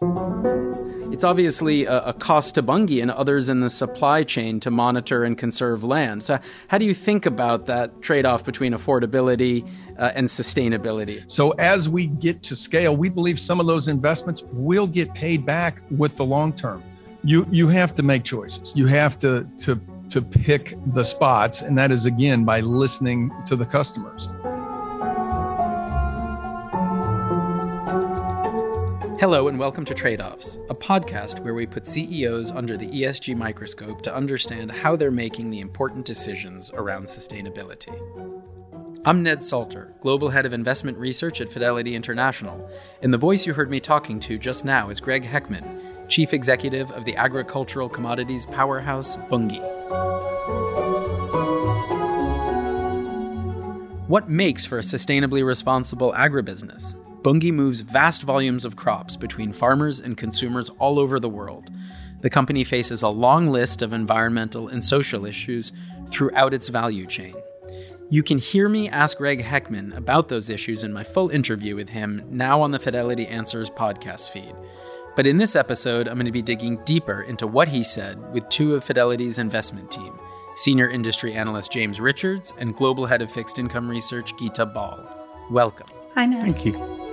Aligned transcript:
It's 0.00 1.24
obviously 1.24 1.84
a, 1.84 1.98
a, 2.04 2.12
cost 2.12 2.54
to 2.54 2.62
Bunge 2.62 3.02
and 3.02 3.10
others 3.10 3.48
in 3.48 3.58
the 3.58 3.68
supply 3.68 4.22
chain 4.22 4.60
to 4.60 4.70
monitor 4.70 5.24
and 5.24 5.36
conserve 5.36 5.82
land. 5.82 6.22
So, 6.22 6.38
how 6.68 6.78
do 6.78 6.84
you 6.84 6.94
think 6.94 7.26
about 7.26 7.66
that 7.66 8.00
trade 8.00 8.24
off 8.24 8.44
between 8.44 8.74
affordability 8.74 9.68
uh, 9.98 10.12
and 10.14 10.28
sustainability? 10.28 11.28
So, 11.28 11.50
as 11.58 11.88
we 11.88 12.06
get 12.06 12.44
to 12.44 12.54
scale, 12.54 12.96
we 12.96 13.08
believe 13.08 13.40
some 13.40 13.58
of 13.58 13.66
those 13.66 13.88
investments 13.88 14.44
will 14.52 14.86
get 14.86 15.12
paid 15.14 15.44
back 15.44 15.82
with 15.90 16.14
the 16.14 16.24
long 16.24 16.52
term. 16.52 16.84
You 17.24 17.44
you 17.50 17.66
have 17.66 17.92
to 17.96 18.04
make 18.04 18.22
choices. 18.22 18.72
You 18.76 18.86
have 18.86 19.18
to 19.18 19.48
to 19.58 19.80
to 20.10 20.22
pick 20.22 20.74
the 20.92 21.04
spots, 21.04 21.62
and 21.62 21.76
that 21.76 21.90
is 21.90 22.06
again 22.06 22.44
by 22.44 22.60
listening 22.60 23.32
to 23.46 23.56
the 23.56 23.66
customers. 23.66 24.28
Hello, 29.20 29.48
and 29.48 29.58
welcome 29.58 29.84
to 29.84 29.94
Trade 29.94 30.20
Offs, 30.20 30.58
a 30.70 30.74
podcast 30.76 31.40
where 31.40 31.52
we 31.52 31.66
put 31.66 31.88
CEOs 31.88 32.52
under 32.52 32.76
the 32.76 32.86
ESG 32.86 33.36
microscope 33.36 34.00
to 34.02 34.14
understand 34.14 34.70
how 34.70 34.94
they're 34.94 35.10
making 35.10 35.50
the 35.50 35.58
important 35.58 36.04
decisions 36.04 36.70
around 36.72 37.06
sustainability. 37.06 37.92
I'm 39.04 39.24
Ned 39.24 39.42
Salter, 39.42 39.92
Global 40.02 40.28
Head 40.28 40.46
of 40.46 40.52
Investment 40.52 40.96
Research 40.98 41.40
at 41.40 41.48
Fidelity 41.48 41.96
International, 41.96 42.70
and 43.02 43.12
the 43.12 43.18
voice 43.18 43.44
you 43.44 43.54
heard 43.54 43.72
me 43.72 43.80
talking 43.80 44.20
to 44.20 44.38
just 44.38 44.64
now 44.64 44.88
is 44.88 45.00
Greg 45.00 45.24
Heckman, 45.24 46.06
Chief 46.06 46.32
Executive 46.32 46.88
of 46.92 47.04
the 47.04 47.16
agricultural 47.16 47.88
commodities 47.88 48.46
powerhouse 48.46 49.16
Bunge. 49.28 49.60
What 54.06 54.28
makes 54.28 54.64
for 54.64 54.78
a 54.78 54.82
sustainably 54.82 55.44
responsible 55.44 56.12
agribusiness? 56.12 56.94
Bunge 57.22 57.52
moves 57.52 57.80
vast 57.80 58.22
volumes 58.22 58.64
of 58.64 58.76
crops 58.76 59.16
between 59.16 59.52
farmers 59.52 60.00
and 60.00 60.16
consumers 60.16 60.70
all 60.78 60.98
over 60.98 61.18
the 61.18 61.28
world. 61.28 61.70
The 62.20 62.30
company 62.30 62.64
faces 62.64 63.02
a 63.02 63.08
long 63.08 63.48
list 63.48 63.82
of 63.82 63.92
environmental 63.92 64.68
and 64.68 64.84
social 64.84 65.24
issues 65.24 65.72
throughout 66.10 66.54
its 66.54 66.68
value 66.68 67.06
chain. 67.06 67.34
You 68.10 68.22
can 68.22 68.38
hear 68.38 68.68
me 68.68 68.88
ask 68.88 69.18
Greg 69.18 69.44
Heckman 69.44 69.94
about 69.96 70.28
those 70.28 70.48
issues 70.48 70.82
in 70.82 70.92
my 70.92 71.04
full 71.04 71.28
interview 71.28 71.76
with 71.76 71.90
him 71.90 72.24
now 72.30 72.62
on 72.62 72.70
the 72.70 72.78
Fidelity 72.78 73.26
Answers 73.26 73.68
podcast 73.68 74.30
feed. 74.30 74.54
But 75.14 75.26
in 75.26 75.36
this 75.36 75.56
episode, 75.56 76.08
I'm 76.08 76.14
going 76.14 76.26
to 76.26 76.32
be 76.32 76.42
digging 76.42 76.78
deeper 76.84 77.22
into 77.22 77.46
what 77.46 77.68
he 77.68 77.82
said 77.82 78.32
with 78.32 78.48
two 78.48 78.74
of 78.74 78.84
Fidelity's 78.84 79.38
investment 79.38 79.90
team 79.90 80.18
senior 80.54 80.88
industry 80.90 81.34
analyst 81.34 81.70
James 81.70 82.00
Richards 82.00 82.52
and 82.58 82.74
global 82.74 83.06
head 83.06 83.22
of 83.22 83.30
fixed 83.30 83.58
income 83.58 83.88
research 83.88 84.36
Gita 84.38 84.66
Bal. 84.66 85.28
Welcome. 85.50 85.86
Hi, 86.14 86.26
Ned. 86.26 86.42
Thank 86.42 86.64
you. 86.64 87.07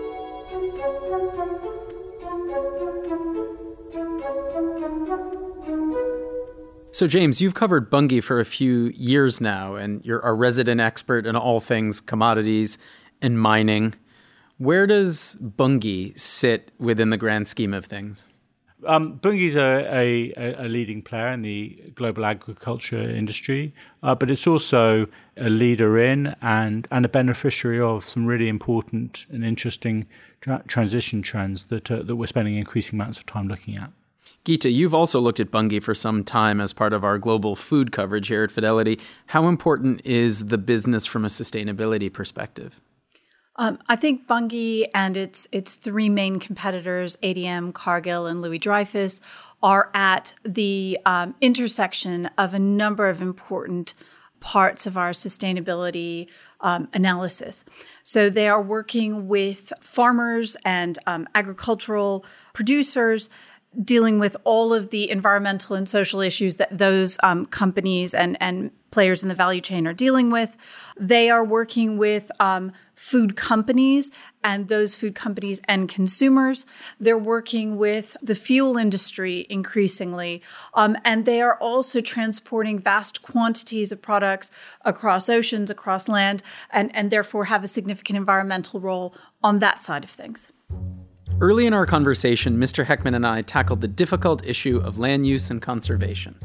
So, 6.95 7.07
James, 7.07 7.41
you've 7.41 7.55
covered 7.55 7.89
Bunge 7.91 8.23
for 8.23 8.39
a 8.39 8.45
few 8.45 8.85
years 8.95 9.41
now, 9.41 9.75
and 9.75 9.99
you're 10.05 10.21
a 10.21 10.33
resident 10.33 10.79
expert 10.79 11.25
in 11.25 11.35
all 11.35 11.59
things 11.59 11.99
commodities 11.99 12.77
and 13.21 13.37
mining. 13.37 13.95
Where 14.59 14.87
does 14.87 15.35
Bunge 15.41 16.17
sit 16.17 16.71
within 16.79 17.09
the 17.09 17.17
grand 17.17 17.49
scheme 17.49 17.73
of 17.73 17.83
things? 17.83 18.33
Um, 18.85 19.17
Bunge's 19.17 19.57
a, 19.57 20.33
a, 20.37 20.65
a, 20.65 20.69
leading 20.69 21.01
player 21.01 21.33
in 21.33 21.41
the 21.41 21.77
global 21.95 22.23
agriculture 22.23 22.95
industry, 22.95 23.73
uh, 24.01 24.15
but 24.15 24.31
it's 24.31 24.47
also 24.47 25.07
a 25.35 25.49
leader 25.49 25.99
in 25.99 26.33
and, 26.41 26.87
and 26.91 27.03
a 27.03 27.09
beneficiary 27.09 27.81
of 27.81 28.05
some 28.05 28.25
really 28.25 28.47
important 28.47 29.25
and 29.29 29.43
interesting 29.43 30.07
tra- 30.39 30.63
transition 30.65 31.21
trends 31.21 31.65
that, 31.65 31.91
uh, 31.91 32.03
that 32.03 32.15
we're 32.15 32.25
spending 32.25 32.55
increasing 32.55 32.97
amounts 32.97 33.19
of 33.19 33.25
time 33.25 33.49
looking 33.49 33.75
at. 33.75 33.91
Gita, 34.45 34.69
you've 34.69 34.93
also 34.93 35.19
looked 35.19 35.39
at 35.39 35.49
Bunge 35.49 35.81
for 35.81 35.95
some 35.95 36.23
time 36.23 36.61
as 36.61 36.71
part 36.71 36.93
of 36.93 37.03
our 37.03 37.17
global 37.17 37.55
food 37.55 37.91
coverage 37.91 38.27
here 38.27 38.43
at 38.43 38.51
Fidelity. 38.51 38.99
How 39.27 39.47
important 39.47 40.05
is 40.05 40.45
the 40.45 40.59
business 40.59 41.07
from 41.07 41.25
a 41.25 41.29
sustainability 41.29 42.13
perspective? 42.13 42.79
Um, 43.55 43.79
I 43.87 43.95
think 43.95 44.27
Bunge 44.27 44.85
and 44.93 45.17
its 45.17 45.47
its 45.51 45.75
three 45.75 46.09
main 46.09 46.39
competitors, 46.39 47.15
ADM, 47.23 47.73
Cargill, 47.73 48.27
and 48.27 48.41
Louis 48.41 48.59
Dreyfus, 48.59 49.19
are 49.63 49.89
at 49.95 50.35
the 50.43 50.99
um, 51.07 51.33
intersection 51.41 52.29
of 52.37 52.53
a 52.53 52.59
number 52.59 53.09
of 53.09 53.21
important 53.21 53.95
parts 54.41 54.85
of 54.85 54.95
our 54.95 55.09
sustainability 55.09 56.27
um, 56.61 56.87
analysis. 56.93 57.65
So 58.03 58.29
they 58.29 58.47
are 58.47 58.61
working 58.61 59.27
with 59.27 59.73
farmers 59.81 60.55
and 60.63 60.99
um, 61.07 61.27
agricultural 61.33 62.23
producers 62.53 63.29
dealing 63.83 64.19
with 64.19 64.37
all 64.43 64.73
of 64.73 64.89
the 64.89 65.09
environmental 65.09 65.75
and 65.75 65.87
social 65.87 66.21
issues 66.21 66.57
that 66.57 66.77
those 66.77 67.17
um, 67.23 67.45
companies 67.45 68.13
and, 68.13 68.37
and 68.39 68.71
players 68.91 69.21
in 69.21 69.29
the 69.29 69.35
value 69.35 69.59
chain 69.59 69.85
are 69.85 69.93
dealing 69.93 70.31
with. 70.31 70.55
They 70.97 71.29
are 71.29 71.43
working 71.43 71.97
with 71.97 72.31
um, 72.39 72.71
food 72.95 73.35
companies 73.35 74.09
and 74.41 74.69
those 74.69 74.95
food 74.95 75.15
companies 75.15 75.59
and 75.67 75.89
consumers. 75.89 76.65
They're 76.97 77.17
working 77.17 77.75
with 77.75 78.15
the 78.21 78.35
fuel 78.35 78.77
industry 78.77 79.45
increasingly. 79.49 80.41
Um, 80.73 80.95
and 81.03 81.25
they 81.25 81.41
are 81.41 81.57
also 81.57 81.99
transporting 81.99 82.79
vast 82.79 83.21
quantities 83.21 83.91
of 83.91 84.01
products 84.01 84.49
across 84.85 85.27
oceans, 85.27 85.69
across 85.69 86.07
land, 86.07 86.41
and, 86.69 86.95
and 86.95 87.11
therefore 87.11 87.45
have 87.45 87.65
a 87.65 87.67
significant 87.67 88.15
environmental 88.15 88.79
role 88.79 89.13
on 89.43 89.59
that 89.59 89.83
side 89.83 90.05
of 90.05 90.09
things. 90.09 90.53
Early 91.41 91.67
in 91.67 91.73
our 91.73 91.85
conversation, 91.85 92.57
Mr. 92.57 92.85
Heckman 92.85 93.13
and 93.13 93.27
I 93.27 93.41
tackled 93.41 93.81
the 93.81 93.89
difficult 93.89 94.45
issue 94.45 94.77
of 94.77 94.99
land 94.99 95.27
use 95.27 95.49
and 95.49 95.61
conservation. 95.61 96.39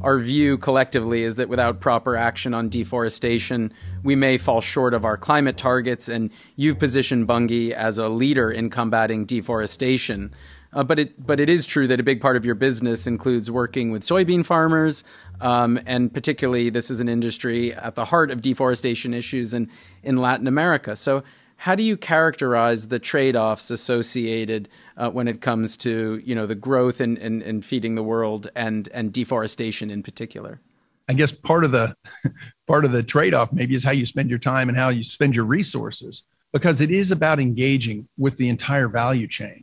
Our 0.00 0.20
view 0.20 0.56
collectively 0.56 1.24
is 1.24 1.34
that 1.36 1.48
without 1.48 1.80
proper 1.80 2.16
action 2.16 2.54
on 2.54 2.68
deforestation, 2.68 3.72
we 4.04 4.14
may 4.14 4.38
fall 4.38 4.60
short 4.60 4.94
of 4.94 5.04
our 5.04 5.16
climate 5.16 5.56
targets, 5.56 6.08
and 6.08 6.30
you've 6.54 6.78
positioned 6.78 7.26
Bunge 7.26 7.72
as 7.72 7.98
a 7.98 8.08
leader 8.08 8.48
in 8.48 8.70
combating 8.70 9.24
deforestation. 9.24 10.32
Uh, 10.72 10.84
but 10.84 11.00
it 11.00 11.26
but 11.26 11.40
it 11.40 11.50
is 11.50 11.66
true 11.66 11.88
that 11.88 11.98
a 11.98 12.04
big 12.04 12.20
part 12.20 12.36
of 12.36 12.44
your 12.44 12.54
business 12.54 13.08
includes 13.08 13.50
working 13.50 13.90
with 13.90 14.02
soybean 14.02 14.46
farmers, 14.46 15.02
um, 15.40 15.80
and 15.84 16.14
particularly 16.14 16.70
this 16.70 16.92
is 16.92 17.00
an 17.00 17.08
industry 17.08 17.74
at 17.74 17.96
the 17.96 18.04
heart 18.04 18.30
of 18.30 18.40
deforestation 18.40 19.12
issues 19.14 19.52
in 19.52 19.68
in 20.04 20.16
Latin 20.16 20.46
America. 20.46 20.94
So 20.94 21.24
how 21.56 21.74
do 21.74 21.82
you 21.82 21.96
characterize 21.96 22.88
the 22.88 22.98
trade-offs 22.98 23.70
associated 23.70 24.68
uh, 24.96 25.10
when 25.10 25.26
it 25.26 25.40
comes 25.40 25.76
to 25.78 26.20
you 26.24 26.34
know 26.34 26.46
the 26.46 26.54
growth 26.54 27.00
and, 27.00 27.18
and, 27.18 27.42
and 27.42 27.64
feeding 27.64 27.94
the 27.94 28.02
world 28.02 28.48
and 28.54 28.88
and 28.92 29.12
deforestation 29.12 29.90
in 29.90 30.02
particular? 30.02 30.60
I 31.08 31.14
guess 31.14 31.32
part 31.32 31.64
of 31.64 31.72
the 31.72 31.96
part 32.66 32.84
of 32.84 32.92
the 32.92 33.02
trade-off 33.02 33.52
maybe 33.52 33.74
is 33.74 33.84
how 33.84 33.92
you 33.92 34.06
spend 34.06 34.28
your 34.28 34.38
time 34.38 34.68
and 34.68 34.76
how 34.76 34.90
you 34.90 35.02
spend 35.02 35.34
your 35.34 35.44
resources 35.44 36.26
because 36.52 36.80
it 36.80 36.90
is 36.90 37.10
about 37.10 37.40
engaging 37.40 38.08
with 38.18 38.36
the 38.36 38.48
entire 38.48 38.88
value 38.88 39.26
chain. 39.26 39.62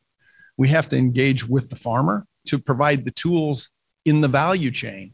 We 0.58 0.68
have 0.70 0.90
to 0.90 0.98
engage 0.98 1.48
with 1.48 1.70
the 1.70 1.76
farmer 1.76 2.26
to 2.48 2.60
provide 2.60 3.06
the 3.06 3.12
tools 3.12 3.70
in 4.06 4.22
the 4.22 4.28
value 4.28 4.72
chain 4.72 5.14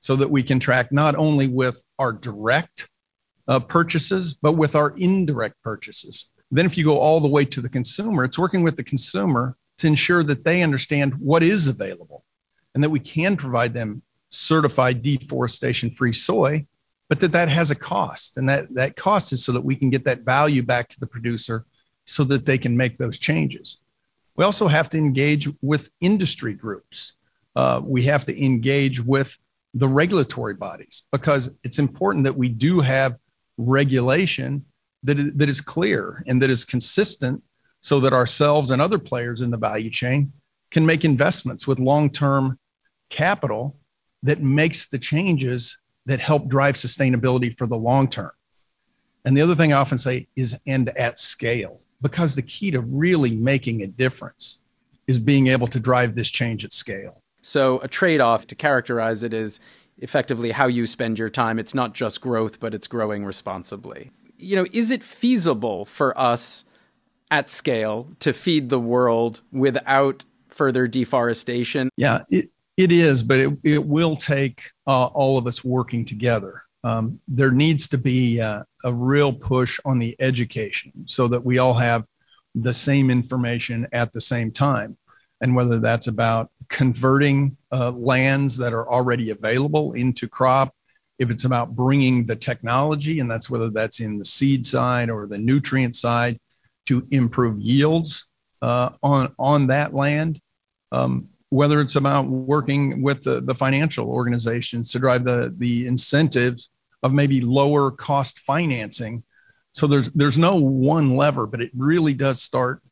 so 0.00 0.16
that 0.16 0.30
we 0.30 0.42
can 0.42 0.58
track 0.58 0.90
not 0.92 1.14
only 1.14 1.46
with 1.46 1.82
our 1.98 2.12
direct 2.12 2.88
uh, 3.48 3.60
purchases, 3.60 4.34
but 4.34 4.52
with 4.52 4.74
our 4.74 4.90
indirect 4.96 5.56
purchases. 5.62 6.32
Then, 6.50 6.66
if 6.66 6.76
you 6.76 6.84
go 6.84 6.98
all 6.98 7.20
the 7.20 7.28
way 7.28 7.44
to 7.44 7.60
the 7.60 7.68
consumer, 7.68 8.24
it's 8.24 8.38
working 8.38 8.62
with 8.62 8.76
the 8.76 8.84
consumer 8.84 9.56
to 9.78 9.86
ensure 9.86 10.22
that 10.24 10.44
they 10.44 10.62
understand 10.62 11.14
what 11.14 11.42
is 11.42 11.68
available 11.68 12.24
and 12.74 12.82
that 12.82 12.90
we 12.90 13.00
can 13.00 13.36
provide 13.36 13.72
them 13.72 14.02
certified 14.30 15.02
deforestation 15.02 15.90
free 15.90 16.12
soy, 16.12 16.64
but 17.08 17.20
that 17.20 17.32
that 17.32 17.48
has 17.48 17.70
a 17.70 17.74
cost. 17.74 18.36
And 18.36 18.48
that, 18.48 18.72
that 18.74 18.96
cost 18.96 19.32
is 19.32 19.44
so 19.44 19.52
that 19.52 19.64
we 19.64 19.74
can 19.74 19.90
get 19.90 20.04
that 20.04 20.20
value 20.20 20.62
back 20.62 20.88
to 20.88 21.00
the 21.00 21.06
producer 21.06 21.64
so 22.04 22.24
that 22.24 22.46
they 22.46 22.58
can 22.58 22.76
make 22.76 22.96
those 22.96 23.18
changes. 23.18 23.82
We 24.36 24.44
also 24.44 24.68
have 24.68 24.88
to 24.90 24.98
engage 24.98 25.48
with 25.60 25.90
industry 26.00 26.54
groups. 26.54 27.14
Uh, 27.56 27.80
we 27.84 28.02
have 28.04 28.24
to 28.26 28.44
engage 28.44 29.00
with 29.00 29.36
the 29.74 29.88
regulatory 29.88 30.54
bodies 30.54 31.02
because 31.12 31.56
it's 31.62 31.78
important 31.78 32.24
that 32.24 32.36
we 32.36 32.48
do 32.48 32.80
have 32.80 33.16
regulation 33.60 34.64
that 35.02 35.18
is, 35.18 35.32
that 35.34 35.48
is 35.48 35.60
clear 35.60 36.22
and 36.26 36.40
that 36.42 36.50
is 36.50 36.64
consistent 36.64 37.42
so 37.80 38.00
that 38.00 38.12
ourselves 38.12 38.70
and 38.70 38.82
other 38.82 38.98
players 38.98 39.40
in 39.40 39.50
the 39.50 39.56
value 39.56 39.90
chain 39.90 40.32
can 40.70 40.84
make 40.84 41.04
investments 41.04 41.66
with 41.66 41.78
long-term 41.78 42.58
capital 43.08 43.76
that 44.22 44.42
makes 44.42 44.86
the 44.86 44.98
changes 44.98 45.78
that 46.06 46.20
help 46.20 46.48
drive 46.48 46.74
sustainability 46.74 47.56
for 47.56 47.66
the 47.66 47.76
long 47.76 48.08
term. 48.08 48.30
And 49.24 49.36
the 49.36 49.42
other 49.42 49.54
thing 49.54 49.72
I 49.72 49.76
often 49.76 49.98
say 49.98 50.28
is 50.36 50.56
end 50.66 50.90
at 50.96 51.18
scale, 51.18 51.80
because 52.00 52.34
the 52.34 52.42
key 52.42 52.70
to 52.70 52.80
really 52.80 53.34
making 53.34 53.82
a 53.82 53.86
difference 53.86 54.60
is 55.06 55.18
being 55.18 55.48
able 55.48 55.66
to 55.68 55.80
drive 55.80 56.14
this 56.14 56.30
change 56.30 56.64
at 56.64 56.72
scale. 56.72 57.22
So, 57.42 57.80
a 57.80 57.88
trade 57.88 58.20
off 58.20 58.46
to 58.48 58.54
characterize 58.54 59.22
it 59.24 59.32
is 59.32 59.60
effectively 60.00 60.50
how 60.50 60.66
you 60.66 60.86
spend 60.86 61.18
your 61.18 61.30
time. 61.30 61.58
It's 61.58 61.74
not 61.74 61.94
just 61.94 62.20
growth, 62.20 62.60
but 62.60 62.74
it's 62.74 62.86
growing 62.86 63.24
responsibly. 63.24 64.10
You 64.36 64.56
know, 64.56 64.66
is 64.72 64.90
it 64.90 65.02
feasible 65.02 65.84
for 65.84 66.18
us 66.18 66.64
at 67.30 67.50
scale 67.50 68.08
to 68.20 68.32
feed 68.32 68.68
the 68.68 68.80
world 68.80 69.42
without 69.52 70.24
further 70.48 70.88
deforestation? 70.88 71.90
Yeah, 71.96 72.22
it, 72.30 72.50
it 72.76 72.90
is, 72.90 73.22
but 73.22 73.38
it, 73.38 73.58
it 73.62 73.84
will 73.84 74.16
take 74.16 74.70
uh, 74.86 75.06
all 75.06 75.38
of 75.38 75.46
us 75.46 75.62
working 75.62 76.04
together. 76.04 76.62
Um, 76.82 77.20
there 77.28 77.50
needs 77.50 77.86
to 77.88 77.98
be 77.98 78.40
uh, 78.40 78.62
a 78.84 78.92
real 78.92 79.32
push 79.32 79.78
on 79.84 79.98
the 79.98 80.16
education 80.18 80.92
so 81.04 81.28
that 81.28 81.44
we 81.44 81.58
all 81.58 81.74
have 81.74 82.06
the 82.54 82.72
same 82.72 83.10
information 83.10 83.86
at 83.92 84.12
the 84.12 84.20
same 84.20 84.50
time. 84.50 84.96
And 85.40 85.54
whether 85.54 85.78
that's 85.78 86.06
about 86.06 86.50
converting 86.68 87.56
uh, 87.72 87.90
lands 87.92 88.56
that 88.58 88.72
are 88.72 88.90
already 88.90 89.30
available 89.30 89.92
into 89.94 90.28
crop, 90.28 90.74
if 91.18 91.30
it's 91.30 91.44
about 91.44 91.74
bringing 91.74 92.24
the 92.24 92.36
technology, 92.36 93.20
and 93.20 93.30
that's 93.30 93.50
whether 93.50 93.70
that's 93.70 94.00
in 94.00 94.18
the 94.18 94.24
seed 94.24 94.66
side 94.66 95.10
or 95.10 95.26
the 95.26 95.38
nutrient 95.38 95.96
side, 95.96 96.38
to 96.86 97.06
improve 97.10 97.60
yields 97.60 98.26
uh, 98.62 98.90
on 99.02 99.32
on 99.38 99.66
that 99.66 99.94
land. 99.94 100.40
Um, 100.92 101.28
whether 101.50 101.80
it's 101.80 101.96
about 101.96 102.26
working 102.26 103.02
with 103.02 103.22
the, 103.24 103.40
the 103.40 103.54
financial 103.54 104.08
organizations 104.08 104.90
to 104.92 104.98
drive 104.98 105.24
the 105.24 105.54
the 105.58 105.86
incentives 105.86 106.70
of 107.02 107.12
maybe 107.12 107.40
lower 107.40 107.90
cost 107.90 108.40
financing. 108.40 109.22
So 109.72 109.86
there's 109.86 110.10
there's 110.12 110.38
no 110.38 110.56
one 110.56 111.16
lever, 111.16 111.46
but 111.46 111.60
it 111.60 111.70
really 111.76 112.14
does 112.14 112.42
start 112.42 112.82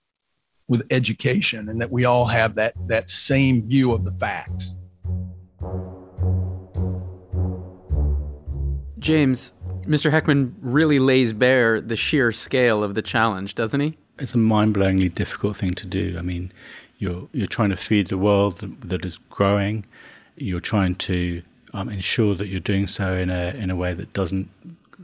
with 0.69 0.87
education 0.91 1.69
and 1.69 1.81
that 1.81 1.91
we 1.91 2.05
all 2.05 2.27
have 2.27 2.55
that 2.55 2.75
that 2.87 3.11
same 3.11 3.67
view 3.67 3.93
of 3.93 4.05
the 4.05 4.13
facts. 4.13 4.75
James, 8.99 9.53
Mr. 9.87 10.11
Heckman 10.11 10.53
really 10.61 10.99
lays 10.99 11.33
bare 11.33 11.81
the 11.81 11.97
sheer 11.97 12.33
scale 12.33 12.83
of 12.83 12.95
the 12.95 13.03
challenge, 13.03 13.55
doesn't 13.55 13.81
he? 13.81 13.97
It's 14.19 14.35
a 14.35 14.39
mind-blowingly 14.39 15.15
difficult 15.15 15.57
thing 15.57 15.75
to 15.75 15.87
do. 15.87 16.17
I 16.19 16.23
mean, 16.23 16.53
you're 16.99 17.29
you're 17.33 17.47
trying 17.47 17.71
to 17.71 17.77
feed 17.77 18.09
the 18.09 18.19
world 18.19 18.59
that 18.83 19.05
is 19.05 19.19
growing. 19.31 19.87
You're 20.37 20.61
trying 20.61 20.97
to 20.97 21.43
um, 21.73 21.89
ensure 21.89 22.35
that 22.35 22.49
you're 22.49 22.61
doing 22.61 22.87
so 22.87 23.15
in 23.15 23.31
a 23.31 23.55
in 23.57 23.71
a 23.71 23.77
way 23.77 23.95
that 23.95 24.13
doesn't 24.13 24.51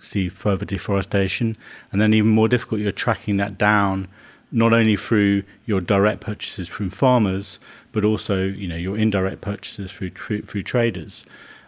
see 0.01 0.29
further 0.29 0.65
deforestation, 0.65 1.57
and 1.93 2.01
then 2.01 2.13
even 2.13 2.31
more 2.31 2.49
difficult, 2.49 2.81
you're 2.81 2.93
tracking 2.93 3.37
that 3.37 3.57
down 3.57 4.09
not 4.55 4.73
only 4.73 4.97
through 4.97 5.43
your 5.67 5.81
direct 5.81 6.21
purchases 6.21 6.69
from 6.69 6.89
farmers, 6.89 7.59
but 7.93 8.05
also 8.05 8.45
you 8.45 8.67
know 8.67 8.77
your 8.77 8.97
indirect 8.97 9.43
purchases 9.43 9.91
through 9.91 10.11
through, 10.11 10.43
through 10.43 10.63
traders. 10.63 11.25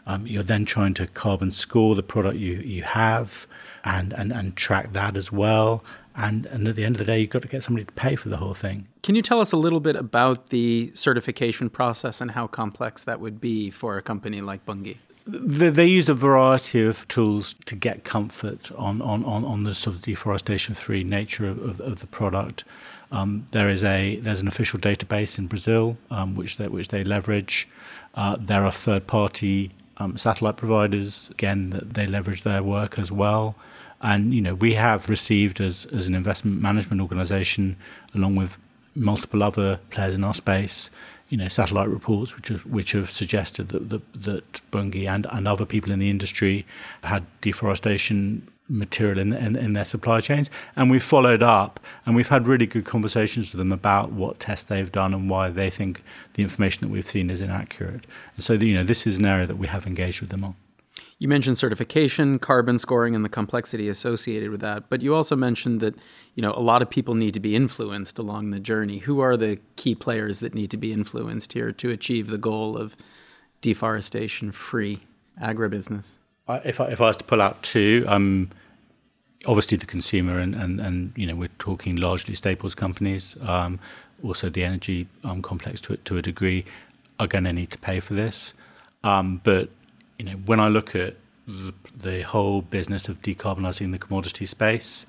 Um, 0.09 0.25
you're 0.25 0.45
then 0.45 0.65
trying 0.65 0.95
to 0.95 1.09
carbon 1.09 1.51
score 1.51 1.97
the 1.97 2.03
product 2.03 2.37
you, 2.37 2.55
you 2.59 2.85
have 2.85 3.49
and, 3.85 4.13
and, 4.13 4.33
and 4.33 4.57
track 4.57 4.93
that 4.93 5.17
as 5.17 5.33
well. 5.33 5.83
And, 6.15 6.47
and 6.47 6.69
at 6.69 6.77
the 6.77 6.85
end 6.85 6.95
of 6.95 6.99
the 6.99 7.05
day, 7.05 7.19
you've 7.19 7.31
got 7.31 7.43
to 7.43 7.49
get 7.49 7.65
somebody 7.65 7.85
to 7.85 7.93
pay 7.93 8.15
for 8.15 8.29
the 8.29 8.37
whole 8.37 8.55
thing. 8.55 8.87
Can 9.03 9.17
you 9.17 9.23
tell 9.23 9.41
us 9.41 9.53
a 9.53 9.57
little 9.57 9.81
bit 9.81 9.97
about 9.97 10.51
the 10.51 10.93
certification 10.95 11.69
process 11.69 12.21
and 12.21 12.31
how 12.31 12.47
complex 12.47 13.03
that 13.03 13.21
would 13.21 13.41
be 13.41 13.71
for 13.71 13.99
a 13.99 14.03
company 14.03 14.41
like 14.41 14.65
Bunge? 14.65 14.97
They, 15.27 15.71
they 15.71 15.87
use 15.87 16.09
a 16.09 16.15
variety 16.15 16.83
of 16.83 17.07
tools 17.09 17.55
to 17.65 17.75
get 17.75 18.05
comfort 18.05 18.71
on, 18.73 19.03
on, 19.03 19.25
on, 19.25 19.45
on 19.45 19.65
the 19.65 19.75
sort 19.75 19.97
of 19.97 20.03
deforestation-free 20.03 21.05
nature 21.05 21.49
of, 21.49 21.59
of, 21.63 21.81
of 21.81 22.01
the 22.01 22.07
product. 22.07 22.65
Um, 23.11 23.47
there 23.53 23.69
is 23.69 23.85
a 23.85 24.17
there's 24.17 24.41
an 24.41 24.49
official 24.49 24.79
database 24.79 25.39
in 25.39 25.47
Brazil 25.47 25.97
um, 26.11 26.35
which 26.35 26.57
they, 26.57 26.69
which 26.69 26.89
they 26.89 27.05
leverage. 27.05 27.69
Uh, 28.15 28.37
there 28.39 28.65
are 28.65 28.73
third-party 28.73 29.71
um, 29.99 30.17
satellite 30.17 30.57
providers 30.57 31.31
again 31.31 31.71
that 31.71 31.95
they 31.95 32.07
leverage 32.07 32.43
their 32.43 32.63
work 32.63 32.99
as 32.99 33.11
well. 33.13 33.55
And 34.01 34.35
you 34.35 34.43
know 34.43 34.55
we 34.55 34.75
have 34.75 35.09
received 35.09 35.61
as 35.61 35.87
as 35.87 36.07
an 36.07 36.15
investment 36.15 36.61
management 36.61 37.01
organisation, 37.01 37.77
along 38.15 38.37
with 38.37 38.59
multiple 38.95 39.43
other 39.43 39.79
players 39.91 40.15
in 40.15 40.25
our 40.25 40.35
space, 40.35 40.91
you 41.29 41.37
know, 41.37 41.49
satellite 41.49 41.89
reports 41.89 42.37
which 42.37 42.49
have 42.49 42.65
which 42.67 42.93
have 42.93 43.11
suggested 43.11 43.69
that 43.69 43.91
that, 43.91 44.13
that 44.23 44.61
Bunge 44.71 45.07
and, 45.07 45.27
and 45.31 45.49
other 45.49 45.65
people 45.65 45.93
in 45.93 45.99
the 45.99 46.11
industry 46.11 46.65
had 47.03 47.25
deforestation 47.41 48.49
material 48.69 49.19
in, 49.19 49.33
in, 49.33 49.57
in 49.57 49.73
their 49.75 49.85
supply 49.85 50.21
chains, 50.21 50.51
and 50.75 50.91
we've 50.91 51.05
followed 51.05 51.43
up 51.43 51.79
and 52.05 52.17
we've 52.17 52.29
had 52.29 52.47
really 52.47 52.67
good 52.67 52.85
conversations 52.85 53.53
with 53.53 53.59
them 53.59 53.73
about 53.73 54.13
what 54.13 54.41
tests 54.41 54.65
they've 54.65 54.91
done 54.91 55.15
and 55.15 55.31
why 55.31 55.51
they 55.51 55.71
think 55.71 56.03
the 56.35 56.43
information 56.43 56.83
that 56.83 56.89
we've 56.89 57.07
seen 57.07 57.31
is 57.31 57.41
inaccurate. 57.41 58.07
And 58.35 58.45
so, 58.45 58.55
you 58.55 58.75
know, 58.75 58.83
this 58.83 59.07
is 59.07 59.19
an 59.19 59.27
area 59.27 59.47
that 59.47 59.59
we 59.59 59.69
have 59.69 59.87
engaged 59.87 60.21
with 60.21 60.31
them 60.31 60.45
on. 60.45 60.55
You 61.19 61.29
mentioned 61.29 61.57
certification, 61.57 62.39
carbon 62.39 62.79
scoring, 62.79 63.15
and 63.15 63.25
the 63.25 63.31
complexity 63.31 63.89
associated 63.89 64.51
with 64.51 64.61
that. 64.61 64.91
But 64.91 65.01
you 65.01 65.15
also 65.15 65.35
mentioned 65.35 65.81
that 65.81 65.95
you 66.35 66.43
know 66.43 66.53
a 66.53 66.61
lot 66.61 66.83
of 66.83 66.91
people 66.91 67.15
need 67.15 67.35
to 67.35 67.41
be 67.41 67.57
influenced 67.57 68.19
along 68.19 68.51
the 68.51 68.61
journey. 68.61 68.99
Who 68.99 69.21
are 69.21 69.37
the 69.37 69.59
key 69.77 69.95
players 69.95 70.41
that 70.41 70.55
need 70.55 70.71
to 70.73 70.77
be 70.77 70.93
influenced 70.93 71.55
here 71.55 71.73
to 71.73 71.91
achieve 71.91 72.29
the 72.29 72.39
goal 72.39 72.77
of 72.77 72.97
deforestation-free 73.63 75.01
agribusiness? 75.43 76.17
If 76.49 76.81
I, 76.81 76.87
if 76.89 77.01
I 77.01 77.05
was 77.05 77.17
to 77.17 77.25
pull 77.25 77.43
out 77.43 77.63
two, 77.63 78.05
um, 78.07 78.51
obviously 79.47 79.77
the 79.77 79.87
consumer, 79.87 80.39
and, 80.39 80.55
and, 80.55 80.81
and 80.81 81.13
you 81.17 81.27
know 81.27 81.35
we're 81.35 81.49
talking 81.59 81.97
largely 81.97 82.35
staples 82.35 82.75
companies. 82.75 83.37
Um, 83.43 83.81
also, 84.23 84.49
the 84.49 84.65
energy 84.65 85.09
um, 85.25 85.43
complex 85.43 85.81
to 85.83 85.97
to 85.97 86.19
a 86.19 86.23
degree 86.23 86.65
are 87.19 87.27
going 87.27 87.45
to 87.45 87.53
need 87.53 87.71
to 87.71 87.79
pay 87.79 88.01
for 88.01 88.15
this. 88.15 88.55
Um, 89.03 89.41
but 89.45 89.71
you 90.19 90.25
know, 90.25 90.33
when 90.33 90.61
I 90.61 90.69
look 90.69 90.95
at 90.95 91.17
the, 91.47 92.23
whole 92.23 92.63
business 92.63 93.09
of 93.09 93.23
decarbonising 93.23 93.93
the 93.93 93.99
commodity 93.99 94.47
space, 94.47 95.07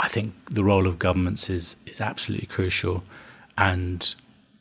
I 0.00 0.08
think 0.08 0.34
the 0.50 0.62
role 0.62 0.86
of 0.86 0.98
governments 0.98 1.50
is 1.50 1.76
is 1.86 2.00
absolutely 2.00 2.46
crucial, 2.46 3.02
and 3.56 4.14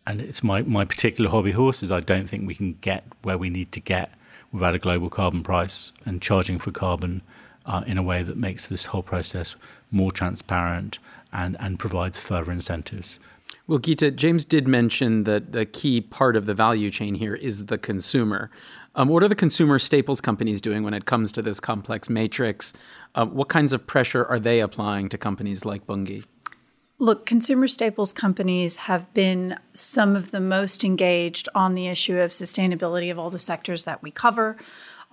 and 0.07 0.19
it's 0.19 0.43
my 0.43 0.63
my 0.63 0.85
particular 0.85 1.29
hobby 1.29 1.51
horse 1.51 1.83
is 1.83 1.91
I 1.91 1.99
don't 1.99 2.27
think 2.27 2.47
we 2.47 2.55
can 2.55 2.77
get 2.81 3.03
where 3.21 3.37
we 3.37 3.49
need 3.49 3.71
to 3.73 3.79
get 3.79 4.11
without 4.51 4.73
a 4.73 4.79
global 4.79 5.09
carbon 5.09 5.43
price 5.43 5.91
and 6.05 6.21
charging 6.21 6.57
for 6.57 6.71
carbon 6.71 7.21
uh, 7.65 7.83
in 7.85 7.97
a 7.97 8.03
way 8.03 8.23
that 8.23 8.37
makes 8.37 8.65
this 8.67 8.87
whole 8.87 9.03
process 9.03 9.55
more 9.91 10.11
transparent 10.11 10.97
and 11.31 11.55
and 11.59 11.77
provides 11.77 12.17
further 12.19 12.51
incentives. 12.51 13.19
Well, 13.67 13.79
Gita, 13.79 14.11
James 14.11 14.45
did 14.45 14.67
mention 14.67 15.25
that 15.25 15.51
the 15.51 15.65
key 15.65 15.99
part 15.99 16.35
of 16.35 16.45
the 16.45 16.53
value 16.53 16.89
chain 16.89 17.15
here 17.15 17.35
is 17.35 17.65
the 17.65 17.77
consumer. 17.77 18.49
Um, 18.97 19.09
what 19.09 19.21
are 19.21 19.27
the 19.27 19.35
consumer 19.35 19.77
staples 19.77 20.19
companies 20.21 20.59
doing 20.59 20.83
when 20.83 20.95
it 20.95 21.05
comes 21.05 21.31
to 21.33 21.43
this 21.43 21.59
complex 21.59 22.09
matrix? 22.09 22.73
Uh, 23.13 23.27
what 23.27 23.47
kinds 23.47 23.71
of 23.71 23.85
pressure 23.85 24.25
are 24.25 24.39
they 24.39 24.59
applying 24.59 25.07
to 25.09 25.19
companies 25.19 25.65
like 25.65 25.85
Bunge? 25.85 26.25
Look, 26.97 27.27
consumer 27.27 27.67
staples 27.67 28.11
companies 28.11 28.77
have 28.77 29.13
been 29.13 29.59
some 29.73 30.15
of 30.15 30.31
the 30.31 30.39
most 30.39 30.83
engaged 30.83 31.47
on 31.53 31.75
the 31.75 31.85
issue 31.85 32.17
of 32.17 32.31
sustainability 32.31 33.11
of 33.11 33.19
all 33.19 33.29
the 33.29 33.37
sectors 33.37 33.83
that 33.83 34.01
we 34.01 34.09
cover. 34.09 34.57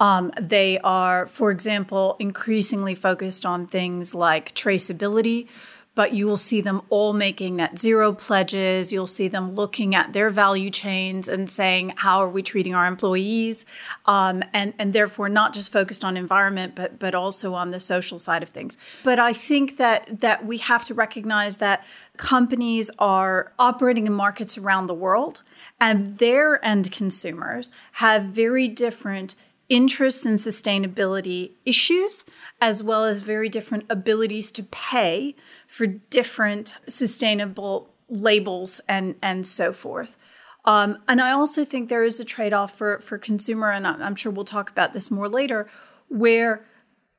Um, 0.00 0.32
they 0.40 0.78
are, 0.78 1.26
for 1.26 1.50
example, 1.50 2.16
increasingly 2.18 2.94
focused 2.94 3.44
on 3.44 3.66
things 3.66 4.14
like 4.14 4.54
traceability, 4.54 5.46
but 5.94 6.12
you 6.12 6.26
will 6.26 6.36
see 6.36 6.60
them 6.60 6.82
all 6.88 7.12
making 7.12 7.56
net 7.56 7.78
zero 7.78 8.12
pledges. 8.12 8.92
You'll 8.92 9.06
see 9.06 9.28
them 9.28 9.54
looking 9.54 9.94
at 9.94 10.12
their 10.12 10.30
value 10.30 10.70
chains 10.70 11.28
and 11.28 11.48
saying, 11.48 11.94
how 11.96 12.20
are 12.20 12.28
we 12.28 12.42
treating 12.42 12.74
our 12.74 12.86
employees? 12.86 13.64
Um, 14.06 14.42
and, 14.52 14.74
and 14.78 14.92
therefore 14.92 15.28
not 15.28 15.54
just 15.54 15.72
focused 15.72 16.04
on 16.04 16.16
environment, 16.16 16.74
but, 16.74 16.98
but 16.98 17.14
also 17.14 17.54
on 17.54 17.70
the 17.70 17.80
social 17.80 18.18
side 18.18 18.42
of 18.42 18.48
things. 18.48 18.76
But 19.02 19.18
I 19.18 19.32
think 19.32 19.76
that, 19.76 20.20
that 20.20 20.44
we 20.44 20.58
have 20.58 20.84
to 20.86 20.94
recognize 20.94 21.58
that 21.58 21.84
companies 22.16 22.90
are 22.98 23.52
operating 23.58 24.06
in 24.06 24.12
markets 24.12 24.58
around 24.58 24.86
the 24.86 24.94
world 24.94 25.42
and 25.80 26.18
their 26.18 26.64
end 26.64 26.92
consumers 26.92 27.70
have 27.92 28.24
very 28.24 28.68
different 28.68 29.34
interests 29.68 30.26
in 30.26 30.34
sustainability 30.34 31.52
issues, 31.64 32.24
as 32.60 32.82
well 32.82 33.04
as 33.04 33.22
very 33.22 33.48
different 33.48 33.84
abilities 33.88 34.50
to 34.52 34.62
pay 34.64 35.34
for 35.66 35.86
different 35.86 36.76
sustainable 36.86 37.90
labels 38.08 38.80
and, 38.88 39.14
and 39.22 39.46
so 39.46 39.72
forth. 39.72 40.18
Um, 40.64 40.98
and 41.08 41.20
I 41.20 41.32
also 41.32 41.64
think 41.64 41.88
there 41.88 42.04
is 42.04 42.20
a 42.20 42.24
trade 42.24 42.52
off 42.52 42.76
for, 42.76 42.98
for 43.00 43.18
consumer, 43.18 43.70
and 43.70 43.86
I'm 43.86 44.14
sure 44.14 44.32
we'll 44.32 44.44
talk 44.44 44.70
about 44.70 44.92
this 44.92 45.10
more 45.10 45.28
later, 45.28 45.68
where 46.08 46.64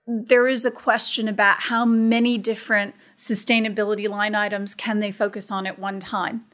there 0.07 0.47
is 0.47 0.65
a 0.65 0.71
question 0.71 1.27
about 1.27 1.61
how 1.61 1.85
many 1.85 2.37
different 2.37 2.95
sustainability 3.17 4.07
line 4.09 4.35
items 4.35 4.75
can 4.75 4.99
they 4.99 5.11
focus 5.11 5.51
on 5.51 5.65
at 5.65 5.79
one 5.79 5.99
time. 5.99 6.45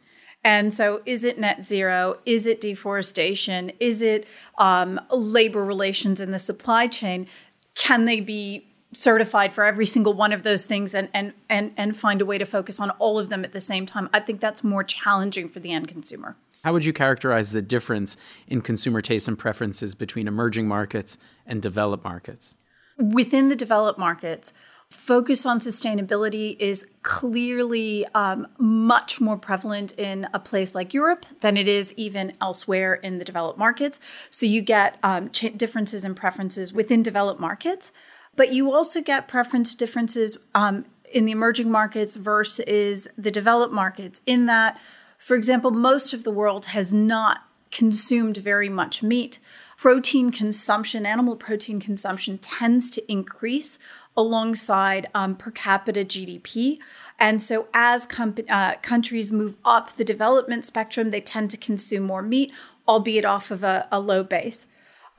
And 0.44 0.74
so, 0.74 1.02
is 1.06 1.24
it 1.24 1.38
net 1.38 1.66
zero? 1.66 2.18
Is 2.26 2.46
it 2.46 2.62
deforestation? 2.62 3.72
Is 3.80 4.02
it 4.02 4.28
um, 4.58 5.00
labor 5.12 5.64
relations 5.64 6.20
in 6.20 6.32
the 6.32 6.40
supply 6.40 6.88
chain? 6.88 7.28
Can 7.76 8.06
they 8.06 8.20
be 8.20 8.66
certified 8.94 9.54
for 9.54 9.64
every 9.64 9.86
single 9.86 10.14
one 10.14 10.34
of 10.34 10.44
those 10.44 10.66
things 10.66 10.94
and, 10.94 11.10
and, 11.14 11.34
and, 11.50 11.72
and 11.78 11.96
find 11.96 12.22
a 12.22 12.26
way 12.26 12.38
to 12.38 12.46
focus 12.46 12.80
on 12.80 12.90
all 12.92 13.18
of 13.18 13.30
them 13.30 13.46
at 13.46 13.54
the 13.54 13.62
same 13.62 13.86
time? 13.86 14.10
I 14.14 14.20
think 14.20 14.40
that's 14.40 14.64
more 14.64 14.84
challenging 14.84 15.48
for 15.48 15.60
the 15.60 15.72
end 15.72 15.88
consumer. 15.88 16.36
How 16.64 16.74
would 16.74 16.86
you 16.86 16.94
characterize 16.94 17.52
the 17.52 17.62
difference 17.62 18.18
in 18.48 18.62
consumer 18.62 19.02
tastes 19.02 19.28
and 19.28 19.38
preferences 19.38 19.96
between 19.96 20.28
emerging 20.28 20.68
markets 20.68 21.18
and 21.46 21.62
developed 21.62 22.04
markets? 22.04 22.56
Within 22.98 23.50
the 23.50 23.56
developed 23.56 23.98
markets, 23.98 24.54
focus 24.92 25.46
on 25.46 25.60
sustainability 25.60 26.58
is 26.60 26.86
clearly 27.02 28.06
um, 28.14 28.46
much 28.60 29.22
more 29.22 29.38
prevalent 29.38 29.98
in 29.98 30.28
a 30.34 30.40
place 30.40 30.76
like 30.76 30.94
Europe 30.94 31.26
than 31.40 31.56
it 31.56 31.68
is 31.68 31.94
even 31.96 32.34
elsewhere 32.42 32.96
in 32.96 33.18
the 33.18 33.26
developed 33.26 33.58
markets. 33.58 34.00
So 34.30 34.46
you 34.46 34.62
get 34.62 35.00
um, 35.02 35.30
ch- 35.30 35.54
differences 35.56 36.04
in 36.04 36.14
preferences 36.14 36.74
within 36.74 37.02
developed 37.02 37.40
markets, 37.40 37.94
but 38.36 38.54
you 38.54 38.74
also 38.74 39.02
get 39.02 39.30
preference 39.30 39.74
differences 39.76 40.38
um, 40.54 40.86
in 41.12 41.26
the 41.26 41.32
emerging 41.32 41.72
markets 41.72 42.18
versus 42.18 43.08
the 43.18 43.32
developed 43.32 43.74
markets, 43.74 44.20
in 44.26 44.46
that, 44.46 44.80
for 45.18 45.36
example, 45.36 45.72
most 45.72 46.14
of 46.14 46.26
the 46.26 46.32
world 46.32 46.68
has 46.68 46.94
not 46.94 47.46
consumed 47.72 48.38
very 48.38 48.68
much 48.68 49.02
meat 49.02 49.40
protein 49.82 50.30
consumption, 50.30 51.08
animal 51.08 51.36
protein 51.36 51.80
consumption 51.80 52.38
tends 52.38 52.92
to 52.92 53.12
increase 53.12 53.80
alongside 54.16 55.08
um, 55.14 55.36
per 55.36 55.52
capita 55.52 56.04
GDP. 56.04 56.80
And 57.20 57.42
so, 57.42 57.68
as 57.74 58.06
com- 58.06 58.36
uh, 58.50 58.76
countries 58.82 59.32
move 59.32 59.56
up 59.64 59.96
the 59.96 60.04
development 60.04 60.66
spectrum, 60.66 61.12
they 61.12 61.22
tend 61.22 61.52
to 61.52 61.58
consume 61.58 62.04
more 62.04 62.22
meat, 62.22 62.52
albeit 62.88 63.26
off 63.26 63.52
of 63.52 63.64
a, 63.64 63.88
a 63.92 64.00
low 64.00 64.24
base. 64.24 64.66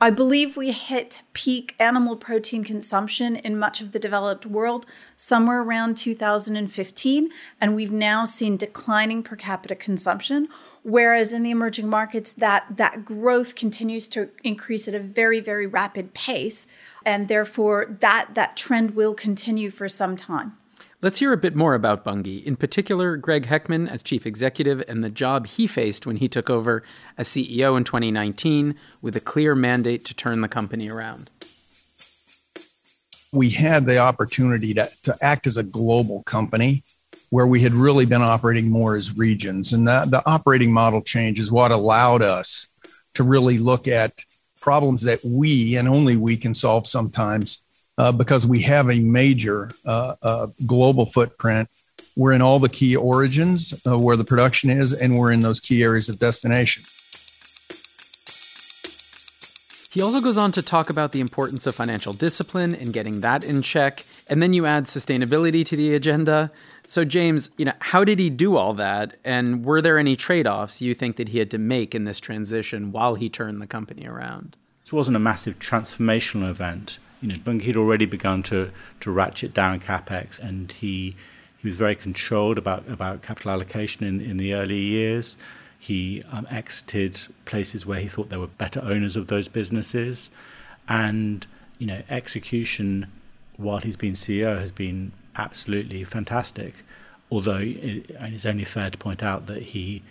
I 0.03 0.11
believe 0.11 0.57
we 0.57 0.73
hit 0.73 1.23
peak 1.33 1.77
animal 1.79 2.17
protein 2.17 2.65
consumption 2.65 3.37
in 3.37 3.57
much 3.57 3.81
of 3.81 3.93
the 3.93 4.01
developed 4.01 4.45
world 4.45 4.85
somewhere 5.17 5.63
around 5.63 5.97
2015, 5.97 7.31
and 7.61 7.77
we've 7.77 7.93
now 7.93 8.25
seen 8.25 8.57
declining 8.57 9.23
per 9.23 9.37
capita 9.37 9.77
consumption. 9.77 10.49
Whereas 10.85 11.33
in 11.33 11.43
the 11.43 11.51
emerging 11.51 11.89
markets, 11.89 12.33
that, 12.35 12.65
that 12.71 13.05
growth 13.05 13.55
continues 13.55 14.09
to 14.09 14.31
increase 14.43 14.89
at 14.89 14.95
a 14.95 15.01
very, 15.01 15.39
very 15.39 15.67
rapid 15.67 16.13
pace. 16.13 16.67
And 17.05 17.29
therefore, 17.29 17.97
that, 18.01 18.35
that 18.35 18.57
trend 18.57 18.97
will 18.97 19.15
continue 19.15 19.71
for 19.71 19.89
some 19.89 20.17
time. 20.17 20.57
Let's 21.01 21.19
hear 21.19 21.33
a 21.33 21.37
bit 21.37 21.57
more 21.57 21.75
about 21.75 22.05
Bunge, 22.05 22.45
in 22.45 22.55
particular, 22.55 23.17
Greg 23.17 23.47
Heckman 23.47 23.89
as 23.89 24.05
chief 24.05 24.25
executive 24.25 24.85
and 24.87 25.03
the 25.03 25.11
job 25.11 25.49
he 25.49 25.67
faced 25.67 26.07
when 26.07 26.17
he 26.17 26.29
took 26.29 26.49
over 26.49 26.85
as 27.19 27.27
CEO 27.27 27.77
in 27.77 27.83
2019 27.83 28.77
with 29.01 29.17
a 29.17 29.21
clear 29.21 29.57
mandate 29.57 30.05
to 30.05 30.15
turn 30.15 30.43
the 30.43 30.49
company 30.49 30.89
around. 30.89 31.29
We 33.33 33.51
had 33.51 33.87
the 33.87 33.99
opportunity 33.99 34.75
to, 34.75 34.89
to 35.03 35.17
act 35.21 35.49
as 35.49 35.57
a 35.57 35.65
global 35.65 36.23
company 36.23 36.85
where 37.33 37.47
we 37.47 37.63
had 37.63 37.73
really 37.73 38.05
been 38.05 38.21
operating 38.21 38.69
more 38.69 38.95
as 38.95 39.17
regions. 39.17 39.73
And 39.73 39.89
the, 39.89 40.05
the 40.07 40.23
operating 40.29 40.71
model 40.71 41.01
change 41.01 41.41
is 41.41 41.51
what 41.51 41.73
allowed 41.73 42.21
us 42.21 42.69
to 43.15 43.23
really 43.23 43.57
look 43.57 43.89
at 43.89 44.23
problems 44.61 45.05
that 45.05 45.25
we 45.25 45.79
and 45.79 45.89
only 45.89 46.15
we 46.15 46.37
can 46.37 46.53
solve 46.53 46.87
sometimes 46.87 47.63
uh, 47.97 48.13
because 48.13 48.47
we 48.47 48.61
have 48.61 48.91
a 48.91 48.99
major 48.99 49.71
uh, 49.87 50.15
uh, 50.21 50.47
global 50.67 51.07
footprint. 51.07 51.71
We're 52.17 52.33
in 52.33 52.43
all 52.43 52.59
the 52.59 52.69
key 52.69 52.97
origins 52.97 53.73
uh, 53.87 53.97
where 53.97 54.19
the 54.19 54.25
production 54.25 54.69
is, 54.69 54.93
and 54.93 55.19
we're 55.19 55.33
in 55.33 55.41
those 55.41 55.59
key 55.59 55.83
areas 55.83 56.11
of 56.11 56.19
destination. 56.19 56.83
He 59.89 60.03
also 60.03 60.21
goes 60.21 60.37
on 60.37 60.53
to 60.53 60.61
talk 60.61 60.91
about 60.91 61.13
the 61.13 61.21
importance 61.21 61.67
of 61.67 61.75
financial 61.75 62.13
discipline 62.13 62.75
and 62.75 62.93
getting 62.93 63.21
that 63.21 63.43
in 63.43 63.63
check. 63.63 64.05
And 64.29 64.43
then 64.43 64.53
you 64.53 64.67
add 64.67 64.85
sustainability 64.85 65.65
to 65.65 65.77
the 65.77 65.95
agenda. 65.95 66.51
So, 66.93 67.07
James, 67.07 67.49
you 67.57 67.65
know, 67.65 67.73
how 67.79 68.05
did 68.05 68.19
he 68.19 68.29
do 68.29 68.55
all 68.55 68.75
that? 68.75 69.17
And 69.25 69.65
were 69.65 69.81
there 69.81 69.97
any 69.97 70.15
trade 70.15 70.47
offs 70.47 70.83
you 70.83 70.95
think 70.95 71.17
that 71.17 71.31
he 71.31 71.39
had 71.39 71.51
to 71.53 71.57
make 71.57 71.95
in 71.95 72.05
this 72.05 72.21
transition 72.21 72.93
while 72.93 73.15
he 73.15 73.31
turned 73.31 73.63
the 73.63 73.67
company 73.67 74.07
around? 74.07 74.59
This 74.85 74.93
wasn't 74.93 75.17
a 75.17 75.19
massive 75.19 75.59
transformational 75.59 76.51
event. 76.51 76.99
You 77.23 77.29
know, 77.29 77.37
Bunge 77.37 77.63
had 77.63 77.79
already 77.79 78.05
begun 78.05 78.43
to, 78.43 78.73
to 79.01 79.11
ratchet 79.11 79.55
down 79.55 79.81
capex, 79.81 80.39
and 80.39 80.71
he 80.71 81.17
he 81.57 81.67
was 81.67 81.77
very 81.77 81.95
controlled 81.95 82.59
about, 82.59 82.87
about 82.87 83.23
capital 83.23 83.53
allocation 83.53 84.05
in, 84.05 84.21
in 84.21 84.37
the 84.37 84.53
early 84.53 84.77
years. 84.77 85.39
He 85.79 86.23
um, 86.31 86.47
exited 86.51 87.19
places 87.47 87.87
where 87.87 88.01
he 88.01 88.09
thought 88.09 88.29
there 88.29 88.39
were 88.39 88.49
better 88.49 88.83
owners 88.83 89.17
of 89.17 89.29
those 89.29 89.49
businesses, 89.49 90.29
and 90.87 91.47
you 91.79 91.87
know, 91.87 92.03
execution 92.11 93.11
while 93.57 93.79
he's 93.79 93.97
been 93.97 94.13
CEO 94.13 94.59
has 94.61 94.73
been 94.73 95.13
absolutely 95.37 96.05
fantastic. 96.05 96.85
Although 97.31 97.59
it, 97.59 98.11
it's 98.11 98.47
only 98.47 98.65
fair 98.65 98.91
to 98.91 98.99
point 98.99 99.23
out 99.23 99.47
that 99.47 99.63
he, 99.63 100.03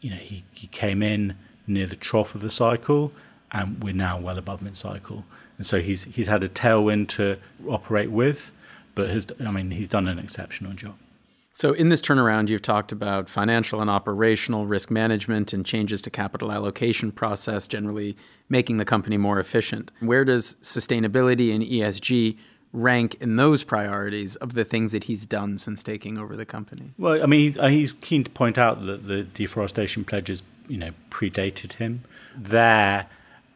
you 0.00 0.10
know, 0.10 0.16
he, 0.16 0.44
he 0.52 0.66
came 0.68 1.02
in 1.02 1.34
near 1.66 1.86
the 1.86 1.96
trough 1.96 2.34
of 2.34 2.42
the 2.42 2.50
cycle, 2.50 3.12
and 3.52 3.82
we're 3.82 3.94
now 3.94 4.18
well 4.18 4.38
above 4.38 4.62
mid 4.62 4.76
cycle. 4.76 5.24
And 5.58 5.66
so 5.66 5.80
he's 5.80 6.04
he's 6.04 6.26
had 6.26 6.44
a 6.44 6.48
tailwind 6.48 7.08
to 7.08 7.38
operate 7.66 8.10
with, 8.10 8.52
but 8.94 9.08
has 9.08 9.26
I 9.40 9.50
mean 9.50 9.70
he's 9.70 9.88
done 9.88 10.06
an 10.06 10.18
exceptional 10.18 10.72
job. 10.72 10.96
So, 11.56 11.72
in 11.72 11.88
this 11.88 12.02
turnaround, 12.02 12.50
you've 12.50 12.60
talked 12.60 12.92
about 12.92 13.30
financial 13.30 13.80
and 13.80 13.88
operational 13.88 14.66
risk 14.66 14.90
management 14.90 15.54
and 15.54 15.64
changes 15.64 16.02
to 16.02 16.10
capital 16.10 16.52
allocation 16.52 17.10
process, 17.10 17.66
generally 17.66 18.14
making 18.50 18.76
the 18.76 18.84
company 18.84 19.16
more 19.16 19.40
efficient. 19.40 19.90
Where 20.00 20.22
does 20.22 20.56
sustainability 20.56 21.54
and 21.54 21.64
ESG 21.64 22.36
rank 22.72 23.16
in 23.20 23.36
those 23.36 23.64
priorities 23.64 24.36
of 24.36 24.54
the 24.54 24.64
things 24.64 24.92
that 24.92 25.04
he's 25.04 25.24
done 25.26 25.58
since 25.58 25.82
taking 25.82 26.18
over 26.18 26.36
the 26.36 26.44
company? 26.44 26.92
Well, 26.98 27.22
I 27.22 27.26
mean, 27.26 27.40
he's, 27.40 27.58
uh, 27.58 27.68
he's 27.68 27.92
keen 28.00 28.24
to 28.24 28.30
point 28.30 28.58
out 28.58 28.84
that 28.86 29.06
the 29.06 29.22
deforestation 29.24 30.04
pledges, 30.04 30.42
you 30.68 30.78
know, 30.78 30.90
predated 31.10 31.74
him. 31.74 32.04
There, 32.36 33.06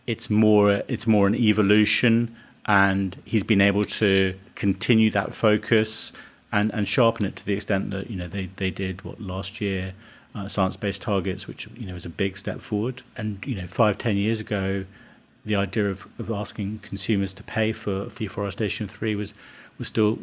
it's 0.06 0.30
more 0.30 0.82
it's 0.88 1.06
more 1.06 1.26
an 1.26 1.34
evolution, 1.34 2.34
and 2.66 3.16
he's 3.24 3.42
been 3.44 3.60
able 3.60 3.84
to 3.84 4.34
continue 4.54 5.10
that 5.10 5.34
focus 5.34 6.12
and, 6.52 6.72
and 6.72 6.88
sharpen 6.88 7.26
it 7.26 7.36
to 7.36 7.46
the 7.46 7.54
extent 7.54 7.90
that 7.90 8.10
you 8.10 8.16
know 8.16 8.28
they, 8.28 8.50
they 8.56 8.70
did 8.70 9.02
what 9.02 9.20
last 9.20 9.60
year. 9.60 9.94
Uh, 10.32 10.46
science-based 10.46 11.02
targets, 11.02 11.48
which 11.48 11.66
you 11.74 11.84
know 11.84 11.96
is 11.96 12.06
a 12.06 12.08
big 12.08 12.38
step 12.38 12.60
forward, 12.60 13.02
and 13.16 13.44
you 13.44 13.56
know 13.56 13.66
five 13.66 13.98
ten 13.98 14.16
years 14.16 14.38
ago, 14.38 14.84
the 15.44 15.56
idea 15.56 15.90
of, 15.90 16.06
of 16.18 16.30
asking 16.30 16.80
consumers 16.80 17.32
to 17.34 17.42
pay 17.42 17.72
for 17.72 18.06
deforestation 18.06 18.88
free 18.88 19.14
was 19.14 19.34
was 19.78 19.88
still, 19.88 20.18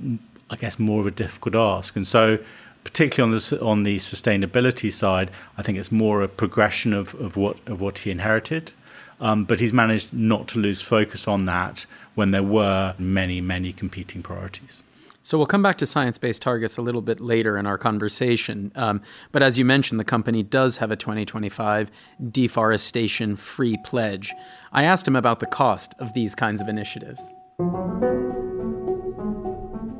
I 0.49 0.55
guess, 0.55 0.77
more 0.77 1.01
of 1.01 1.07
a 1.07 1.11
difficult 1.11 1.55
ask. 1.55 1.95
And 1.95 2.05
so, 2.05 2.37
particularly 2.83 3.33
on 3.33 3.37
the 3.37 3.61
on 3.61 3.83
the 3.83 3.97
sustainability 3.97 4.91
side, 4.91 5.31
I 5.57 5.63
think 5.63 5.77
it's 5.77 5.91
more 5.91 6.21
a 6.21 6.27
progression 6.27 6.93
of, 6.93 7.15
of 7.15 7.35
what 7.37 7.57
of 7.67 7.81
what 7.81 7.99
he 7.99 8.11
inherited. 8.11 8.71
Um, 9.19 9.45
but 9.45 9.59
he's 9.59 9.73
managed 9.73 10.13
not 10.13 10.47
to 10.49 10.59
lose 10.59 10.79
focus 10.79 11.27
on 11.27 11.45
that 11.45 11.87
when 12.13 12.29
there 12.31 12.43
were 12.43 12.93
many 12.99 13.41
many 13.41 13.73
competing 13.73 14.21
priorities. 14.21 14.83
So 15.27 15.37
we'll 15.37 15.45
come 15.45 15.61
back 15.61 15.77
to 15.79 15.85
science 15.85 16.17
based 16.17 16.41
targets 16.41 16.77
a 16.77 16.81
little 16.81 17.01
bit 17.01 17.19
later 17.19 17.57
in 17.57 17.67
our 17.67 17.77
conversation. 17.77 18.71
Um, 18.75 19.01
but 19.33 19.43
as 19.43 19.59
you 19.59 19.65
mentioned, 19.65 19.99
the 19.99 20.05
company 20.05 20.41
does 20.41 20.77
have 20.77 20.89
a 20.89 20.95
2025 20.95 21.91
deforestation 22.31 23.35
free 23.35 23.77
pledge. 23.83 24.33
I 24.71 24.83
asked 24.83 25.05
him 25.05 25.17
about 25.17 25.41
the 25.41 25.45
cost 25.45 25.93
of 25.99 26.13
these 26.13 26.33
kinds 26.33 26.61
of 26.61 26.69
initiatives. 26.69 27.33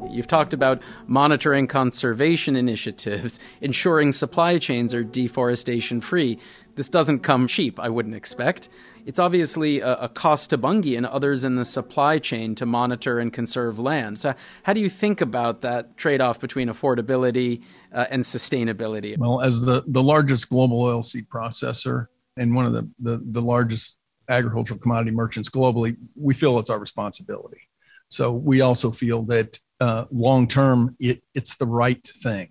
You've 0.09 0.27
talked 0.27 0.53
about 0.53 0.81
monitoring 1.07 1.67
conservation 1.67 2.55
initiatives, 2.55 3.41
ensuring 3.59 4.13
supply 4.13 4.57
chains 4.59 4.93
are 4.93 5.03
deforestation 5.03 5.99
free. 5.99 6.39
This 6.75 6.87
doesn't 6.87 7.19
come 7.19 7.47
cheap, 7.47 7.81
I 7.81 7.89
wouldn't 7.89 8.15
expect. 8.15 8.69
It's 9.07 9.19
obviously 9.19 9.79
a, 9.79 9.93
a, 9.93 10.09
cost 10.09 10.49
to 10.49 10.57
Bunge 10.57 10.97
and 10.97 11.05
others 11.05 11.45
in 11.45 11.55
the 11.55 11.63
supply 11.63 12.19
chain 12.19 12.55
to 12.55 12.65
monitor 12.65 13.19
and 13.19 13.31
conserve 13.31 13.79
land. 13.79 14.19
So, 14.19 14.33
how 14.63 14.73
do 14.73 14.81
you 14.81 14.89
think 14.89 15.21
about 15.21 15.61
that 15.61 15.95
trade 15.95 16.19
off 16.19 16.41
between 16.41 16.67
affordability 16.67 17.63
uh, 17.93 18.07
and 18.11 18.25
sustainability? 18.25 19.17
Well, 19.17 19.39
as 19.39 19.61
the, 19.61 19.85
the 19.87 20.03
largest 20.03 20.49
global 20.49 20.83
oilseed 20.83 21.29
processor 21.29 22.07
and 22.35 22.53
one 22.53 22.65
of 22.65 22.73
the, 22.73 22.89
the, 22.99 23.23
the 23.31 23.41
largest 23.41 23.97
agricultural 24.27 24.77
commodity 24.77 25.11
merchants 25.11 25.49
globally, 25.49 25.95
we 26.17 26.33
feel 26.33 26.59
it's 26.59 26.69
our 26.69 26.79
responsibility. 26.79 27.61
So, 28.09 28.33
we 28.33 28.59
also 28.59 28.91
feel 28.91 29.23
that 29.23 29.57
uh, 29.79 30.03
long 30.11 30.49
term, 30.49 30.97
it, 30.99 31.23
it's 31.33 31.55
the 31.55 31.65
right 31.65 32.05
thing. 32.21 32.49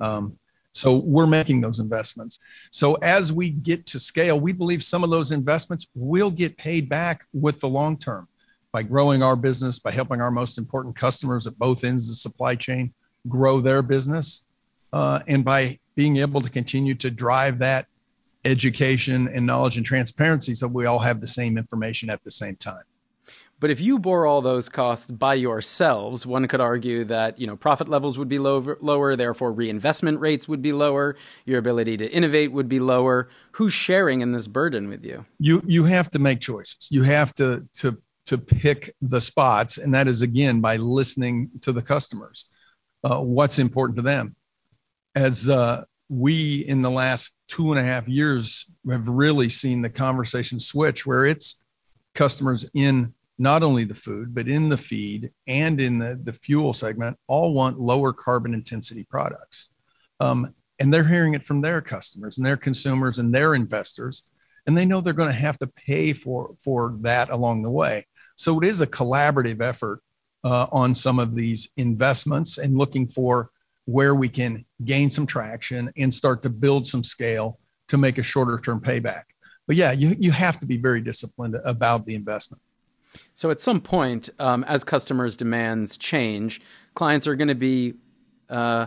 Um, 0.00 0.38
so 0.76 0.96
we're 0.98 1.26
making 1.26 1.62
those 1.62 1.80
investments. 1.80 2.38
So 2.70 2.94
as 2.96 3.32
we 3.32 3.48
get 3.48 3.86
to 3.86 3.98
scale, 3.98 4.38
we 4.38 4.52
believe 4.52 4.84
some 4.84 5.02
of 5.02 5.08
those 5.08 5.32
investments 5.32 5.86
will 5.94 6.30
get 6.30 6.56
paid 6.58 6.88
back 6.88 7.26
with 7.32 7.58
the 7.60 7.68
long 7.68 7.96
term 7.96 8.28
by 8.72 8.82
growing 8.82 9.22
our 9.22 9.36
business, 9.36 9.78
by 9.78 9.90
helping 9.90 10.20
our 10.20 10.30
most 10.30 10.58
important 10.58 10.94
customers 10.94 11.46
at 11.46 11.58
both 11.58 11.82
ends 11.82 12.04
of 12.04 12.10
the 12.10 12.16
supply 12.16 12.54
chain 12.54 12.92
grow 13.26 13.58
their 13.60 13.80
business, 13.80 14.44
uh, 14.92 15.20
and 15.28 15.46
by 15.46 15.78
being 15.94 16.18
able 16.18 16.42
to 16.42 16.50
continue 16.50 16.94
to 16.94 17.10
drive 17.10 17.58
that 17.58 17.86
education 18.44 19.28
and 19.32 19.46
knowledge 19.46 19.78
and 19.78 19.86
transparency 19.86 20.54
so 20.54 20.68
we 20.68 20.84
all 20.84 20.98
have 20.98 21.22
the 21.22 21.26
same 21.26 21.56
information 21.56 22.10
at 22.10 22.22
the 22.22 22.30
same 22.30 22.54
time. 22.56 22.84
But 23.58 23.70
if 23.70 23.80
you 23.80 23.98
bore 23.98 24.26
all 24.26 24.42
those 24.42 24.68
costs 24.68 25.10
by 25.10 25.34
yourselves, 25.34 26.26
one 26.26 26.46
could 26.46 26.60
argue 26.60 27.04
that 27.04 27.40
you 27.40 27.46
know 27.46 27.56
profit 27.56 27.88
levels 27.88 28.18
would 28.18 28.28
be 28.28 28.38
lower, 28.38 28.76
lower, 28.80 29.16
therefore 29.16 29.52
reinvestment 29.52 30.20
rates 30.20 30.46
would 30.46 30.60
be 30.60 30.72
lower, 30.72 31.16
your 31.46 31.58
ability 31.58 31.96
to 31.98 32.10
innovate 32.10 32.52
would 32.52 32.68
be 32.68 32.80
lower. 32.80 33.28
Who's 33.52 33.72
sharing 33.72 34.20
in 34.20 34.32
this 34.32 34.46
burden 34.46 34.88
with 34.88 35.04
you? 35.04 35.24
You 35.38 35.62
you 35.66 35.84
have 35.84 36.10
to 36.10 36.18
make 36.18 36.40
choices. 36.40 36.88
You 36.90 37.02
have 37.04 37.32
to 37.34 37.66
to 37.76 37.96
to 38.26 38.36
pick 38.36 38.94
the 39.00 39.20
spots, 39.20 39.78
and 39.78 39.94
that 39.94 40.06
is 40.06 40.20
again 40.20 40.60
by 40.60 40.76
listening 40.76 41.50
to 41.62 41.72
the 41.72 41.82
customers. 41.82 42.46
Uh, 43.04 43.20
what's 43.20 43.58
important 43.58 43.96
to 43.96 44.02
them? 44.02 44.36
As 45.14 45.48
uh, 45.48 45.84
we 46.10 46.66
in 46.68 46.82
the 46.82 46.90
last 46.90 47.32
two 47.48 47.72
and 47.72 47.80
a 47.80 47.84
half 47.84 48.06
years 48.06 48.66
have 48.90 49.08
really 49.08 49.48
seen 49.48 49.80
the 49.80 49.88
conversation 49.88 50.60
switch 50.60 51.06
where 51.06 51.24
it's 51.24 51.64
customers 52.14 52.68
in 52.74 53.12
not 53.38 53.62
only 53.62 53.84
the 53.84 53.94
food 53.94 54.34
but 54.34 54.48
in 54.48 54.68
the 54.68 54.78
feed 54.78 55.30
and 55.46 55.80
in 55.80 55.98
the, 55.98 56.18
the 56.24 56.32
fuel 56.32 56.72
segment 56.72 57.16
all 57.26 57.52
want 57.52 57.78
lower 57.78 58.12
carbon 58.12 58.54
intensity 58.54 59.04
products 59.04 59.70
um, 60.20 60.52
and 60.78 60.92
they're 60.92 61.06
hearing 61.06 61.34
it 61.34 61.44
from 61.44 61.60
their 61.60 61.80
customers 61.80 62.38
and 62.38 62.46
their 62.46 62.56
consumers 62.56 63.18
and 63.18 63.34
their 63.34 63.54
investors 63.54 64.30
and 64.66 64.76
they 64.76 64.84
know 64.84 65.00
they're 65.00 65.12
going 65.12 65.30
to 65.30 65.34
have 65.34 65.58
to 65.58 65.66
pay 65.68 66.12
for 66.12 66.54
for 66.62 66.96
that 67.00 67.30
along 67.30 67.62
the 67.62 67.70
way 67.70 68.06
so 68.36 68.58
it 68.60 68.66
is 68.66 68.80
a 68.80 68.86
collaborative 68.86 69.60
effort 69.60 70.00
uh, 70.44 70.66
on 70.70 70.94
some 70.94 71.18
of 71.18 71.34
these 71.34 71.68
investments 71.76 72.58
and 72.58 72.78
looking 72.78 73.08
for 73.08 73.50
where 73.86 74.14
we 74.14 74.28
can 74.28 74.64
gain 74.84 75.10
some 75.10 75.26
traction 75.26 75.90
and 75.96 76.12
start 76.12 76.42
to 76.42 76.50
build 76.50 76.86
some 76.86 77.02
scale 77.02 77.58
to 77.88 77.96
make 77.96 78.18
a 78.18 78.22
shorter 78.22 78.58
term 78.58 78.80
payback. 78.80 79.24
But 79.66 79.76
yeah, 79.76 79.92
you, 79.92 80.14
you 80.18 80.30
have 80.32 80.60
to 80.60 80.66
be 80.66 80.76
very 80.76 81.00
disciplined 81.00 81.56
about 81.64 82.04
the 82.06 82.14
investment. 82.14 82.62
So 83.34 83.50
at 83.50 83.60
some 83.60 83.80
point, 83.80 84.30
um, 84.38 84.64
as 84.64 84.84
customers' 84.84 85.36
demands 85.36 85.96
change, 85.96 86.60
clients 86.94 87.26
are 87.26 87.36
going 87.36 87.48
to 87.48 87.54
be 87.54 87.94
uh, 88.48 88.86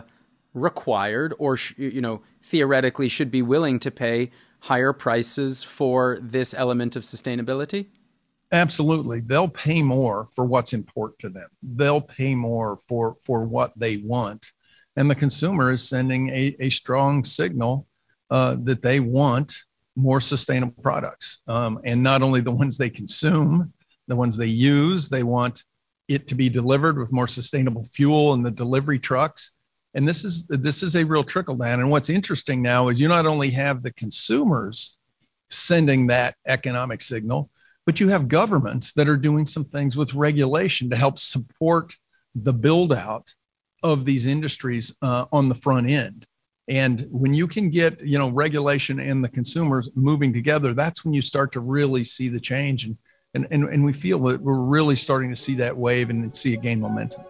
required, 0.54 1.34
or 1.38 1.56
sh- 1.56 1.74
you 1.76 2.00
know, 2.00 2.22
theoretically, 2.42 3.08
should 3.08 3.30
be 3.30 3.42
willing 3.42 3.78
to 3.80 3.90
pay 3.90 4.30
higher 4.60 4.92
prices 4.92 5.62
for 5.62 6.18
this 6.20 6.54
element 6.54 6.96
of 6.96 7.02
sustainability. 7.02 7.86
Absolutely, 8.52 9.20
they'll 9.20 9.48
pay 9.48 9.80
more 9.82 10.28
for 10.34 10.44
what's 10.44 10.72
important 10.72 11.18
to 11.20 11.28
them. 11.28 11.48
They'll 11.62 12.00
pay 12.00 12.34
more 12.34 12.78
for 12.88 13.16
for 13.24 13.44
what 13.44 13.72
they 13.78 13.98
want 13.98 14.50
and 14.96 15.10
the 15.10 15.14
consumer 15.14 15.72
is 15.72 15.88
sending 15.88 16.28
a, 16.30 16.54
a 16.60 16.70
strong 16.70 17.24
signal 17.24 17.86
uh, 18.30 18.56
that 18.64 18.82
they 18.82 19.00
want 19.00 19.54
more 19.96 20.20
sustainable 20.20 20.82
products 20.82 21.40
um, 21.48 21.80
and 21.84 22.02
not 22.02 22.22
only 22.22 22.40
the 22.40 22.50
ones 22.50 22.76
they 22.76 22.90
consume 22.90 23.72
the 24.10 24.16
ones 24.16 24.36
they 24.36 24.46
use 24.46 25.08
they 25.08 25.22
want 25.22 25.64
it 26.08 26.26
to 26.26 26.34
be 26.34 26.48
delivered 26.48 26.98
with 26.98 27.12
more 27.12 27.28
sustainable 27.28 27.84
fuel 27.84 28.34
in 28.34 28.42
the 28.42 28.50
delivery 28.50 28.98
trucks 28.98 29.52
and 29.94 30.06
this 30.06 30.24
is 30.24 30.46
this 30.46 30.82
is 30.82 30.96
a 30.96 31.04
real 31.04 31.24
trickle 31.24 31.56
down 31.56 31.80
and 31.80 31.90
what's 31.90 32.10
interesting 32.10 32.60
now 32.60 32.88
is 32.88 33.00
you 33.00 33.08
not 33.08 33.26
only 33.26 33.50
have 33.50 33.82
the 33.82 33.92
consumers 33.94 34.98
sending 35.48 36.06
that 36.06 36.34
economic 36.46 37.00
signal 37.00 37.50
but 37.86 37.98
you 37.98 38.08
have 38.08 38.28
governments 38.28 38.92
that 38.92 39.08
are 39.08 39.16
doing 39.16 39.46
some 39.46 39.64
things 39.64 39.96
with 39.96 40.14
regulation 40.14 40.90
to 40.90 40.96
help 40.96 41.18
support 41.18 41.94
the 42.34 42.52
build 42.52 42.92
out 42.92 43.34
of 43.82 44.04
these 44.04 44.26
industries 44.26 44.94
uh, 45.02 45.24
on 45.32 45.48
the 45.48 45.54
front 45.54 45.88
end. 45.88 46.26
And 46.68 47.06
when 47.10 47.34
you 47.34 47.48
can 47.48 47.70
get, 47.70 48.00
you 48.00 48.18
know, 48.18 48.28
regulation 48.28 49.00
and 49.00 49.24
the 49.24 49.28
consumers 49.28 49.90
moving 49.94 50.32
together, 50.32 50.74
that's 50.74 51.04
when 51.04 51.14
you 51.14 51.22
start 51.22 51.50
to 51.52 51.60
really 51.60 52.04
see 52.04 52.28
the 52.28 52.38
change. 52.38 52.84
And, 52.84 52.96
and, 53.34 53.46
and, 53.50 53.64
and 53.64 53.84
we 53.84 53.92
feel 53.92 54.18
that 54.20 54.40
we're 54.40 54.54
really 54.54 54.96
starting 54.96 55.30
to 55.30 55.36
see 55.36 55.54
that 55.54 55.76
wave 55.76 56.10
and 56.10 56.36
see 56.36 56.52
it 56.52 56.62
gain 56.62 56.80
momentum. 56.80 57.22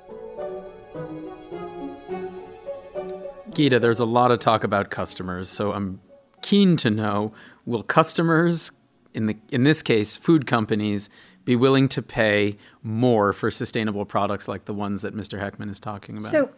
Gita, 3.53 3.79
there's 3.79 4.01
a 4.01 4.05
lot 4.05 4.31
of 4.31 4.39
talk 4.39 4.65
about 4.65 4.91
customers. 4.91 5.51
So 5.51 5.73
I'm 5.73 6.01
keen 6.41 6.77
to 6.79 6.91
know 6.91 7.33
will 7.67 7.83
customers, 7.83 8.73
in, 9.13 9.27
the, 9.27 9.37
in 9.51 9.65
this 9.65 9.83
case, 9.83 10.17
food 10.17 10.47
companies, 10.47 11.11
be 11.45 11.57
willing 11.57 11.89
to 11.89 12.01
pay 12.01 12.57
more 12.83 13.33
for 13.33 13.51
sustainable 13.51 14.05
products 14.05 14.49
like 14.49 14.65
the 14.65 14.75
ones 14.75 15.03
that 15.03 15.15
Mr. 15.15 15.39
Heckman 15.41 15.71
is 15.71 15.81
talking 15.81 16.17
about? 16.17 16.31
So, 16.31 16.51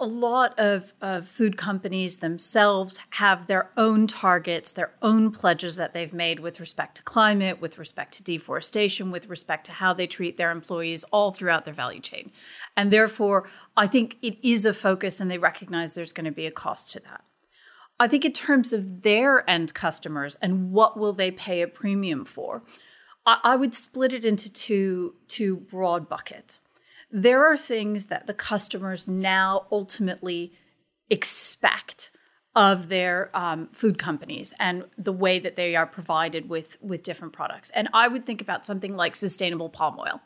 a 0.00 0.06
lot 0.06 0.58
of, 0.58 0.92
of 1.00 1.28
food 1.28 1.56
companies 1.56 2.18
themselves 2.18 2.98
have 3.10 3.46
their 3.46 3.70
own 3.76 4.06
targets, 4.06 4.72
their 4.72 4.92
own 5.02 5.30
pledges 5.30 5.76
that 5.76 5.94
they've 5.94 6.12
made 6.12 6.40
with 6.40 6.60
respect 6.60 6.96
to 6.96 7.02
climate, 7.02 7.60
with 7.60 7.78
respect 7.78 8.14
to 8.14 8.22
deforestation, 8.22 9.10
with 9.10 9.28
respect 9.28 9.66
to 9.66 9.72
how 9.72 9.92
they 9.92 10.06
treat 10.06 10.36
their 10.36 10.50
employees 10.50 11.04
all 11.04 11.32
throughout 11.32 11.64
their 11.64 11.74
value 11.74 12.00
chain. 12.00 12.30
And 12.76 12.92
therefore, 12.92 13.48
I 13.76 13.86
think 13.86 14.18
it 14.22 14.38
is 14.46 14.66
a 14.66 14.72
focus 14.72 15.20
and 15.20 15.30
they 15.30 15.38
recognize 15.38 15.94
there's 15.94 16.12
going 16.12 16.24
to 16.26 16.32
be 16.32 16.46
a 16.46 16.50
cost 16.50 16.92
to 16.92 17.00
that. 17.00 17.24
I 17.98 18.08
think 18.08 18.24
in 18.24 18.32
terms 18.32 18.72
of 18.72 19.02
their 19.02 19.48
end 19.48 19.72
customers 19.74 20.36
and 20.42 20.70
what 20.72 20.98
will 20.98 21.12
they 21.12 21.30
pay 21.30 21.62
a 21.62 21.68
premium 21.68 22.24
for, 22.24 22.62
I, 23.24 23.38
I 23.42 23.56
would 23.56 23.74
split 23.74 24.12
it 24.12 24.24
into 24.24 24.52
two 24.52 25.14
two 25.28 25.56
broad 25.56 26.08
buckets. 26.08 26.60
There 27.16 27.50
are 27.50 27.56
things 27.56 28.06
that 28.06 28.26
the 28.26 28.34
customers 28.34 29.08
now 29.08 29.68
ultimately 29.72 30.52
expect 31.08 32.10
of 32.54 32.90
their 32.90 33.30
um, 33.32 33.70
food 33.72 33.98
companies 33.98 34.52
and 34.58 34.84
the 34.98 35.14
way 35.14 35.38
that 35.38 35.56
they 35.56 35.74
are 35.74 35.86
provided 35.86 36.50
with 36.50 36.76
with 36.82 37.02
different 37.02 37.32
products. 37.32 37.70
And 37.70 37.88
I 37.94 38.06
would 38.06 38.26
think 38.26 38.42
about 38.42 38.66
something 38.66 38.94
like 38.94 39.16
sustainable 39.16 39.70
palm 39.70 39.98
oil. 39.98 40.20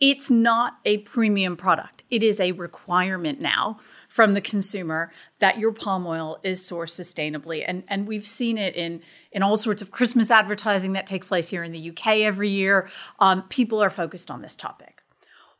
It's 0.00 0.30
not 0.30 0.78
a 0.84 0.98
premium 0.98 1.56
product. 1.56 2.04
It 2.08 2.22
is 2.22 2.38
a 2.38 2.52
requirement 2.52 3.40
now 3.40 3.80
from 4.08 4.34
the 4.34 4.40
consumer 4.40 5.10
that 5.40 5.58
your 5.58 5.72
palm 5.72 6.06
oil 6.06 6.38
is 6.44 6.60
sourced 6.60 7.00
sustainably. 7.00 7.64
And, 7.66 7.82
and 7.88 8.06
we've 8.06 8.26
seen 8.26 8.58
it 8.58 8.76
in, 8.76 9.02
in 9.32 9.42
all 9.42 9.56
sorts 9.56 9.82
of 9.82 9.90
Christmas 9.90 10.30
advertising 10.30 10.92
that 10.92 11.08
takes 11.08 11.26
place 11.26 11.48
here 11.48 11.64
in 11.64 11.72
the 11.72 11.90
UK 11.90 12.18
every 12.18 12.48
year. 12.48 12.88
Um, 13.18 13.42
people 13.48 13.82
are 13.82 13.90
focused 13.90 14.30
on 14.30 14.40
this 14.40 14.54
topic. 14.54 15.01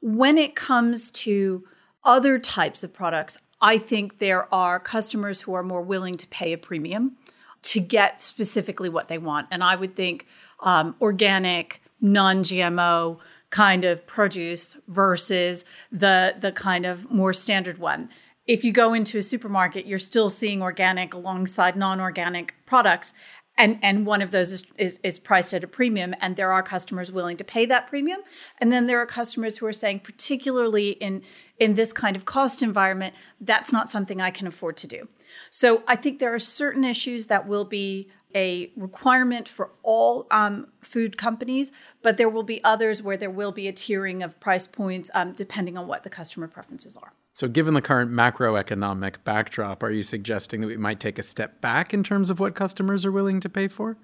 When 0.03 0.37
it 0.37 0.55
comes 0.55 1.11
to 1.13 1.65
other 2.05 2.39
types 2.39 2.85
of 2.85 2.93
products, 2.93 3.39
I 3.61 3.79
think 3.79 4.19
there 4.19 4.53
are 4.53 4.79
customers 4.79 5.41
who 5.41 5.55
are 5.55 5.63
more 5.63 5.83
willing 5.83 6.15
to 6.15 6.27
pay 6.27 6.53
a 6.53 6.59
premium 6.59 7.17
to 7.63 7.81
get 7.81 8.21
specifically 8.21 8.89
what 8.89 9.09
they 9.09 9.19
want. 9.19 9.47
And 9.51 9.63
I 9.63 9.77
would 9.77 9.95
think 9.95 10.27
um, 10.61 10.97
organic, 11.01 11.81
non 12.01 12.43
GMO 12.43 13.19
kind 13.51 13.85
of 13.85 14.07
produce 14.07 14.77
versus 14.89 15.65
the, 15.91 16.35
the 16.41 16.53
kind 16.53 16.85
of 16.85 17.11
more 17.11 17.33
standard 17.33 17.79
one 17.79 18.09
if 18.47 18.65
you 18.65 18.73
go 18.73 18.93
into 18.93 19.19
a 19.19 19.23
supermarket, 19.23 19.87
you're 19.87 19.99
still 19.99 20.29
seeing 20.29 20.63
organic 20.63 21.15
alongside 21.15 21.77
non-organic 21.77 22.55
products. 22.67 23.13
And, 23.63 23.79
and 23.81 24.05
one 24.07 24.23
of 24.23 24.33
those 24.33 24.51
is, 24.51 24.65
is, 24.77 24.99
is, 25.05 25.21
priced 25.21 25.55
at 25.55 25.63
a 25.63 25.69
premium, 25.69 26.17
and 26.21 26.35
there 26.35 26.51
are 26.51 26.65
customers 26.65 27.13
willing 27.13 27.37
to 27.37 27.45
pay 27.45 27.65
that 27.67 27.87
premium. 27.87 28.19
And 28.59 28.73
then 28.73 28.89
there 28.89 28.99
are 28.99 29.07
customers 29.07 29.59
who 29.59 29.67
are 29.67 29.73
saying, 29.73 30.01
particularly 30.01 30.91
in, 30.91 31.23
in 31.61 31.77
this 31.77 31.93
kind 31.93 32.17
of 32.17 32.25
cost 32.25 32.61
environment, 32.61 33.15
that's 33.41 33.73
not 33.73 33.89
something 33.89 34.21
I 34.21 34.33
can 34.33 34.49
afford 34.49 34.77
to 34.79 34.89
do. 34.89 35.07
So 35.49 35.85
I 35.87 35.95
think 35.95 36.19
there 36.19 36.35
are 36.35 36.41
certain 36.41 36.83
issues 36.83 37.29
that 37.29 37.47
will 37.47 37.65
be 37.65 38.09
a 38.35 38.73
requirement 38.77 39.49
for 39.49 39.71
all 39.85 40.27
um, 40.33 40.67
food 40.81 41.17
companies, 41.17 41.71
but 42.03 42.17
there 42.17 42.29
will 42.29 42.43
be 42.43 42.65
others 42.65 43.01
where 43.01 43.17
there 43.17 43.31
will 43.31 43.53
be 43.53 43.69
a 43.69 43.73
tiering 43.73 44.25
of 44.25 44.41
price 44.41 44.67
points 44.67 45.09
um, 45.15 45.35
depending 45.35 45.79
on 45.79 45.87
what 45.87 46.03
the 46.03 46.11
customer 46.11 46.49
preferences 46.49 46.97
are. 46.97 47.13
So, 47.35 47.49
given 47.49 47.75
the 47.75 47.83
current 47.83 48.11
macroeconomic 48.11 49.17
backdrop, 49.25 49.83
are 49.83 49.91
you 49.91 50.03
suggesting 50.03 50.61
that 50.61 50.67
we 50.67 50.77
might 50.77 51.01
take 51.01 51.19
a 51.19 51.23
step 51.23 51.61
back 51.61 51.95
in 51.95 52.03
terms 52.03 52.29
of 52.31 52.39
what 52.41 52.55
customers 52.55 53.07
are 53.07 53.13
willing 53.13 53.41
to 53.41 53.49
pay 53.49 53.69
for? 53.69 53.97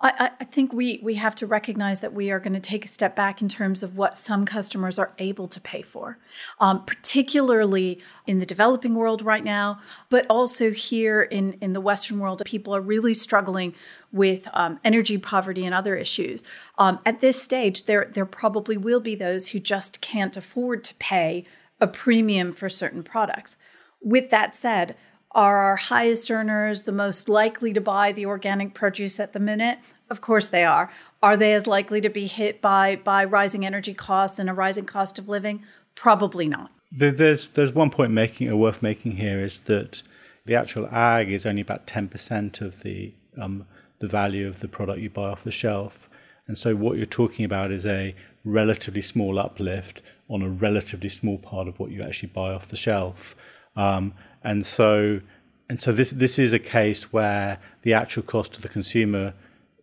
I, 0.00 0.30
I, 0.38 0.44
think 0.44 0.72
we, 0.72 1.00
we 1.02 1.14
have 1.14 1.34
to 1.36 1.46
recognize 1.46 2.02
that 2.02 2.12
we 2.12 2.30
are 2.30 2.38
going 2.38 2.52
to 2.52 2.60
take 2.60 2.84
a 2.84 2.88
step 2.88 3.16
back 3.16 3.42
in 3.42 3.48
terms 3.48 3.82
of 3.82 3.96
what 3.96 4.16
some 4.16 4.44
customers 4.44 4.96
are 4.96 5.12
able 5.18 5.48
to 5.48 5.60
pay 5.60 5.82
for, 5.82 6.18
um, 6.60 6.84
particularly 6.84 8.00
in 8.24 8.38
the 8.38 8.46
developing 8.46 8.94
world 8.94 9.22
right 9.22 9.42
now, 9.42 9.80
but 10.08 10.24
also 10.30 10.70
here 10.70 11.22
in, 11.22 11.54
in 11.54 11.72
the 11.72 11.80
Western 11.80 12.20
world. 12.20 12.40
People 12.44 12.76
are 12.76 12.80
really 12.80 13.12
struggling 13.12 13.74
with 14.12 14.46
um, 14.52 14.78
energy 14.84 15.18
poverty 15.18 15.66
and 15.66 15.74
other 15.74 15.96
issues. 15.96 16.44
Um, 16.78 17.00
at 17.04 17.20
this 17.20 17.42
stage, 17.42 17.86
there, 17.86 18.08
there 18.14 18.26
probably 18.26 18.76
will 18.76 19.00
be 19.00 19.16
those 19.16 19.48
who 19.48 19.58
just 19.58 20.00
can't 20.00 20.36
afford 20.36 20.84
to 20.84 20.94
pay 21.00 21.44
a 21.80 21.86
premium 21.86 22.52
for 22.52 22.68
certain 22.68 23.02
products. 23.02 23.56
With 24.00 24.30
that 24.30 24.56
said, 24.56 24.96
are 25.32 25.58
our 25.58 25.76
highest 25.76 26.30
earners 26.30 26.82
the 26.82 26.92
most 26.92 27.28
likely 27.28 27.72
to 27.72 27.80
buy 27.80 28.12
the 28.12 28.26
organic 28.26 28.74
produce 28.74 29.20
at 29.20 29.32
the 29.32 29.40
minute? 29.40 29.78
Of 30.10 30.20
course 30.20 30.48
they 30.48 30.64
are. 30.64 30.90
Are 31.22 31.36
they 31.36 31.52
as 31.52 31.66
likely 31.66 32.00
to 32.00 32.08
be 32.08 32.26
hit 32.26 32.62
by 32.62 32.96
by 32.96 33.24
rising 33.24 33.66
energy 33.66 33.92
costs 33.92 34.38
and 34.38 34.48
a 34.48 34.54
rising 34.54 34.86
cost 34.86 35.18
of 35.18 35.28
living? 35.28 35.62
Probably 35.94 36.48
not. 36.48 36.70
There's 36.90 37.48
there's 37.48 37.72
one 37.72 37.90
point 37.90 38.12
making 38.12 38.48
or 38.48 38.56
worth 38.56 38.82
making 38.82 39.16
here 39.16 39.44
is 39.44 39.60
that 39.60 40.02
the 40.46 40.54
actual 40.54 40.86
ag 40.86 41.30
is 41.30 41.44
only 41.44 41.60
about 41.60 41.86
ten 41.86 42.08
percent 42.08 42.62
of 42.62 42.82
the 42.82 43.12
um, 43.36 43.66
the 43.98 44.08
value 44.08 44.48
of 44.48 44.60
the 44.60 44.68
product 44.68 45.00
you 45.00 45.10
buy 45.10 45.28
off 45.28 45.44
the 45.44 45.50
shelf, 45.50 46.08
and 46.46 46.56
so 46.56 46.74
what 46.74 46.96
you're 46.96 47.04
talking 47.04 47.44
about 47.44 47.70
is 47.70 47.84
a 47.84 48.14
relatively 48.44 49.02
small 49.02 49.38
uplift 49.38 50.00
on 50.28 50.42
a 50.42 50.48
relatively 50.48 51.08
small 51.08 51.38
part 51.38 51.68
of 51.68 51.78
what 51.78 51.90
you 51.90 52.02
actually 52.02 52.28
buy 52.28 52.52
off 52.52 52.68
the 52.68 52.76
shelf. 52.76 53.34
Um, 53.76 54.14
and 54.42 54.64
so 54.64 55.20
and 55.68 55.80
so 55.80 55.92
this 55.92 56.10
this 56.10 56.38
is 56.38 56.52
a 56.52 56.58
case 56.58 57.12
where 57.12 57.58
the 57.82 57.92
actual 57.92 58.22
cost 58.22 58.54
to 58.54 58.60
the 58.60 58.68
consumer, 58.68 59.34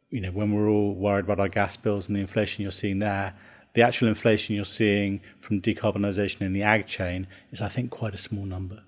you 0.10 0.22
know, 0.22 0.32
when 0.32 0.52
we're 0.52 0.70
all 0.70 0.94
worried 0.94 1.26
about 1.26 1.40
our 1.40 1.50
gas 1.50 1.78
bills 1.78 2.08
and 2.08 2.16
the 2.16 2.22
inflation 2.22 2.64
you're 2.64 2.72
seeing 2.72 3.00
there, 3.00 3.34
the 3.74 3.82
actual 3.82 4.08
inflation 4.08 4.56
you're 4.56 4.66
seeing 4.66 5.22
from 5.40 5.62
decarbonisation 5.62 6.42
in 6.42 6.54
the 6.54 6.64
ag 6.64 6.88
chain 6.88 7.28
is, 7.52 7.62
I 7.62 7.68
think, 7.68 7.92
quite 7.92 8.14
a 8.14 8.18
small 8.18 8.46
number. 8.46 8.84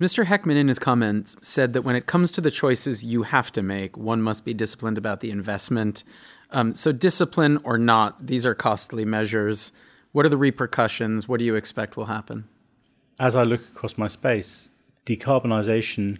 Mr. 0.00 0.26
Heckman, 0.26 0.56
in 0.56 0.66
his 0.66 0.80
comments, 0.80 1.36
said 1.40 1.74
that 1.74 1.82
when 1.82 1.94
it 1.94 2.06
comes 2.06 2.32
to 2.32 2.40
the 2.40 2.50
choices 2.50 3.04
you 3.04 3.22
have 3.22 3.52
to 3.52 3.62
make, 3.62 3.96
one 3.96 4.20
must 4.20 4.44
be 4.44 4.52
disciplined 4.52 4.98
about 4.98 5.20
the 5.20 5.30
investment. 5.30 6.02
Um, 6.50 6.74
so, 6.74 6.90
discipline 6.90 7.60
or 7.62 7.78
not, 7.78 8.26
these 8.26 8.44
are 8.44 8.54
costly 8.54 9.04
measures. 9.04 9.70
What 10.12 10.26
are 10.26 10.28
the 10.28 10.36
repercussions? 10.36 11.26
What 11.26 11.38
do 11.38 11.44
you 11.44 11.54
expect 11.54 11.96
will 11.96 12.06
happen? 12.06 12.44
As 13.18 13.34
I 13.34 13.42
look 13.42 13.62
across 13.74 13.98
my 13.98 14.08
space, 14.08 14.68
decarbonisation, 15.06 16.18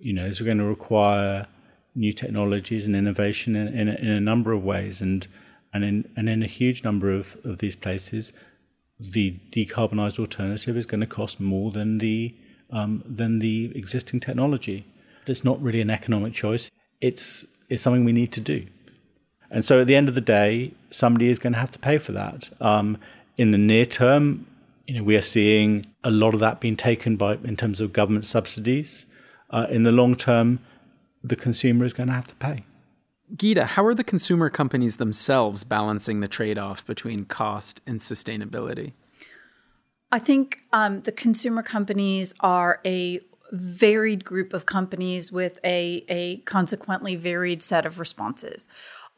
you 0.00 0.12
know, 0.12 0.26
is 0.26 0.40
going 0.40 0.58
to 0.58 0.64
require 0.64 1.46
new 1.94 2.12
technologies 2.12 2.86
and 2.86 2.94
innovation 2.94 3.56
in, 3.56 3.68
in, 3.68 3.88
in 3.88 4.08
a 4.08 4.20
number 4.20 4.52
of 4.52 4.64
ways, 4.64 5.00
and 5.00 5.26
and 5.72 5.84
in 5.84 6.10
and 6.16 6.28
in 6.28 6.42
a 6.42 6.46
huge 6.46 6.84
number 6.84 7.12
of, 7.12 7.36
of 7.44 7.58
these 7.58 7.76
places, 7.76 8.32
the 8.98 9.36
decarbonised 9.50 10.18
alternative 10.18 10.76
is 10.76 10.86
going 10.86 11.00
to 11.00 11.06
cost 11.06 11.40
more 11.40 11.70
than 11.70 11.98
the 11.98 12.34
um, 12.70 13.02
than 13.06 13.38
the 13.38 13.72
existing 13.74 14.20
technology. 14.20 14.84
It's 15.26 15.44
not 15.44 15.60
really 15.62 15.80
an 15.80 15.90
economic 15.90 16.32
choice. 16.32 16.70
It's 17.00 17.46
it's 17.68 17.82
something 17.82 18.04
we 18.04 18.12
need 18.12 18.32
to 18.32 18.40
do. 18.40 18.66
And 19.50 19.64
so 19.64 19.80
at 19.80 19.86
the 19.86 19.96
end 19.96 20.08
of 20.08 20.14
the 20.14 20.20
day, 20.20 20.72
somebody 20.90 21.30
is 21.30 21.38
going 21.38 21.54
to 21.54 21.58
have 21.58 21.70
to 21.70 21.78
pay 21.78 21.98
for 21.98 22.12
that. 22.12 22.50
Um, 22.60 22.98
in 23.38 23.52
the 23.52 23.58
near 23.58 23.86
term, 23.86 24.46
you 24.86 24.94
know, 24.96 25.02
we 25.02 25.16
are 25.16 25.22
seeing 25.22 25.86
a 26.04 26.10
lot 26.10 26.34
of 26.34 26.40
that 26.40 26.60
being 26.60 26.76
taken 26.76 27.16
by 27.16 27.34
in 27.44 27.56
terms 27.56 27.80
of 27.80 27.92
government 27.92 28.24
subsidies. 28.24 29.06
Uh, 29.50 29.66
in 29.70 29.84
the 29.84 29.92
long 29.92 30.14
term, 30.14 30.58
the 31.22 31.36
consumer 31.36 31.84
is 31.84 31.92
going 31.92 32.08
to 32.08 32.14
have 32.14 32.26
to 32.26 32.34
pay. 32.34 32.64
Gita, 33.34 33.64
how 33.66 33.84
are 33.84 33.94
the 33.94 34.04
consumer 34.04 34.50
companies 34.50 34.96
themselves 34.96 35.62
balancing 35.62 36.20
the 36.20 36.28
trade 36.28 36.58
off 36.58 36.84
between 36.84 37.26
cost 37.26 37.80
and 37.86 38.00
sustainability? 38.00 38.92
I 40.10 40.18
think 40.18 40.60
um, 40.72 41.02
the 41.02 41.12
consumer 41.12 41.62
companies 41.62 42.32
are 42.40 42.80
a 42.84 43.20
varied 43.52 44.24
group 44.24 44.52
of 44.52 44.66
companies 44.66 45.30
with 45.30 45.58
a, 45.64 46.04
a 46.08 46.38
consequently 46.38 47.16
varied 47.16 47.62
set 47.62 47.84
of 47.84 47.98
responses. 47.98 48.66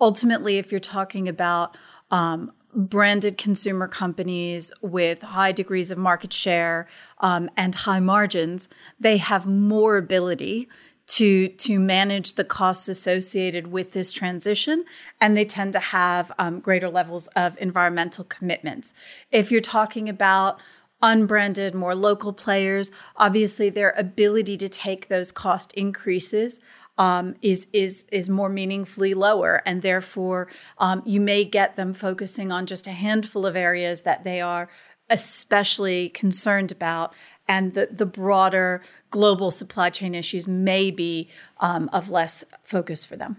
Ultimately, 0.01 0.59
if 0.59 0.73
you're 0.73 0.81
talking 0.81 1.29
about 1.29 1.77
um, 2.11 2.53
branded 2.75 3.37
consumer 3.37 3.89
companies 3.89 4.73
with 4.81 5.23
high 5.23 5.53
degrees 5.53 5.91
of 5.91 5.99
market 5.99 6.33
share 6.33 6.87
um, 7.19 7.51
and 7.57 7.75
high 7.75 8.01
margins, 8.01 8.69
they 8.99 9.17
have 9.17 9.47
more 9.47 9.97
ability 9.97 10.69
to 11.07 11.49
to 11.49 11.81
manage 11.81 12.35
the 12.35 12.45
costs 12.45 12.89
associated 12.89 13.67
with 13.67 13.93
this 13.93 14.13
transition, 14.13 14.85
and 15.21 15.37
they 15.37 15.45
tend 15.45 15.73
to 15.73 15.81
have 15.81 16.31
um, 16.39 16.61
greater 16.61 16.89
levels 16.89 17.27
of 17.29 17.61
environmental 17.61 18.25
commitments. 18.25 18.95
If 19.33 19.51
you're 19.51 19.61
talking 19.61 20.09
about 20.09 20.61
unbranded, 21.03 21.75
more 21.75 21.95
local 21.95 22.33
players, 22.33 22.93
obviously 23.17 23.71
their 23.71 23.95
ability 23.97 24.57
to 24.59 24.69
take 24.69 25.09
those 25.09 25.33
cost 25.33 25.73
increases 25.73 26.61
um, 27.01 27.35
is 27.41 27.67
is 27.73 28.05
is 28.13 28.29
more 28.29 28.51
meaningfully 28.51 29.15
lower, 29.15 29.63
and 29.65 29.81
therefore 29.81 30.49
um, 30.77 31.03
you 31.07 31.19
may 31.19 31.45
get 31.45 31.75
them 31.77 31.95
focusing 31.95 32.53
on 32.53 32.67
just 32.67 32.87
a 32.87 32.93
handful 32.93 33.47
of 33.47 33.57
areas 33.57 34.03
that 34.03 34.23
they 34.23 34.43
are 34.43 34.69
especially 35.09 36.11
concerned 36.11 36.71
about, 36.71 37.15
and 37.49 37.73
the 37.73 37.89
the 37.91 38.05
broader 38.05 38.83
global 39.11 39.51
supply 39.51 39.89
chain 39.89 40.15
issues 40.15 40.47
may 40.47 40.91
be 40.91 41.29
um, 41.59 41.89
of 41.91 42.11
less 42.11 42.45
focus 42.63 43.07
for 43.07 43.17
them. 43.17 43.39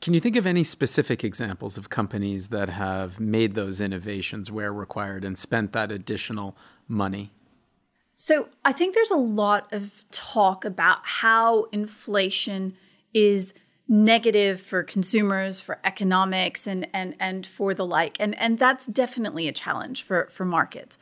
Can 0.00 0.14
you 0.14 0.20
think 0.20 0.34
of 0.34 0.46
any 0.46 0.64
specific 0.64 1.22
examples 1.22 1.76
of 1.76 1.90
companies 1.90 2.48
that 2.48 2.70
have 2.70 3.20
made 3.20 3.54
those 3.54 3.82
innovations 3.82 4.50
where 4.50 4.72
required 4.72 5.24
and 5.24 5.36
spent 5.36 5.72
that 5.72 5.92
additional 5.92 6.56
money? 6.88 7.32
So 8.20 8.48
I 8.64 8.72
think 8.72 8.94
there's 8.94 9.12
a 9.12 9.16
lot 9.16 9.72
of 9.72 10.04
talk 10.10 10.64
about 10.64 10.98
how 11.04 11.64
inflation 11.70 12.74
is 13.14 13.54
negative 13.86 14.60
for 14.60 14.82
consumers, 14.82 15.60
for 15.60 15.78
economics, 15.84 16.66
and 16.66 16.88
and 16.92 17.14
and 17.20 17.46
for 17.46 17.74
the 17.74 17.86
like, 17.86 18.16
and 18.18 18.36
and 18.38 18.58
that's 18.58 18.86
definitely 18.86 19.46
a 19.46 19.52
challenge 19.52 20.02
for 20.02 20.28
for 20.32 20.44
markets. 20.44 20.98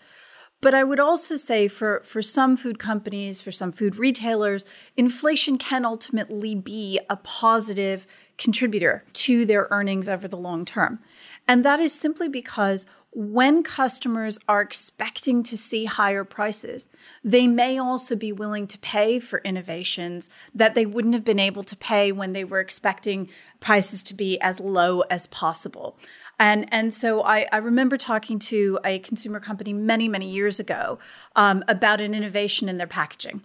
But 0.60 0.74
I 0.74 0.84
would 0.84 1.00
also 1.00 1.36
say 1.36 1.68
for, 1.68 2.02
for 2.04 2.22
some 2.22 2.56
food 2.56 2.78
companies, 2.78 3.42
for 3.42 3.52
some 3.52 3.72
food 3.72 3.96
retailers, 3.96 4.64
inflation 4.96 5.58
can 5.58 5.84
ultimately 5.84 6.54
be 6.54 6.98
a 7.10 7.16
positive 7.16 8.06
contributor 8.38 9.04
to 9.12 9.44
their 9.44 9.68
earnings 9.70 10.08
over 10.08 10.26
the 10.26 10.38
long 10.38 10.64
term. 10.64 10.98
And 11.46 11.62
that 11.64 11.78
is 11.78 11.92
simply 11.92 12.28
because 12.28 12.86
when 13.18 13.62
customers 13.62 14.38
are 14.46 14.60
expecting 14.60 15.42
to 15.42 15.56
see 15.56 15.86
higher 15.86 16.22
prices, 16.22 16.86
they 17.24 17.46
may 17.46 17.78
also 17.78 18.14
be 18.14 18.30
willing 18.30 18.66
to 18.66 18.78
pay 18.80 19.18
for 19.18 19.38
innovations 19.38 20.28
that 20.54 20.74
they 20.74 20.84
wouldn't 20.84 21.14
have 21.14 21.24
been 21.24 21.38
able 21.38 21.64
to 21.64 21.74
pay 21.76 22.12
when 22.12 22.34
they 22.34 22.44
were 22.44 22.60
expecting 22.60 23.26
prices 23.58 24.02
to 24.02 24.12
be 24.12 24.38
as 24.42 24.60
low 24.60 25.00
as 25.08 25.26
possible. 25.28 25.98
And, 26.38 26.68
and 26.70 26.92
so 26.92 27.22
I, 27.22 27.46
I 27.50 27.56
remember 27.56 27.96
talking 27.96 28.38
to 28.40 28.78
a 28.84 28.98
consumer 28.98 29.40
company 29.40 29.72
many, 29.72 30.08
many 30.08 30.28
years 30.28 30.60
ago 30.60 30.98
um, 31.34 31.64
about 31.68 32.02
an 32.02 32.12
innovation 32.12 32.68
in 32.68 32.76
their 32.76 32.86
packaging. 32.86 33.40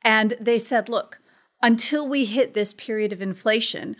And 0.00 0.32
they 0.40 0.56
said, 0.56 0.88
look, 0.88 1.20
until 1.62 2.08
we 2.08 2.24
hit 2.24 2.54
this 2.54 2.72
period 2.72 3.12
of 3.12 3.20
inflation, 3.20 3.96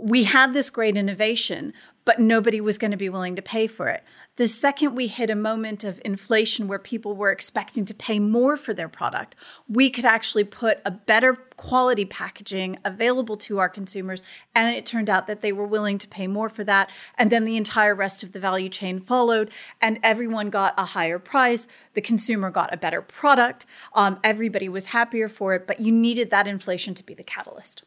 we 0.00 0.24
had 0.24 0.52
this 0.52 0.70
great 0.70 0.96
innovation, 0.96 1.72
but 2.08 2.18
nobody 2.18 2.58
was 2.58 2.78
going 2.78 2.90
to 2.90 2.96
be 2.96 3.10
willing 3.10 3.36
to 3.36 3.42
pay 3.42 3.66
for 3.66 3.88
it. 3.88 4.02
The 4.36 4.48
second 4.48 4.94
we 4.94 5.08
hit 5.08 5.28
a 5.28 5.34
moment 5.34 5.84
of 5.84 6.00
inflation 6.06 6.66
where 6.66 6.78
people 6.78 7.14
were 7.14 7.30
expecting 7.30 7.84
to 7.84 7.92
pay 7.92 8.18
more 8.18 8.56
for 8.56 8.72
their 8.72 8.88
product, 8.88 9.36
we 9.68 9.90
could 9.90 10.06
actually 10.06 10.44
put 10.44 10.80
a 10.86 10.90
better 10.90 11.34
quality 11.58 12.06
packaging 12.06 12.78
available 12.82 13.36
to 13.36 13.58
our 13.58 13.68
consumers. 13.68 14.22
And 14.54 14.74
it 14.74 14.86
turned 14.86 15.10
out 15.10 15.26
that 15.26 15.42
they 15.42 15.52
were 15.52 15.66
willing 15.66 15.98
to 15.98 16.08
pay 16.08 16.26
more 16.26 16.48
for 16.48 16.64
that. 16.64 16.90
And 17.18 17.30
then 17.30 17.44
the 17.44 17.58
entire 17.58 17.94
rest 17.94 18.22
of 18.22 18.32
the 18.32 18.40
value 18.40 18.70
chain 18.70 19.00
followed, 19.00 19.50
and 19.78 19.98
everyone 20.02 20.48
got 20.48 20.72
a 20.78 20.86
higher 20.86 21.18
price. 21.18 21.66
The 21.92 22.00
consumer 22.00 22.50
got 22.50 22.72
a 22.72 22.78
better 22.78 23.02
product. 23.02 23.66
Um, 23.92 24.18
everybody 24.24 24.70
was 24.70 24.86
happier 24.86 25.28
for 25.28 25.52
it, 25.52 25.66
but 25.66 25.78
you 25.78 25.92
needed 25.92 26.30
that 26.30 26.46
inflation 26.48 26.94
to 26.94 27.04
be 27.04 27.12
the 27.12 27.22
catalyst. 27.22 27.82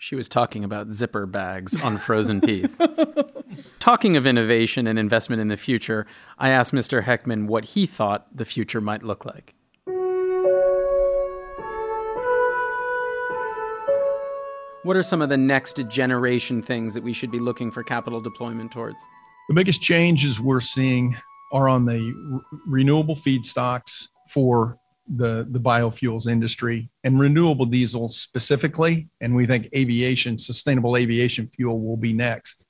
She 0.00 0.14
was 0.14 0.28
talking 0.28 0.62
about 0.62 0.90
zipper 0.90 1.26
bags 1.26 1.80
on 1.82 1.98
frozen 1.98 2.40
peas. 2.40 2.80
talking 3.80 4.16
of 4.16 4.28
innovation 4.28 4.86
and 4.86 4.96
investment 4.96 5.42
in 5.42 5.48
the 5.48 5.56
future, 5.56 6.06
I 6.38 6.50
asked 6.50 6.72
Mr. 6.72 7.02
Heckman 7.02 7.46
what 7.46 7.64
he 7.64 7.84
thought 7.84 8.28
the 8.32 8.44
future 8.44 8.80
might 8.80 9.02
look 9.02 9.24
like. 9.24 9.56
What 14.84 14.96
are 14.96 15.02
some 15.02 15.20
of 15.20 15.30
the 15.30 15.36
next 15.36 15.82
generation 15.88 16.62
things 16.62 16.94
that 16.94 17.02
we 17.02 17.12
should 17.12 17.32
be 17.32 17.40
looking 17.40 17.72
for 17.72 17.82
capital 17.82 18.20
deployment 18.20 18.70
towards? 18.70 19.04
The 19.48 19.54
biggest 19.54 19.82
changes 19.82 20.38
we're 20.38 20.60
seeing 20.60 21.16
are 21.52 21.68
on 21.68 21.84
the 21.84 22.14
re- 22.30 22.40
renewable 22.68 23.16
feedstocks 23.16 24.06
for 24.28 24.78
the, 25.16 25.46
the 25.50 25.60
biofuels 25.60 26.28
industry 26.28 26.90
and 27.04 27.18
renewable 27.18 27.66
diesel 27.66 28.08
specifically. 28.08 29.08
And 29.20 29.34
we 29.34 29.46
think 29.46 29.68
aviation, 29.74 30.38
sustainable 30.38 30.96
aviation 30.96 31.48
fuel 31.48 31.80
will 31.80 31.96
be 31.96 32.12
next. 32.12 32.66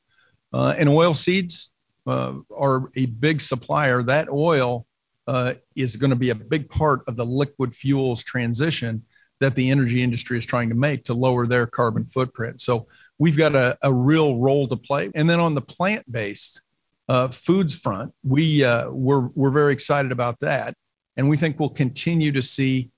Uh, 0.53 0.75
and 0.79 0.89
oil 0.89 1.15
seeds 1.15 1.71
uh, 2.07 2.35
are 2.57 2.91
a 2.97 3.07
big 3.07 3.41
supplier. 3.41 4.03
That 4.03 4.29
oil 4.29 4.87
uh, 5.27 5.55
is 5.77 5.97
going 5.97 6.11
to 6.11 6.17
be 6.17 6.31
a 6.31 6.35
big 6.35 6.71
part 6.71 7.03
of 7.07 7.17
the 7.17 7.27
liquid 7.27 7.75
fuels 7.75 8.25
transition 8.25 9.03
that 9.41 9.55
the 9.55 9.71
energy 9.71 10.03
industry 10.03 10.39
is 10.39 10.47
trying 10.47 10.69
to 10.69 10.75
make 10.75 11.05
to 11.05 11.15
lower 11.15 11.47
their 11.47 11.67
carbon 11.67 12.05
footprint. 12.07 12.61
So 12.61 12.89
we've 13.19 13.37
got 13.37 13.55
a, 13.55 13.77
a 13.83 13.93
real 13.93 14.37
role 14.37 14.67
to 14.69 14.77
play. 14.77 15.11
And 15.15 15.29
then 15.29 15.39
on 15.39 15.55
the 15.55 15.61
plant 15.61 16.11
based 16.11 16.63
uh, 17.09 17.29
foods 17.29 17.75
front, 17.75 18.13
we, 18.25 18.65
uh, 18.65 18.91
we're, 18.91 19.29
we're 19.35 19.51
very 19.51 19.73
excited 19.73 20.13
about 20.13 20.41
that. 20.41 20.75
And 21.19 21.29
we 21.29 21.37
think 21.37 21.59
we'll 21.59 21.69
continue 21.69 22.33
to 22.33 22.41
see 22.41 22.91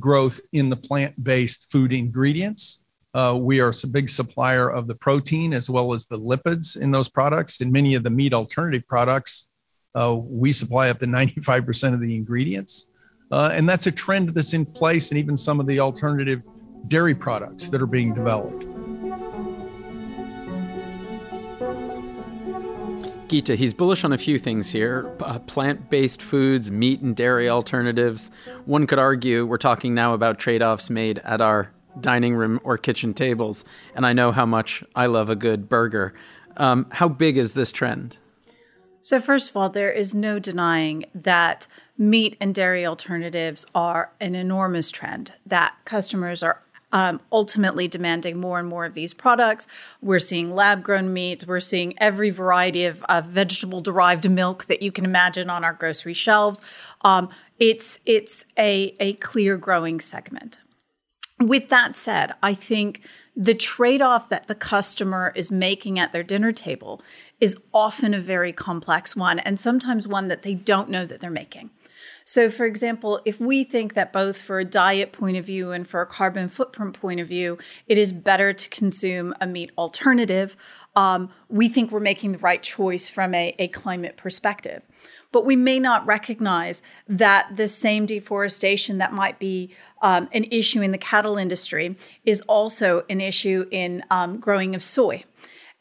growth 0.00 0.40
in 0.52 0.70
the 0.70 0.76
plant 0.76 1.22
based 1.22 1.70
food 1.70 1.92
ingredients. 1.92 2.84
Uh, 3.12 3.36
we 3.38 3.60
are 3.60 3.72
a 3.82 3.86
big 3.88 4.08
supplier 4.08 4.70
of 4.70 4.86
the 4.86 4.94
protein 4.94 5.52
as 5.52 5.68
well 5.68 5.92
as 5.92 6.06
the 6.06 6.18
lipids 6.18 6.76
in 6.76 6.90
those 6.90 7.08
products. 7.08 7.60
In 7.60 7.70
many 7.70 7.94
of 7.94 8.02
the 8.02 8.10
meat 8.10 8.32
alternative 8.32 8.86
products, 8.88 9.48
uh, 9.94 10.16
we 10.16 10.52
supply 10.52 10.88
up 10.88 10.98
to 11.00 11.06
95% 11.06 11.94
of 11.94 12.00
the 12.00 12.16
ingredients. 12.16 12.86
Uh, 13.30 13.50
and 13.52 13.68
that's 13.68 13.86
a 13.86 13.92
trend 13.92 14.34
that's 14.34 14.52
in 14.52 14.64
place 14.64 15.12
in 15.12 15.18
even 15.18 15.36
some 15.36 15.60
of 15.60 15.66
the 15.66 15.78
alternative 15.78 16.42
dairy 16.88 17.14
products 17.14 17.68
that 17.68 17.80
are 17.80 17.86
being 17.86 18.14
developed. 18.14 18.73
Gita, 23.34 23.56
he's 23.56 23.74
bullish 23.74 24.04
on 24.04 24.12
a 24.12 24.16
few 24.16 24.38
things 24.38 24.70
here 24.70 25.12
uh, 25.18 25.40
plant 25.40 25.90
based 25.90 26.22
foods, 26.22 26.70
meat 26.70 27.00
and 27.00 27.16
dairy 27.16 27.50
alternatives. 27.50 28.30
One 28.64 28.86
could 28.86 29.00
argue 29.00 29.44
we're 29.44 29.58
talking 29.58 29.92
now 29.92 30.14
about 30.14 30.38
trade 30.38 30.62
offs 30.62 30.88
made 30.88 31.18
at 31.24 31.40
our 31.40 31.72
dining 32.00 32.36
room 32.36 32.60
or 32.62 32.78
kitchen 32.78 33.12
tables, 33.12 33.64
and 33.96 34.06
I 34.06 34.12
know 34.12 34.30
how 34.30 34.46
much 34.46 34.84
I 34.94 35.06
love 35.06 35.30
a 35.30 35.34
good 35.34 35.68
burger. 35.68 36.14
Um, 36.58 36.86
how 36.92 37.08
big 37.08 37.36
is 37.36 37.54
this 37.54 37.72
trend? 37.72 38.18
So, 39.02 39.20
first 39.20 39.50
of 39.50 39.56
all, 39.56 39.68
there 39.68 39.90
is 39.90 40.14
no 40.14 40.38
denying 40.38 41.04
that 41.12 41.66
meat 41.98 42.36
and 42.40 42.54
dairy 42.54 42.86
alternatives 42.86 43.66
are 43.74 44.12
an 44.20 44.36
enormous 44.36 44.92
trend, 44.92 45.32
that 45.44 45.74
customers 45.84 46.44
are 46.44 46.62
um, 46.94 47.20
ultimately 47.32 47.88
demanding 47.88 48.38
more 48.38 48.58
and 48.60 48.68
more 48.68 48.86
of 48.86 48.94
these 48.94 49.12
products. 49.12 49.66
We're 50.00 50.20
seeing 50.20 50.54
lab 50.54 50.82
grown 50.82 51.12
meats, 51.12 51.46
we're 51.46 51.60
seeing 51.60 51.92
every 51.98 52.30
variety 52.30 52.86
of, 52.86 53.04
vegetable 53.26 53.80
derived 53.80 54.30
milk 54.30 54.66
that 54.66 54.80
you 54.80 54.92
can 54.92 55.04
imagine 55.04 55.50
on 55.50 55.64
our 55.64 55.72
grocery 55.72 56.14
shelves. 56.14 56.62
Um, 57.02 57.28
it's 57.58 58.00
it's 58.06 58.44
a, 58.56 58.94
a 59.00 59.14
clear 59.14 59.56
growing 59.56 60.00
segment. 60.00 60.60
With 61.40 61.68
that 61.68 61.96
said, 61.96 62.34
I 62.42 62.54
think 62.54 63.00
the 63.34 63.54
trade 63.54 64.00
off 64.00 64.28
that 64.28 64.46
the 64.46 64.54
customer 64.54 65.32
is 65.34 65.50
making 65.50 65.98
at 65.98 66.12
their 66.12 66.22
dinner 66.22 66.52
table 66.52 67.02
is 67.40 67.56
often 67.72 68.14
a 68.14 68.20
very 68.20 68.52
complex 68.52 69.16
one, 69.16 69.40
and 69.40 69.58
sometimes 69.58 70.06
one 70.06 70.28
that 70.28 70.42
they 70.42 70.54
don't 70.54 70.88
know 70.88 71.06
that 71.06 71.20
they're 71.20 71.30
making. 71.30 71.70
So, 72.24 72.50
for 72.50 72.64
example, 72.64 73.20
if 73.26 73.38
we 73.38 73.64
think 73.64 73.92
that 73.94 74.12
both 74.12 74.40
for 74.40 74.58
a 74.58 74.64
diet 74.64 75.12
point 75.12 75.36
of 75.36 75.44
view 75.44 75.72
and 75.72 75.86
for 75.86 76.00
a 76.00 76.06
carbon 76.06 76.48
footprint 76.48 76.98
point 76.98 77.20
of 77.20 77.28
view, 77.28 77.58
it 77.86 77.98
is 77.98 78.12
better 78.14 78.54
to 78.54 78.68
consume 78.70 79.34
a 79.42 79.46
meat 79.46 79.70
alternative, 79.76 80.56
um, 80.96 81.28
we 81.48 81.68
think 81.68 81.90
we're 81.90 82.00
making 82.00 82.32
the 82.32 82.38
right 82.38 82.62
choice 82.62 83.10
from 83.10 83.34
a, 83.34 83.54
a 83.58 83.68
climate 83.68 84.16
perspective. 84.16 84.82
But 85.32 85.44
we 85.44 85.54
may 85.54 85.78
not 85.78 86.06
recognize 86.06 86.80
that 87.08 87.56
the 87.56 87.68
same 87.68 88.06
deforestation 88.06 88.98
that 88.98 89.12
might 89.12 89.38
be 89.38 89.74
um, 90.00 90.28
an 90.32 90.44
issue 90.44 90.80
in 90.80 90.92
the 90.92 90.98
cattle 90.98 91.36
industry 91.36 91.96
is 92.24 92.40
also 92.42 93.04
an 93.10 93.20
issue 93.20 93.66
in 93.70 94.02
um, 94.10 94.38
growing 94.40 94.74
of 94.74 94.82
soy. 94.82 95.24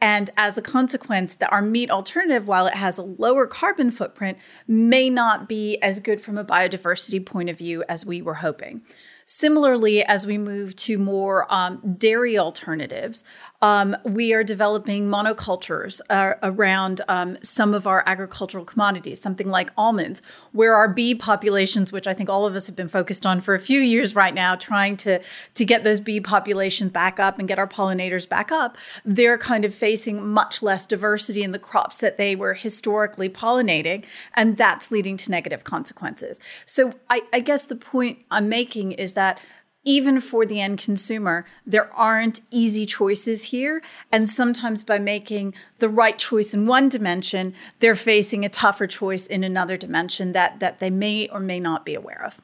And 0.03 0.31
as 0.35 0.57
a 0.57 0.61
consequence, 0.61 1.37
that 1.37 1.49
our 1.53 1.61
meat 1.61 1.89
alternative, 1.89 2.45
while 2.45 2.67
it 2.67 2.73
has 2.73 2.97
a 2.97 3.03
lower 3.03 3.47
carbon 3.47 3.89
footprint, 3.89 4.37
may 4.67 5.09
not 5.09 5.47
be 5.47 5.77
as 5.77 6.01
good 6.01 6.19
from 6.19 6.37
a 6.37 6.43
biodiversity 6.43 7.25
point 7.25 7.49
of 7.49 7.57
view 7.57 7.85
as 7.87 8.05
we 8.05 8.21
were 8.21 8.33
hoping. 8.33 8.81
Similarly, 9.25 10.03
as 10.03 10.27
we 10.27 10.37
move 10.37 10.75
to 10.75 10.97
more 10.97 11.47
um, 11.49 11.95
dairy 11.97 12.37
alternatives, 12.37 13.23
um, 13.63 13.95
we 14.03 14.33
are 14.33 14.43
developing 14.43 15.07
monocultures 15.07 16.01
uh, 16.09 16.33
around 16.43 16.99
um, 17.07 17.37
some 17.41 17.73
of 17.73 17.87
our 17.87 18.03
agricultural 18.05 18.65
commodities, 18.65 19.21
something 19.21 19.47
like 19.47 19.71
almonds, 19.77 20.21
where 20.51 20.75
our 20.75 20.89
bee 20.89 21.15
populations, 21.15 21.89
which 21.89 22.05
I 22.05 22.13
think 22.13 22.29
all 22.29 22.45
of 22.45 22.57
us 22.57 22.67
have 22.67 22.75
been 22.75 22.89
focused 22.89 23.25
on 23.25 23.39
for 23.39 23.55
a 23.55 23.59
few 23.59 23.79
years 23.79 24.15
right 24.15 24.33
now, 24.33 24.57
trying 24.57 24.97
to, 24.97 25.21
to 25.53 25.63
get 25.63 25.85
those 25.85 26.01
bee 26.01 26.19
populations 26.19 26.91
back 26.91 27.21
up 27.21 27.39
and 27.39 27.47
get 27.47 27.57
our 27.57 27.67
pollinators 27.67 28.27
back 28.27 28.51
up, 28.51 28.77
they're 29.05 29.37
kind 29.37 29.63
of 29.63 29.73
facing 29.73 30.27
much 30.27 30.61
less 30.61 30.85
diversity 30.85 31.41
in 31.41 31.53
the 31.53 31.59
crops 31.59 31.99
that 31.99 32.17
they 32.17 32.35
were 32.35 32.55
historically 32.55 33.29
pollinating, 33.29 34.03
and 34.33 34.57
that's 34.57 34.91
leading 34.91 35.15
to 35.15 35.31
negative 35.31 35.63
consequences. 35.63 36.37
So 36.65 36.95
I, 37.09 37.21
I 37.31 37.39
guess 37.39 37.67
the 37.67 37.77
point 37.77 38.25
I'm 38.29 38.49
making 38.49 38.91
is 38.91 39.13
that 39.13 39.39
even 39.83 40.21
for 40.21 40.45
the 40.45 40.61
end 40.61 40.79
consumer, 40.79 41.45
there 41.65 41.91
aren't 41.93 42.41
easy 42.51 42.85
choices 42.85 43.45
here. 43.45 43.81
And 44.11 44.29
sometimes 44.29 44.83
by 44.83 44.99
making 44.99 45.53
the 45.79 45.89
right 45.89 46.17
choice 46.17 46.53
in 46.53 46.65
one 46.65 46.89
dimension, 46.89 47.53
they're 47.79 47.95
facing 47.95 48.45
a 48.45 48.49
tougher 48.49 48.87
choice 48.87 49.25
in 49.25 49.43
another 49.43 49.77
dimension 49.77 50.33
that, 50.33 50.59
that 50.59 50.79
they 50.79 50.89
may 50.89 51.27
or 51.29 51.39
may 51.39 51.59
not 51.59 51.85
be 51.85 51.95
aware 51.95 52.23
of. 52.23 52.41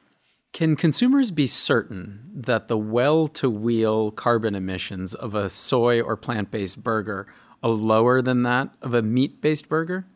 Can 0.52 0.74
consumers 0.74 1.30
be 1.30 1.46
certain 1.46 2.28
that 2.34 2.68
the 2.68 2.76
well 2.76 3.28
to 3.28 3.48
wheel 3.48 4.10
carbon 4.10 4.54
emissions 4.54 5.14
of 5.14 5.34
a 5.34 5.48
soy 5.48 6.00
or 6.00 6.16
plant 6.16 6.50
based 6.50 6.82
burger 6.82 7.26
are 7.62 7.70
lower 7.70 8.20
than 8.20 8.42
that 8.42 8.70
of 8.82 8.92
a 8.92 9.02
meat 9.02 9.40
based 9.40 9.68
burger? 9.68 10.06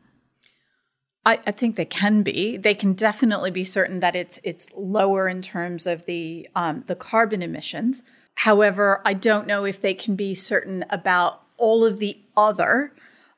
I, 1.27 1.41
I, 1.47 1.51
think 1.53 1.77
they 1.77 1.85
can 1.85 2.23
be. 2.23 2.57
They 2.57 2.75
can 2.75 2.93
definitely 2.93 3.51
be 3.51 3.65
certain 3.65 4.01
that 4.01 4.15
it's 4.15 4.39
it's 4.45 4.69
lower 4.75 5.29
in 5.29 5.41
terms 5.41 5.87
of 5.87 6.05
the 6.07 6.49
um, 6.55 6.85
the 6.87 6.95
carbon 6.95 7.43
emissions. 7.43 8.03
However, 8.37 9.01
I 9.05 9.15
don't 9.15 9.47
know 9.47 9.65
if 9.65 9.81
they 9.81 9.95
can 9.95 10.17
be 10.17 10.35
certain 10.35 10.85
about 10.91 11.43
all 11.57 11.85
of 11.85 11.99
the 11.99 12.19
other 12.37 12.93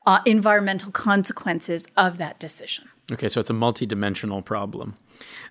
uh, 0.05 0.21
environmental 0.25 0.91
consequences 0.91 1.87
of 1.95 2.17
that 2.17 2.39
decision. 2.39 2.89
Okay, 3.11 3.29
so 3.29 3.39
it's 3.39 3.49
a 3.49 3.53
multidimensional 3.53 4.43
problem. 4.43 4.97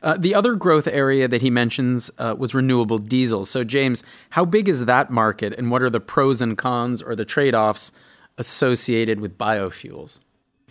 Uh, 0.02 0.16
the 0.18 0.34
other 0.34 0.54
growth 0.54 0.86
area 0.86 1.26
that 1.26 1.40
he 1.40 1.48
mentions 1.48 2.10
uh, 2.18 2.34
was 2.36 2.54
renewable 2.54 2.98
diesel. 2.98 3.46
So, 3.46 3.64
James, 3.64 4.04
how 4.30 4.44
big 4.44 4.68
is 4.68 4.84
that 4.84 5.10
market, 5.10 5.54
and 5.56 5.70
what 5.70 5.82
are 5.82 5.90
the 5.90 6.00
pros 6.00 6.42
and 6.42 6.56
cons 6.58 7.00
or 7.00 7.16
the 7.16 7.24
trade 7.24 7.54
offs 7.54 7.92
associated 8.36 9.20
with 9.20 9.38
biofuels? 9.38 10.20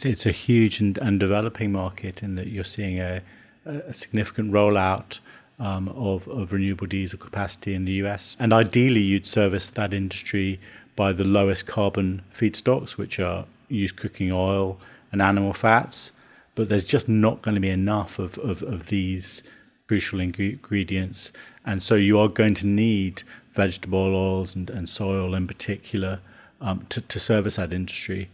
It's 0.04 0.26
a 0.26 0.32
huge 0.32 0.82
and, 0.82 0.98
and 0.98 1.22
developing 1.22 1.72
market 1.72 2.22
in 2.22 2.36
that 2.36 2.48
you're 2.48 2.66
seeing 2.66 3.00
a, 3.00 3.22
a 3.66 3.94
significant 3.94 4.52
rollout 4.52 5.20
um, 5.58 5.88
of, 5.88 6.28
of 6.28 6.52
renewable 6.52 6.86
diesel 6.86 7.18
capacity 7.18 7.74
in 7.74 7.86
the 7.86 7.94
US. 8.04 8.36
And 8.38 8.52
ideally, 8.52 9.00
you'd 9.00 9.26
service 9.26 9.70
that 9.70 9.94
industry 9.94 10.60
by 10.98 11.14
the 11.14 11.24
lowest 11.24 11.66
carbon 11.66 12.24
feedstocks, 12.34 12.98
which 12.98 13.22
are 13.22 13.46
used 13.70 13.96
cooking 13.96 14.34
oil 14.34 14.78
and 15.14 15.22
animal 15.22 15.54
fats. 15.54 16.12
But 16.56 16.68
there's 16.68 16.84
just 16.84 17.08
not 17.08 17.42
going 17.42 17.56
to 17.56 17.62
be 17.62 17.70
enough 17.70 18.20
of, 18.20 18.38
of, 18.40 18.64
of 18.64 18.88
these 18.88 19.44
crucial 19.88 20.20
ingredients. 20.20 21.32
And 21.66 21.82
so 21.82 21.96
you 21.96 22.20
are 22.20 22.28
going 22.28 22.56
to 22.56 22.68
need 22.68 23.24
vegetable 23.54 24.14
oils 24.14 24.58
and, 24.58 24.70
and 24.70 24.90
soy 24.90 25.16
oil 25.16 25.36
in 25.36 25.48
particular 25.48 26.20
um, 26.60 26.86
to, 26.90 27.00
to 27.00 27.18
service 27.18 27.56
that 27.56 27.72
industry 27.72 28.30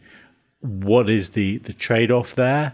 what 0.62 1.10
is 1.10 1.32
the 1.32 1.58
the 1.60 1.74
trade 1.74 2.12
off 2.12 2.36
there 2.36 2.74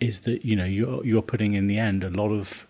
is 0.00 0.20
that 0.22 0.44
you 0.44 0.56
know 0.56 0.64
you're 0.64 1.04
you're 1.04 1.22
putting 1.22 1.54
in 1.54 1.66
the 1.66 1.78
end 1.78 2.02
a 2.02 2.10
lot 2.10 2.30
of 2.30 2.66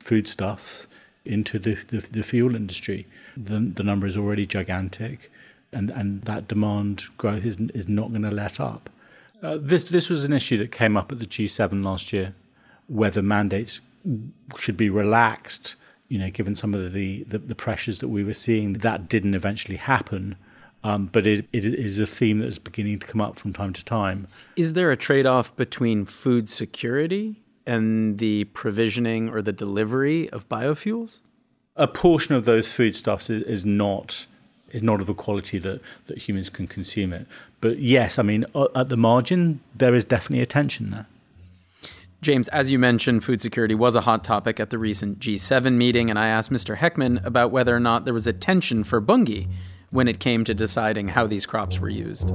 foodstuffs 0.00 0.86
into 1.24 1.58
the, 1.58 1.74
the, 1.88 2.00
the 2.10 2.22
fuel 2.22 2.56
industry. 2.56 3.06
The 3.36 3.60
the 3.60 3.82
number 3.82 4.06
is 4.06 4.16
already 4.16 4.46
gigantic, 4.46 5.30
and 5.72 5.90
and 5.90 6.22
that 6.22 6.48
demand 6.48 7.04
growth 7.16 7.44
is 7.44 7.56
is 7.74 7.88
not 7.88 8.10
going 8.10 8.22
to 8.22 8.30
let 8.30 8.58
up. 8.58 8.90
Uh, 9.42 9.58
this 9.60 9.84
this 9.84 10.08
was 10.08 10.24
an 10.24 10.32
issue 10.32 10.56
that 10.58 10.72
came 10.72 10.96
up 10.96 11.12
at 11.12 11.18
the 11.18 11.26
G7 11.26 11.84
last 11.84 12.12
year, 12.12 12.34
whether 12.88 13.22
mandates 13.22 13.80
should 14.56 14.76
be 14.76 14.90
relaxed. 14.90 15.76
You 16.08 16.18
know, 16.18 16.30
given 16.30 16.54
some 16.54 16.72
of 16.72 16.94
the, 16.94 17.22
the, 17.24 17.36
the 17.36 17.54
pressures 17.54 17.98
that 17.98 18.08
we 18.08 18.24
were 18.24 18.32
seeing, 18.32 18.72
that 18.72 19.10
didn't 19.10 19.34
eventually 19.34 19.76
happen. 19.76 20.36
Um, 20.84 21.06
but 21.06 21.26
it, 21.26 21.46
it 21.52 21.64
is 21.64 21.98
a 21.98 22.06
theme 22.06 22.38
that 22.38 22.46
is 22.46 22.58
beginning 22.58 23.00
to 23.00 23.06
come 23.06 23.20
up 23.20 23.38
from 23.38 23.52
time 23.52 23.72
to 23.72 23.84
time. 23.84 24.28
Is 24.56 24.74
there 24.74 24.90
a 24.90 24.96
trade 24.96 25.26
off 25.26 25.54
between 25.56 26.04
food 26.04 26.48
security 26.48 27.42
and 27.66 28.18
the 28.18 28.44
provisioning 28.44 29.28
or 29.28 29.42
the 29.42 29.52
delivery 29.52 30.30
of 30.30 30.48
biofuels? 30.48 31.20
A 31.76 31.88
portion 31.88 32.34
of 32.34 32.44
those 32.44 32.70
foodstuffs 32.70 33.30
is, 33.30 33.42
is 33.44 33.64
not 33.64 34.26
is 34.70 34.82
not 34.82 35.00
of 35.00 35.08
a 35.08 35.14
quality 35.14 35.58
that, 35.58 35.80
that 36.06 36.18
humans 36.18 36.50
can 36.50 36.66
consume 36.66 37.10
it. 37.12 37.26
But 37.62 37.78
yes, 37.78 38.18
I 38.18 38.22
mean, 38.22 38.44
at 38.76 38.90
the 38.90 38.98
margin, 38.98 39.60
there 39.74 39.94
is 39.94 40.04
definitely 40.04 40.42
a 40.42 40.46
tension 40.46 40.90
there. 40.90 41.06
James, 42.20 42.48
as 42.48 42.70
you 42.70 42.78
mentioned, 42.78 43.24
food 43.24 43.40
security 43.40 43.74
was 43.74 43.96
a 43.96 44.02
hot 44.02 44.24
topic 44.24 44.58
at 44.60 44.70
the 44.70 44.78
recent 44.78 45.20
G7 45.20 45.74
meeting, 45.74 46.10
and 46.10 46.18
I 46.18 46.28
asked 46.28 46.50
Mr. 46.50 46.76
Heckman 46.76 47.24
about 47.24 47.50
whether 47.50 47.74
or 47.74 47.80
not 47.80 48.04
there 48.04 48.12
was 48.12 48.26
a 48.26 48.32
tension 48.32 48.84
for 48.84 49.00
Bunge 49.00 49.48
when 49.90 50.08
it 50.08 50.20
came 50.20 50.44
to 50.44 50.54
deciding 50.54 51.08
how 51.08 51.26
these 51.26 51.46
crops 51.46 51.78
were 51.78 51.88
used. 51.88 52.32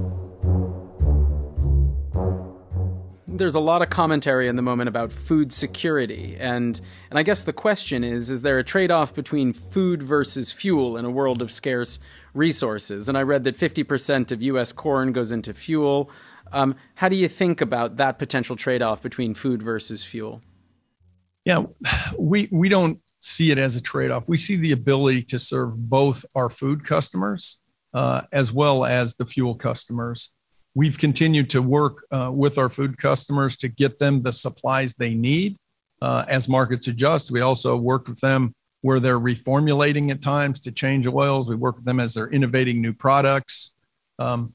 There's 3.28 3.56
a 3.56 3.60
lot 3.60 3.82
of 3.82 3.90
commentary 3.90 4.48
in 4.48 4.56
the 4.56 4.62
moment 4.62 4.90
about 4.90 5.12
food 5.12 5.52
security, 5.52 6.38
and, 6.40 6.80
and 7.10 7.18
I 7.18 7.24
guess 7.24 7.42
the 7.42 7.54
question 7.54 8.04
is 8.04 8.30
is 8.30 8.44
there 8.44 8.60
a 8.60 8.64
trade 8.64 8.92
off 8.92 9.14
between 9.14 9.54
food 9.54 10.04
versus 10.04 10.52
fuel 10.52 10.98
in 10.98 11.06
a 11.06 11.10
world 11.10 11.42
of 11.42 11.52
scarce 11.52 11.98
resources? 12.34 13.10
And 13.10 13.18
I 13.18 13.24
read 13.24 13.44
that 13.46 13.58
50% 13.58 14.32
of 14.32 14.42
US 14.44 14.72
corn 14.72 15.14
goes 15.14 15.32
into 15.32 15.54
fuel. 15.54 16.12
Um, 16.52 16.76
how 16.96 17.10
do 17.10 17.16
you 17.16 17.28
think 17.28 17.60
about 17.60 17.98
that 17.98 18.20
potential 18.20 18.56
trade 18.56 18.84
off 18.84 19.02
between 19.02 19.34
food 19.34 19.64
versus 19.64 20.04
fuel? 20.04 20.42
Yeah, 21.44 21.64
we, 22.18 22.48
we 22.52 22.70
don't 22.70 23.00
see 23.24 23.52
it 23.52 23.58
as 23.58 23.76
a 23.76 23.82
trade 23.82 24.12
off. 24.12 24.28
We 24.28 24.38
see 24.38 24.58
the 24.58 24.74
ability 24.74 25.24
to 25.24 25.40
serve 25.40 25.78
both 25.90 26.26
our 26.36 26.50
food 26.50 26.86
customers 26.86 27.62
uh, 27.94 28.24
as 28.32 28.52
well 28.52 28.86
as 28.86 29.16
the 29.16 29.26
fuel 29.26 29.56
customers. 29.56 30.30
We've 30.76 30.98
continued 30.98 31.50
to 31.52 31.62
work 31.62 32.06
uh, 32.12 32.32
with 32.34 32.58
our 32.58 32.70
food 32.70 32.98
customers 32.98 33.56
to 33.58 33.70
get 33.70 33.98
them 33.98 34.22
the 34.22 34.34
supplies 34.34 34.96
they 34.96 35.14
need 35.14 35.56
uh, 36.02 36.26
as 36.28 36.50
markets 36.50 36.88
adjust. 36.88 37.32
We 37.32 37.42
also 37.42 37.78
worked 37.78 38.10
with 38.10 38.20
them 38.20 38.54
where 38.82 39.00
they're 39.00 39.20
reformulating 39.20 40.12
at 40.12 40.22
times 40.22 40.60
to 40.62 40.72
change 40.72 41.08
oils. 41.08 41.48
We 41.48 41.56
work 41.56 41.78
with 41.78 41.86
them 41.86 42.02
as 42.02 42.14
they're 42.16 42.30
innovating 42.30 42.82
new 42.82 42.94
products. 42.94 43.76
Um, 44.20 44.54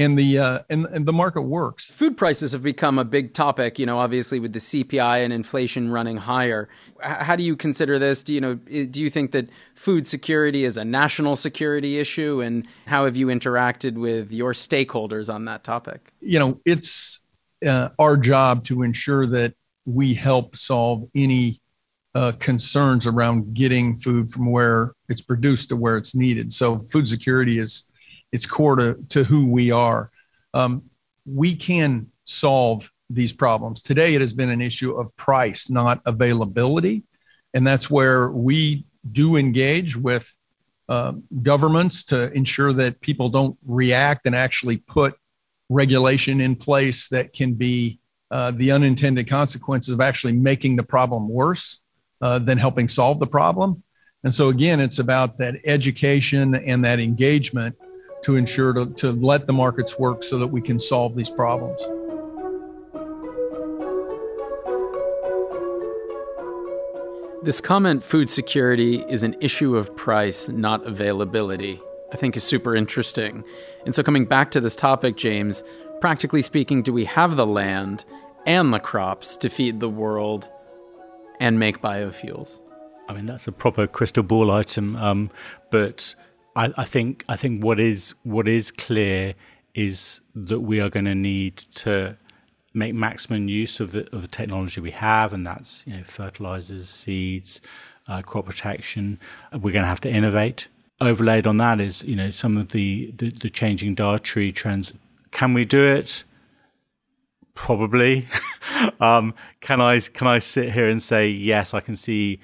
and 0.00 0.18
the 0.18 0.38
uh, 0.38 0.60
and, 0.70 0.86
and 0.86 1.04
the 1.04 1.12
market 1.12 1.42
works. 1.42 1.90
Food 1.90 2.16
prices 2.16 2.52
have 2.52 2.62
become 2.62 2.98
a 2.98 3.04
big 3.04 3.34
topic, 3.34 3.78
you 3.78 3.84
know, 3.84 3.98
obviously 3.98 4.40
with 4.40 4.54
the 4.54 4.58
CPI 4.58 5.22
and 5.22 5.30
inflation 5.30 5.90
running 5.90 6.16
higher. 6.16 6.70
How 7.00 7.36
do 7.36 7.42
you 7.42 7.54
consider 7.54 7.98
this? 7.98 8.22
Do 8.22 8.32
you 8.32 8.40
know 8.40 8.54
do 8.54 9.00
you 9.00 9.10
think 9.10 9.32
that 9.32 9.50
food 9.74 10.06
security 10.06 10.64
is 10.64 10.78
a 10.78 10.84
national 10.86 11.36
security 11.36 11.98
issue 11.98 12.40
and 12.40 12.66
how 12.86 13.04
have 13.04 13.14
you 13.14 13.26
interacted 13.26 13.94
with 13.94 14.32
your 14.32 14.54
stakeholders 14.54 15.32
on 15.32 15.44
that 15.44 15.64
topic? 15.64 16.12
You 16.20 16.38
know, 16.38 16.60
it's 16.64 17.20
uh, 17.66 17.90
our 17.98 18.16
job 18.16 18.64
to 18.64 18.82
ensure 18.82 19.26
that 19.26 19.54
we 19.84 20.14
help 20.14 20.56
solve 20.56 21.06
any 21.14 21.60
uh, 22.14 22.32
concerns 22.38 23.06
around 23.06 23.52
getting 23.52 23.98
food 23.98 24.32
from 24.32 24.50
where 24.50 24.92
it's 25.10 25.20
produced 25.20 25.68
to 25.68 25.76
where 25.76 25.98
it's 25.98 26.14
needed. 26.14 26.52
So 26.52 26.78
food 26.90 27.06
security 27.06 27.58
is 27.58 27.89
it's 28.32 28.46
core 28.46 28.76
to, 28.76 28.98
to 29.10 29.24
who 29.24 29.46
we 29.46 29.70
are. 29.70 30.10
Um, 30.54 30.82
we 31.26 31.54
can 31.54 32.06
solve 32.24 32.90
these 33.08 33.32
problems. 33.32 33.82
Today, 33.82 34.14
it 34.14 34.20
has 34.20 34.32
been 34.32 34.50
an 34.50 34.60
issue 34.60 34.92
of 34.92 35.14
price, 35.16 35.68
not 35.68 36.00
availability. 36.06 37.02
And 37.54 37.66
that's 37.66 37.90
where 37.90 38.30
we 38.30 38.86
do 39.12 39.36
engage 39.36 39.96
with 39.96 40.32
uh, 40.88 41.12
governments 41.42 42.04
to 42.04 42.32
ensure 42.32 42.72
that 42.74 43.00
people 43.00 43.28
don't 43.28 43.56
react 43.64 44.26
and 44.26 44.34
actually 44.34 44.78
put 44.78 45.14
regulation 45.68 46.40
in 46.40 46.56
place 46.56 47.08
that 47.08 47.32
can 47.32 47.54
be 47.54 48.00
uh, 48.30 48.52
the 48.52 48.70
unintended 48.70 49.28
consequences 49.28 49.92
of 49.94 50.00
actually 50.00 50.32
making 50.32 50.76
the 50.76 50.82
problem 50.82 51.28
worse 51.28 51.84
uh, 52.20 52.38
than 52.38 52.58
helping 52.58 52.86
solve 52.86 53.18
the 53.18 53.26
problem. 53.26 53.82
And 54.22 54.32
so, 54.32 54.48
again, 54.50 54.80
it's 54.80 54.98
about 54.98 55.38
that 55.38 55.56
education 55.64 56.54
and 56.54 56.84
that 56.84 57.00
engagement 57.00 57.76
to 58.22 58.36
ensure 58.36 58.72
to, 58.72 58.86
to 58.86 59.12
let 59.12 59.46
the 59.46 59.52
markets 59.52 59.98
work 59.98 60.22
so 60.22 60.38
that 60.38 60.46
we 60.46 60.60
can 60.60 60.78
solve 60.78 61.16
these 61.16 61.30
problems. 61.30 61.80
This 67.42 67.60
comment, 67.62 68.02
food 68.02 68.30
security, 68.30 69.02
is 69.08 69.22
an 69.22 69.34
issue 69.40 69.74
of 69.74 69.96
price, 69.96 70.50
not 70.50 70.84
availability, 70.86 71.80
I 72.12 72.16
think 72.16 72.36
is 72.36 72.44
super 72.44 72.76
interesting. 72.76 73.44
And 73.86 73.94
so, 73.94 74.02
coming 74.02 74.26
back 74.26 74.50
to 74.50 74.60
this 74.60 74.76
topic, 74.76 75.16
James, 75.16 75.64
practically 76.02 76.42
speaking, 76.42 76.82
do 76.82 76.92
we 76.92 77.06
have 77.06 77.36
the 77.36 77.46
land 77.46 78.04
and 78.44 78.74
the 78.74 78.78
crops 78.78 79.38
to 79.38 79.48
feed 79.48 79.80
the 79.80 79.88
world 79.88 80.50
and 81.40 81.58
make 81.58 81.80
biofuels? 81.80 82.60
I 83.08 83.14
mean, 83.14 83.24
that's 83.24 83.48
a 83.48 83.52
proper 83.52 83.86
crystal 83.86 84.22
ball 84.22 84.50
item. 84.50 84.94
Um, 84.96 85.30
but 85.70 86.14
I, 86.56 86.72
I, 86.76 86.84
think 86.84 87.24
I 87.28 87.36
think 87.36 87.62
what 87.62 87.78
is 87.78 88.14
what 88.22 88.48
is 88.48 88.70
clear 88.70 89.34
is 89.74 90.20
that 90.34 90.60
we 90.60 90.80
are 90.80 90.90
going 90.90 91.04
to 91.04 91.14
need 91.14 91.56
to 91.56 92.16
make 92.74 92.94
maximum 92.94 93.48
use 93.48 93.80
of 93.80 93.92
the 93.92 94.12
of 94.14 94.22
the 94.22 94.28
technology 94.28 94.80
we 94.80 94.90
have, 94.90 95.32
and 95.32 95.46
that's 95.46 95.82
you 95.86 95.96
know 95.96 96.04
fertilizers, 96.04 96.88
seeds, 96.88 97.60
uh, 98.08 98.22
crop 98.22 98.46
protection. 98.46 99.18
We're 99.52 99.72
going 99.72 99.82
to 99.82 99.88
have 99.88 100.00
to 100.02 100.10
innovate. 100.10 100.68
Overlaid 101.00 101.46
on 101.46 101.56
that 101.58 101.80
is 101.80 102.02
you 102.04 102.16
know 102.16 102.30
some 102.30 102.56
of 102.56 102.70
the, 102.70 103.12
the, 103.16 103.30
the 103.30 103.50
changing 103.50 103.94
dietary 103.94 104.52
trends. 104.52 104.92
Can 105.30 105.54
we 105.54 105.64
do 105.64 105.84
it? 105.84 106.24
Probably. 107.54 108.28
um, 109.00 109.34
can 109.60 109.80
I 109.80 110.00
can 110.00 110.26
I 110.26 110.38
sit 110.38 110.72
here 110.72 110.88
and 110.88 111.00
say 111.00 111.28
yes? 111.28 111.72
I 111.72 111.80
can 111.80 111.96
see 111.96 112.40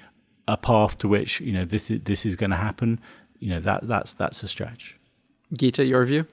a 0.47 0.57
path 0.57 0.97
to 0.99 1.07
which 1.07 1.41
you 1.41 1.51
know 1.51 1.65
this 1.65 1.91
is 1.91 2.01
this 2.01 2.25
is 2.25 2.35
going 2.35 2.51
to 2.51 2.57
happen. 2.57 2.99
You 3.39 3.51
know 3.51 3.59
that 3.61 3.87
that's 3.87 4.13
that's 4.13 4.43
a 4.43 4.47
stretch. 4.47 4.97
Gita, 5.57 5.85
your 5.85 6.05
view? 6.05 6.27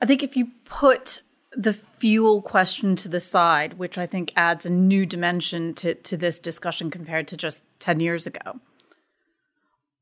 I 0.00 0.06
think 0.06 0.22
if 0.22 0.36
you 0.36 0.50
put 0.64 1.20
the 1.52 1.72
fuel 1.72 2.42
question 2.42 2.96
to 2.96 3.08
the 3.08 3.20
side, 3.20 3.74
which 3.74 3.96
I 3.96 4.06
think 4.06 4.32
adds 4.36 4.66
a 4.66 4.70
new 4.70 5.06
dimension 5.06 5.72
to, 5.74 5.94
to 5.94 6.16
this 6.16 6.38
discussion 6.38 6.90
compared 6.90 7.26
to 7.28 7.36
just 7.36 7.62
10 7.80 8.00
years 8.00 8.26
ago. 8.26 8.60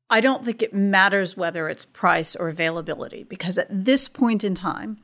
I 0.09 0.21
don't 0.21 0.45
think 0.45 0.61
it 0.61 0.73
matters 0.73 1.37
whether 1.37 1.69
it's 1.69 1.85
price 1.85 2.35
or 2.35 2.49
availability 2.49 3.23
because 3.23 3.57
at 3.57 3.67
this 3.85 4.07
point 4.07 4.43
in 4.43 4.53
time, 4.53 4.97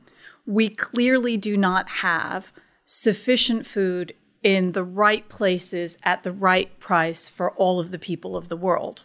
we 0.46 0.68
clearly 0.68 1.36
do 1.36 1.56
not 1.56 1.88
have 1.88 2.52
sufficient 2.84 3.66
food 3.66 4.14
in 4.42 4.72
the 4.72 4.84
right 4.84 5.28
places 5.28 5.96
at 6.02 6.22
the 6.22 6.32
right 6.32 6.78
price 6.78 7.28
for 7.28 7.52
all 7.52 7.80
of 7.80 7.90
the 7.90 7.98
people 7.98 8.36
of 8.36 8.48
the 8.48 8.56
world. 8.56 9.04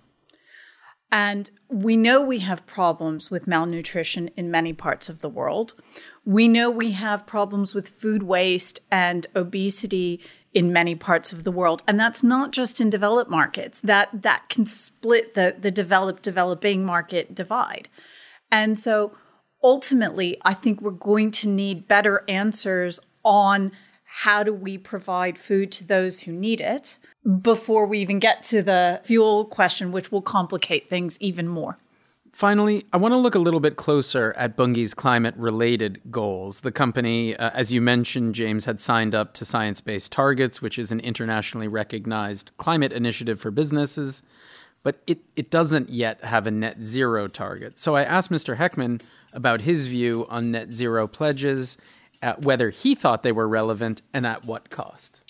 And 1.11 1.49
we 1.69 1.97
know 1.97 2.21
we 2.21 2.39
have 2.39 2.65
problems 2.65 3.29
with 3.29 3.47
malnutrition 3.47 4.29
in 4.37 4.49
many 4.49 4.73
parts 4.73 5.09
of 5.09 5.19
the 5.19 5.29
world. 5.29 5.73
We 6.25 6.47
know 6.47 6.69
we 6.69 6.91
have 6.91 7.27
problems 7.27 7.75
with 7.75 7.89
food 7.89 8.23
waste 8.23 8.79
and 8.91 9.27
obesity 9.35 10.21
in 10.53 10.71
many 10.71 10.95
parts 10.95 11.33
of 11.33 11.43
the 11.43 11.51
world. 11.51 11.83
And 11.87 11.99
that's 11.99 12.23
not 12.23 12.51
just 12.51 12.79
in 12.79 12.89
developed 12.89 13.29
markets. 13.29 13.81
That 13.81 14.21
that 14.21 14.49
can 14.49 14.65
split 14.65 15.35
the, 15.35 15.55
the 15.59 15.71
developed 15.71 16.23
developing 16.23 16.85
market 16.85 17.35
divide. 17.35 17.89
And 18.51 18.79
so 18.79 19.15
ultimately, 19.61 20.37
I 20.43 20.53
think 20.53 20.81
we're 20.81 20.91
going 20.91 21.31
to 21.31 21.49
need 21.49 21.87
better 21.87 22.23
answers 22.29 22.99
on 23.23 23.73
how 24.21 24.41
do 24.41 24.53
we 24.53 24.77
provide 24.77 25.37
food 25.37 25.71
to 25.73 25.83
those 25.85 26.21
who 26.21 26.31
need 26.31 26.61
it 26.61 26.97
before 27.41 27.85
we 27.85 27.99
even 27.99 28.19
get 28.19 28.41
to 28.43 28.61
the 28.61 29.01
fuel 29.03 29.45
question, 29.45 29.91
which 29.91 30.11
will 30.11 30.21
complicate 30.21 30.89
things 30.89 31.17
even 31.19 31.47
more. 31.47 31.77
Finally, 32.31 32.85
I 32.93 32.97
want 32.97 33.13
to 33.13 33.17
look 33.17 33.35
a 33.35 33.39
little 33.39 33.59
bit 33.59 33.77
closer 33.77 34.33
at 34.37 34.55
Bunge's 34.55 34.93
climate 34.93 35.33
related 35.37 35.99
goals. 36.11 36.61
The 36.61 36.71
company, 36.71 37.35
uh, 37.35 37.49
as 37.53 37.73
you 37.73 37.81
mentioned, 37.81 38.35
James, 38.35 38.65
had 38.65 38.79
signed 38.79 39.15
up 39.15 39.33
to 39.35 39.45
Science 39.45 39.81
Based 39.81 40.11
Targets, 40.11 40.61
which 40.61 40.77
is 40.77 40.91
an 40.91 40.99
internationally 40.99 41.67
recognized 41.67 42.51
climate 42.57 42.93
initiative 42.93 43.41
for 43.41 43.49
businesses, 43.49 44.21
but 44.83 45.01
it, 45.07 45.19
it 45.35 45.49
doesn't 45.49 45.89
yet 45.89 46.23
have 46.23 46.45
a 46.45 46.51
net 46.51 46.79
zero 46.79 47.27
target. 47.27 47.79
So 47.79 47.95
I 47.95 48.03
asked 48.03 48.29
Mr. 48.29 48.57
Heckman 48.57 49.01
about 49.33 49.61
his 49.61 49.87
view 49.87 50.27
on 50.29 50.51
net 50.51 50.71
zero 50.71 51.07
pledges, 51.07 51.77
whether 52.41 52.69
he 52.69 52.93
thought 52.93 53.23
they 53.23 53.31
were 53.31 53.47
relevant, 53.47 54.01
and 54.13 54.27
at 54.27 54.45
what 54.45 54.69
cost. 54.69 55.21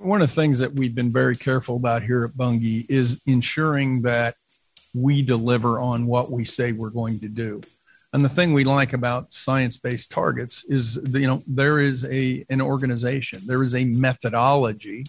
One 0.00 0.22
of 0.22 0.28
the 0.30 0.34
things 0.34 0.58
that 0.60 0.72
we've 0.72 0.94
been 0.94 1.12
very 1.12 1.36
careful 1.36 1.76
about 1.76 2.02
here 2.02 2.24
at 2.24 2.34
Bunge 2.34 2.86
is 2.88 3.20
ensuring 3.26 4.00
that 4.00 4.34
we 4.94 5.20
deliver 5.20 5.78
on 5.78 6.06
what 6.06 6.30
we 6.30 6.42
say 6.42 6.72
we're 6.72 6.88
going 6.88 7.20
to 7.20 7.28
do. 7.28 7.60
And 8.14 8.24
the 8.24 8.28
thing 8.30 8.54
we 8.54 8.64
like 8.64 8.94
about 8.94 9.30
science-based 9.30 10.10
targets 10.10 10.64
is, 10.64 10.98
you 11.12 11.26
know, 11.26 11.42
there 11.46 11.80
is 11.80 12.06
a 12.06 12.46
an 12.48 12.62
organization, 12.62 13.42
there 13.44 13.62
is 13.62 13.74
a 13.74 13.84
methodology. 13.84 15.04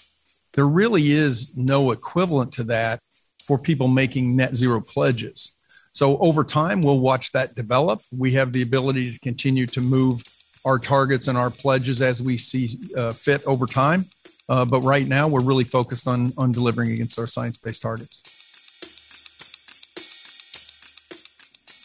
There 0.53 0.67
really 0.67 1.11
is 1.11 1.55
no 1.55 1.91
equivalent 1.91 2.51
to 2.53 2.65
that 2.65 2.99
for 3.45 3.57
people 3.57 3.87
making 3.87 4.35
net 4.35 4.57
zero 4.57 4.81
pledges. 4.81 5.53
So 5.93 6.17
over 6.17 6.43
time, 6.43 6.81
we'll 6.81 6.99
watch 6.99 7.31
that 7.31 7.55
develop. 7.55 8.01
We 8.11 8.33
have 8.33 8.51
the 8.51 8.61
ability 8.61 9.13
to 9.13 9.19
continue 9.19 9.67
to 9.67 9.79
move 9.79 10.21
our 10.65 10.77
targets 10.77 11.29
and 11.29 11.37
our 11.37 11.49
pledges 11.49 12.01
as 12.01 12.21
we 12.21 12.37
see 12.37 12.77
uh, 12.97 13.11
fit 13.13 13.41
over 13.45 13.65
time. 13.65 14.05
Uh, 14.49 14.65
but 14.65 14.81
right 14.81 15.07
now, 15.07 15.27
we're 15.27 15.41
really 15.41 15.63
focused 15.63 16.07
on 16.07 16.33
on 16.37 16.51
delivering 16.51 16.91
against 16.91 17.17
our 17.19 17.27
science-based 17.27 17.81
targets. 17.81 18.23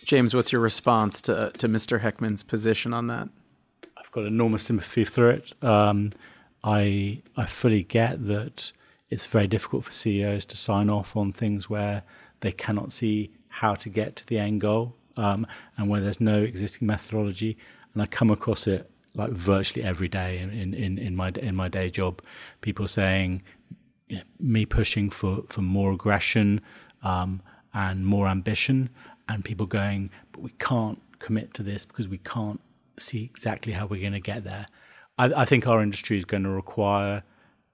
James, 0.05 0.35
what's 0.35 0.53
your 0.53 0.61
response 0.61 1.21
to 1.23 1.51
to 1.59 1.69
Mr. 1.69 2.01
Heckman's 2.01 2.43
position 2.43 2.93
on 2.93 3.09
that? 3.09 3.29
I've 3.97 4.11
got 4.11 4.25
enormous 4.25 4.63
sympathy 4.63 5.05
for 5.05 5.31
it. 5.31 5.53
Um, 5.63 6.13
I 6.63 7.23
I 7.37 7.47
fully 7.47 7.83
get 7.83 8.27
that 8.27 8.73
it's 9.11 9.27
very 9.27 9.47
difficult 9.47 9.85
for 9.85 9.93
CEOs 9.93 10.47
to 10.47 10.57
sign 10.57 10.91
off 10.91 11.17
on 11.17 11.33
things 11.33 11.71
where 11.71 12.03
they 12.41 12.53
cannot 12.53 12.93
see 12.93 13.31
how 13.49 13.75
to 13.75 13.89
get 13.89 14.17
to 14.17 14.27
the 14.27 14.39
end 14.39 14.61
goal 14.61 14.97
um, 15.17 15.47
and 15.77 15.89
where 15.89 16.01
there's 16.01 16.21
no 16.21 16.43
existing 16.43 16.87
methodology. 16.87 17.57
And 17.93 18.03
I 18.03 18.07
come 18.07 18.31
across 18.31 18.67
it 18.67 18.91
like 19.17 19.31
virtually 19.31 19.85
every 19.85 20.09
day 20.09 20.39
in, 20.39 20.75
in, 20.75 20.99
in 20.99 21.17
my 21.17 21.31
in 21.31 21.57
my 21.57 21.69
day 21.69 21.91
job. 21.91 22.23
People 22.61 22.87
saying, 22.87 23.43
me 24.39 24.67
pushing 24.67 25.11
for, 25.11 25.43
for 25.49 25.63
more 25.63 25.93
aggression 25.93 26.61
um, 27.03 27.43
and 27.75 28.07
more 28.07 28.29
ambition, 28.29 28.91
and 29.29 29.45
people 29.45 29.67
going, 29.67 30.11
but 30.33 30.43
we 30.43 30.51
can't 30.59 31.01
commit 31.19 31.55
to 31.55 31.63
this 31.63 31.85
because 31.85 32.09
we 32.09 32.19
can't 32.19 32.61
see 32.99 33.25
exactly 33.25 33.73
how 33.73 33.87
we're 33.87 34.01
going 34.01 34.13
to 34.13 34.21
get 34.21 34.45
there. 34.45 34.67
I, 35.19 35.43
I 35.43 35.45
think 35.45 35.67
our 35.67 35.83
industry 35.83 36.17
is 36.17 36.25
going 36.25 36.45
to 36.45 36.51
require 36.51 37.23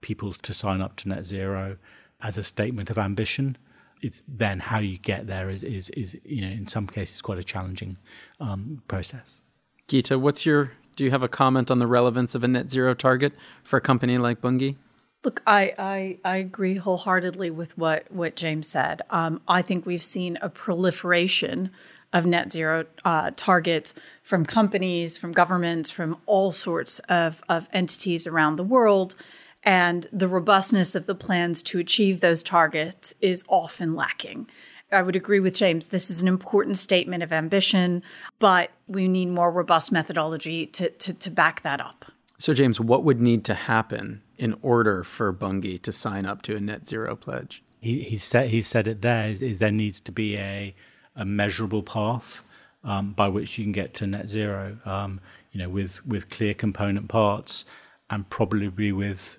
people 0.00 0.32
to 0.32 0.54
sign 0.54 0.80
up 0.80 0.96
to 0.96 1.08
net 1.08 1.24
zero 1.24 1.76
as 2.20 2.38
a 2.38 2.44
statement 2.44 2.90
of 2.90 2.98
ambition. 2.98 3.56
It's 4.00 4.22
then 4.26 4.58
how 4.58 4.78
you 4.78 4.98
get 4.98 5.26
there 5.26 5.48
is 5.48 5.62
is 5.62 5.90
is 5.90 6.18
you 6.24 6.40
know 6.40 6.48
in 6.48 6.66
some 6.66 6.86
cases 6.86 7.20
quite 7.22 7.38
a 7.38 7.44
challenging 7.44 7.98
um, 8.40 8.82
process. 8.88 9.40
Gita, 9.86 10.18
what's 10.18 10.44
your 10.44 10.72
do 10.97 11.05
you 11.05 11.11
have 11.11 11.22
a 11.22 11.28
comment 11.28 11.70
on 11.70 11.78
the 11.78 11.86
relevance 11.86 12.34
of 12.34 12.45
a 12.45 12.49
net 12.49 12.70
zero 12.70 12.95
target 12.95 13.32
for 13.62 13.76
a 13.76 13.80
company 13.80 14.18
like 14.18 14.40
Bunge? 14.40 14.76
Look, 15.24 15.40
I, 15.47 15.72
I, 15.78 16.18
I 16.24 16.36
agree 16.38 16.76
wholeheartedly 16.76 17.51
with 17.51 17.78
what, 17.78 18.11
what 18.11 18.34
James 18.34 18.68
said. 18.68 19.03
Um, 19.11 19.40
I 19.47 19.62
think 19.62 19.86
we've 19.86 20.03
seen 20.03 20.36
a 20.43 20.49
proliferation 20.49 21.70
of 22.12 22.26
net 22.26 22.53
zero 22.53 22.86
uh, 23.05 23.30
targets 23.36 23.95
from 24.22 24.45
companies, 24.45 25.16
from 25.16 25.32
governments, 25.32 25.90
from 25.90 26.18
all 26.26 26.51
sorts 26.51 26.99
of, 27.09 27.43
of 27.49 27.68
entities 27.72 28.26
around 28.26 28.57
the 28.57 28.64
world. 28.64 29.14
And 29.62 30.09
the 30.12 30.26
robustness 30.28 30.97
of 30.97 31.07
the 31.07 31.14
plans 31.14 31.62
to 31.64 31.78
achieve 31.78 32.20
those 32.20 32.43
targets 32.43 33.14
is 33.20 33.45
often 33.49 33.95
lacking. 33.95 34.49
I 34.93 35.03
would 35.03 35.16
agree 35.16 35.40
with 35.40 35.55
James. 35.55 35.88
This 35.88 36.11
is 36.11 36.22
an 36.22 36.28
important 36.28 36.76
statement 36.76 37.22
of 37.22 37.32
ambition, 37.32 38.03
but 38.38 38.70
we 38.86 39.09
need 39.09 39.26
more 39.26 39.51
robust 39.51 39.90
methodology 39.90 40.66
to, 40.66 40.90
to, 40.90 41.12
to 41.14 41.30
back 41.30 41.62
that 41.62 41.80
up. 41.80 42.05
So, 42.38 42.55
James, 42.55 42.80
what 42.80 43.05
would 43.05 43.20
need 43.20 43.45
to 43.45 43.55
happen 43.55 44.22
in 44.36 44.57
order 44.62 45.05
for 45.05 45.32
Bunge 45.32 45.80
to 45.82 45.93
sign 45.93 46.26
up 46.26 46.43
to 46.43 46.57
a 46.57 46.61
net 46.61 46.88
zero 46.88 47.14
pledge? 47.14 47.62
He, 47.80 48.03
he 48.03 48.16
said 48.16 48.51
he 48.51 48.62
said 48.62 48.86
it 48.86 49.03
there 49.03 49.28
is, 49.28 49.43
is 49.43 49.59
there 49.59 49.70
needs 49.70 50.01
to 50.01 50.12
be 50.12 50.36
a 50.36 50.74
a 51.16 51.24
measurable 51.24 51.82
path 51.82 52.43
um, 52.84 53.12
by 53.12 53.28
which 53.28 53.59
you 53.59 53.64
can 53.64 53.72
get 53.72 53.95
to 53.95 54.07
net 54.07 54.28
zero. 54.28 54.78
Um, 54.84 55.20
you 55.53 55.61
know, 55.61 55.68
with 55.68 56.05
with 56.07 56.30
clear 56.30 56.55
component 56.55 57.09
parts 57.09 57.64
and 58.11 58.28
probably 58.28 58.93
with 58.93 59.38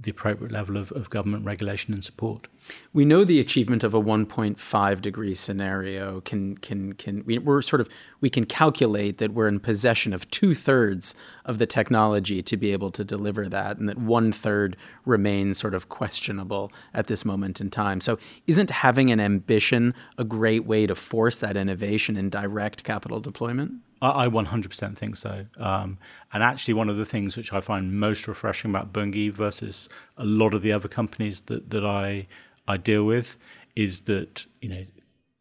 the 0.00 0.10
appropriate 0.10 0.52
level 0.52 0.76
of, 0.76 0.92
of 0.92 1.10
government 1.10 1.44
regulation 1.44 1.92
and 1.92 2.04
support. 2.04 2.46
We 2.92 3.04
know 3.04 3.24
the 3.24 3.40
achievement 3.40 3.82
of 3.82 3.94
a 3.94 4.00
1.5 4.00 5.00
degree 5.00 5.34
scenario 5.34 6.20
can 6.20 6.56
can 6.58 6.92
can 6.92 7.24
we, 7.24 7.38
are 7.38 7.62
sort 7.62 7.80
of 7.80 7.88
we 8.20 8.30
can 8.30 8.44
calculate 8.44 9.18
that 9.18 9.32
we're 9.32 9.48
in 9.48 9.58
possession 9.58 10.12
of 10.12 10.30
two 10.30 10.54
thirds 10.54 11.14
of 11.44 11.58
the 11.58 11.66
technology 11.66 12.42
to 12.42 12.56
be 12.56 12.72
able 12.72 12.90
to 12.90 13.04
deliver 13.04 13.48
that, 13.48 13.78
and 13.78 13.88
that 13.88 13.98
one 13.98 14.30
third 14.30 14.76
remains 15.04 15.58
sort 15.58 15.74
of 15.74 15.88
questionable 15.88 16.70
at 16.94 17.08
this 17.08 17.24
moment 17.24 17.60
in 17.60 17.70
time. 17.70 18.00
So, 18.00 18.18
isn't 18.46 18.70
having 18.70 19.10
an 19.10 19.20
ambition 19.20 19.94
a 20.16 20.24
great 20.24 20.64
way 20.64 20.86
to 20.86 20.94
force 20.94 21.38
that 21.38 21.56
innovation 21.56 22.16
and 22.16 22.30
direct 22.30 22.84
capital 22.84 23.20
deployment? 23.20 23.72
I, 24.00 24.28
100% 24.28 24.96
think 24.96 25.16
so. 25.16 25.46
Um, 25.56 25.98
and 26.32 26.42
actually, 26.42 26.74
one 26.74 26.88
of 26.88 26.96
the 26.96 27.04
things 27.04 27.36
which 27.36 27.52
I 27.52 27.60
find 27.60 27.98
most 27.98 28.28
refreshing 28.28 28.70
about 28.70 28.92
Bunge 28.92 29.32
versus 29.32 29.88
a 30.16 30.24
lot 30.24 30.54
of 30.54 30.62
the 30.62 30.72
other 30.72 30.88
companies 30.88 31.40
that, 31.42 31.70
that 31.70 31.84
I 31.84 32.26
I 32.68 32.76
deal 32.76 33.04
with 33.04 33.38
is 33.74 34.02
that 34.02 34.46
you 34.60 34.68
know 34.68 34.84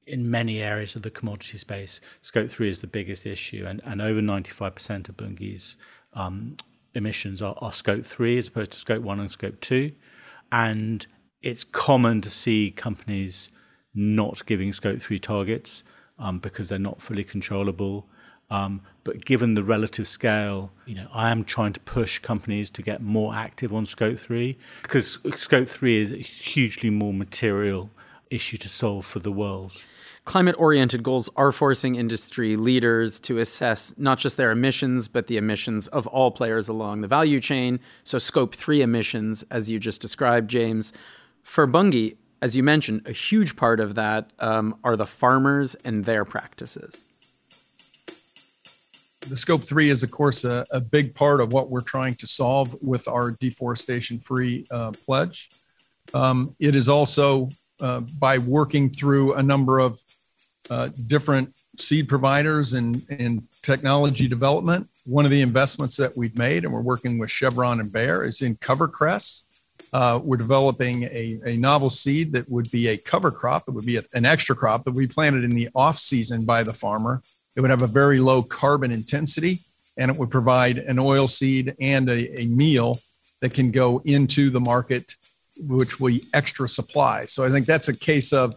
in 0.08 0.32
many 0.32 0.62
areas 0.64 0.96
of 0.96 1.02
the 1.02 1.12
commodity 1.12 1.58
space, 1.58 2.00
scope 2.22 2.50
three 2.50 2.70
is 2.70 2.82
the 2.82 2.88
biggest 2.88 3.26
issue, 3.26 3.66
and, 3.68 3.82
and 3.84 4.02
over 4.02 4.22
95% 4.22 5.10
of 5.10 5.18
Bunge's 5.18 5.76
um, 6.14 6.56
emissions 6.96 7.42
are, 7.42 7.56
are 7.60 7.74
scope 7.74 8.06
three 8.06 8.38
as 8.38 8.48
opposed 8.48 8.72
to 8.72 8.78
scope 8.78 9.04
one 9.04 9.20
and 9.20 9.30
scope 9.30 9.60
two. 9.60 9.92
And 10.50 11.06
it's 11.42 11.66
common 11.66 12.22
to 12.22 12.30
see 12.30 12.72
companies 12.72 13.52
not 13.94 14.46
giving 14.46 14.72
scope 14.72 15.02
three 15.02 15.20
targets 15.20 15.84
um, 16.18 16.40
because 16.40 16.70
they're 16.70 16.80
not 16.80 17.02
fully 17.02 17.26
controllable 17.26 18.08
um, 18.50 18.82
but 19.04 19.26
given 19.26 19.56
the 19.56 19.64
relative 19.64 20.08
scale, 20.08 20.72
you 20.86 20.96
know, 20.96 21.08
I 21.14 21.32
am 21.32 21.44
trying 21.44 21.74
to 21.74 21.80
push 21.82 22.20
companies 22.20 22.70
to 22.72 22.82
get 22.82 23.02
more 23.02 23.36
active 23.36 23.74
on 23.74 23.86
Scope 23.86 24.18
3 24.18 24.58
because 24.82 25.18
Scope 25.36 25.68
3 25.68 26.02
is 26.02 26.12
a 26.12 26.18
hugely 26.18 26.90
more 26.90 27.14
material 27.14 27.90
issue 28.30 28.58
to 28.58 28.70
solve 28.70 29.06
for 29.06 29.20
the 29.20 29.32
world. 29.32 29.84
Climate 30.26 30.56
oriented 30.58 31.04
goals 31.04 31.30
are 31.38 31.54
forcing 31.54 31.96
industry 31.96 32.58
leaders 32.58 33.20
to 33.22 33.38
assess 33.38 33.98
not 33.98 34.18
just 34.18 34.36
their 34.36 34.52
emissions, 34.52 35.08
but 35.08 35.28
the 35.28 35.38
emissions 35.38 35.88
of 35.88 36.06
all 36.08 36.32
players 36.32 36.68
along 36.68 37.00
the 37.00 37.08
value 37.08 37.40
chain. 37.40 37.80
So, 38.04 38.18
Scope 38.18 38.54
3 38.54 38.82
emissions, 38.82 39.44
as 39.50 39.70
you 39.70 39.80
just 39.80 40.02
described, 40.02 40.50
James. 40.50 40.92
For 41.44 41.66
Bunge, 41.66 42.18
as 42.42 42.58
you 42.58 42.64
mentioned, 42.64 43.08
a 43.08 43.14
huge 43.14 43.56
part 43.56 43.80
of 43.80 43.96
that 43.96 44.32
um, 44.40 44.78
are 44.84 44.98
the 44.98 45.06
farmers 45.06 45.76
and 45.76 46.04
their 46.04 46.26
practices 46.26 47.07
the 49.30 49.38
scope 49.38 49.64
three 49.64 49.90
is, 49.90 50.04
of 50.04 50.12
course, 50.12 50.44
a, 50.44 50.66
a, 50.72 50.80
big 50.80 51.14
part 51.14 51.42
of 51.42 51.54
what 51.54 51.70
we're 51.70 51.82
trying 51.82 52.16
to 52.16 52.28
solve 52.28 52.76
with 52.82 53.08
our 53.08 53.32
deforestation 53.32 54.20
free 54.20 54.66
uh, 54.72 54.92
pledge. 54.92 55.50
Um, 56.14 56.56
it 56.60 56.76
is 56.76 56.90
also 56.90 57.50
uh, 57.80 58.02
by 58.20 58.38
working 58.38 58.90
through 58.90 59.34
a 59.34 59.44
number 59.44 59.80
of 59.80 60.02
uh, 60.70 60.90
different 61.06 61.54
seed 61.78 62.10
providers 62.10 62.74
and, 62.74 63.02
and 63.10 63.44
technology 63.62 64.28
development. 64.28 64.88
One 65.06 65.26
of 65.26 65.32
the 65.32 65.42
investments 65.42 65.96
that 65.98 66.16
we've 66.18 66.38
made, 66.38 66.66
and 66.66 66.74
we're 66.74 66.82
working 66.82 67.18
with 67.18 67.32
Chevron 67.32 67.80
and 67.80 67.92
Bayer, 67.92 68.24
is 68.24 68.42
in 68.42 68.56
CoverCress. 68.58 69.44
Uh, 69.94 70.20
we're 70.22 70.38
developing 70.38 71.04
a, 71.04 71.40
a 71.46 71.58
novel 71.58 71.90
seed 71.90 72.34
that 72.34 72.50
would 72.50 72.70
be 72.72 72.88
a 72.88 72.98
cover 72.98 73.32
crop. 73.32 73.64
It 73.68 73.72
would 73.72 73.86
be 73.86 73.98
a, 73.98 74.04
an 74.14 74.26
extra 74.26 74.56
crop 74.56 74.84
that 74.86 74.94
we 74.94 75.08
planted 75.08 75.44
in 75.44 75.52
the 75.52 75.70
off 75.76 76.00
season 76.00 76.46
by 76.46 76.64
the 76.64 76.74
farmer 76.74 77.22
it 77.58 77.62
would 77.62 77.72
have 77.72 77.82
a 77.82 77.88
very 77.88 78.20
low 78.20 78.44
carbon 78.44 78.92
intensity 78.92 79.60
and 79.98 80.12
it 80.12 80.16
would 80.16 80.30
provide 80.30 80.78
an 80.78 81.00
oil 81.00 81.28
seed 81.28 81.76
and 81.82 82.08
a, 82.08 82.42
a 82.42 82.46
meal 82.46 83.00
that 83.42 83.52
can 83.52 83.72
go 83.72 84.00
into 84.06 84.52
the 84.52 84.60
market, 84.60 85.16
which 85.62 86.00
will 86.00 86.10
be 86.10 86.24
extra 86.36 86.70
supply. 86.70 87.26
So 87.26 87.44
I 87.44 87.50
think 87.50 87.66
that's 87.66 87.88
a 87.88 87.98
case 87.98 88.32
of 88.32 88.54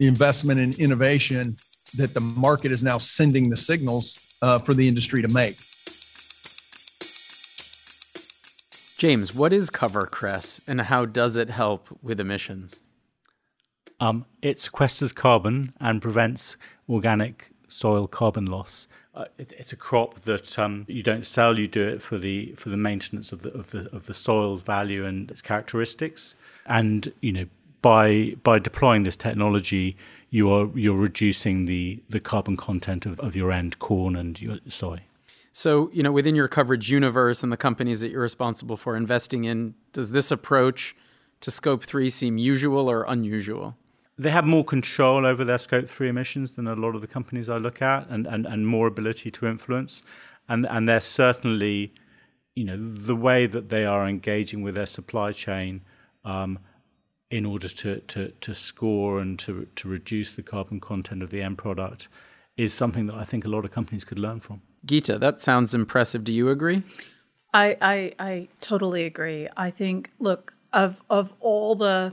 the 0.00 0.08
investment 0.08 0.60
in 0.60 0.72
innovation 0.80 1.56
that 1.96 2.12
the 2.12 2.20
market 2.20 2.72
is 2.72 2.82
now 2.82 2.98
sending 2.98 3.48
the 3.48 3.56
signals 3.56 4.18
uh, 4.42 4.58
for 4.58 4.74
the 4.74 4.86
industry 4.86 5.22
to 5.22 5.28
make. 5.28 5.58
James, 8.96 9.32
what 9.32 9.52
is 9.52 9.70
CoverCress 9.70 10.60
and 10.66 10.80
how 10.80 11.06
does 11.06 11.36
it 11.36 11.50
help 11.50 11.88
with 12.02 12.18
emissions? 12.18 12.82
Um, 14.00 14.26
it 14.42 14.56
sequesters 14.56 15.14
carbon 15.14 15.72
and 15.78 16.02
prevents 16.02 16.56
organic 16.88 17.49
soil 17.70 18.06
carbon 18.06 18.46
loss. 18.46 18.88
Uh, 19.14 19.24
it, 19.38 19.52
it's 19.58 19.72
a 19.72 19.76
crop 19.76 20.22
that 20.22 20.58
um, 20.58 20.84
you 20.88 21.02
don't 21.02 21.26
sell; 21.26 21.58
you 21.58 21.66
do 21.66 21.86
it 21.86 22.02
for 22.02 22.18
the 22.18 22.52
for 22.56 22.68
the 22.68 22.76
maintenance 22.76 23.32
of 23.32 23.42
the 23.42 23.52
of 23.52 23.70
the 23.70 23.88
of 23.94 24.06
the 24.06 24.14
soil's 24.14 24.62
value 24.62 25.04
and 25.04 25.30
its 25.30 25.42
characteristics. 25.42 26.34
And 26.66 27.12
you 27.20 27.32
know, 27.32 27.46
by 27.82 28.36
by 28.42 28.58
deploying 28.58 29.02
this 29.02 29.16
technology, 29.16 29.96
you 30.30 30.50
are 30.50 30.68
you're 30.74 30.96
reducing 30.96 31.64
the 31.64 32.02
the 32.08 32.20
carbon 32.20 32.56
content 32.56 33.06
of, 33.06 33.18
of 33.20 33.34
your 33.34 33.50
end 33.52 33.78
corn 33.78 34.16
and 34.16 34.40
your 34.40 34.58
soy. 34.68 35.00
So, 35.52 35.90
you 35.92 36.02
know, 36.02 36.12
within 36.12 36.36
your 36.36 36.46
coverage 36.46 36.90
universe 36.90 37.42
and 37.42 37.50
the 37.50 37.56
companies 37.56 38.00
that 38.02 38.10
you're 38.10 38.22
responsible 38.22 38.76
for 38.76 38.96
investing 38.96 39.44
in, 39.44 39.74
does 39.92 40.12
this 40.12 40.30
approach 40.30 40.94
to 41.40 41.50
scope 41.50 41.82
three 41.84 42.08
seem 42.08 42.38
usual 42.38 42.88
or 42.88 43.02
unusual? 43.02 43.76
They 44.20 44.30
have 44.30 44.44
more 44.44 44.64
control 44.64 45.24
over 45.24 45.46
their 45.46 45.56
scope 45.58 45.88
three 45.88 46.10
emissions 46.10 46.54
than 46.54 46.66
a 46.66 46.74
lot 46.74 46.94
of 46.94 47.00
the 47.00 47.06
companies 47.06 47.48
I 47.48 47.56
look 47.56 47.80
at, 47.80 48.06
and, 48.08 48.26
and, 48.26 48.46
and 48.46 48.66
more 48.66 48.86
ability 48.86 49.30
to 49.30 49.46
influence. 49.46 50.02
And 50.46 50.66
and 50.66 50.86
they're 50.86 51.00
certainly, 51.22 51.94
you 52.54 52.64
know, 52.64 52.76
the 52.76 53.16
way 53.16 53.46
that 53.46 53.70
they 53.70 53.84
are 53.86 54.06
engaging 54.06 54.60
with 54.62 54.74
their 54.74 54.86
supply 54.98 55.32
chain, 55.32 55.80
um, 56.24 56.58
in 57.30 57.46
order 57.46 57.68
to, 57.68 58.00
to, 58.00 58.28
to 58.28 58.54
score 58.54 59.20
and 59.20 59.38
to 59.38 59.66
to 59.76 59.88
reduce 59.88 60.34
the 60.34 60.42
carbon 60.42 60.80
content 60.80 61.22
of 61.22 61.30
the 61.30 61.40
end 61.40 61.56
product, 61.56 62.08
is 62.56 62.74
something 62.74 63.06
that 63.06 63.14
I 63.14 63.24
think 63.24 63.44
a 63.46 63.48
lot 63.48 63.64
of 63.64 63.70
companies 63.70 64.04
could 64.04 64.18
learn 64.18 64.40
from. 64.40 64.60
Gita, 64.84 65.18
that 65.18 65.40
sounds 65.40 65.74
impressive. 65.74 66.24
Do 66.24 66.32
you 66.32 66.50
agree? 66.50 66.82
I 67.54 67.76
I, 67.80 68.12
I 68.18 68.48
totally 68.60 69.04
agree. 69.04 69.48
I 69.56 69.70
think 69.70 70.10
look 70.18 70.52
of 70.72 71.00
of 71.08 71.32
all 71.40 71.74
the 71.74 72.12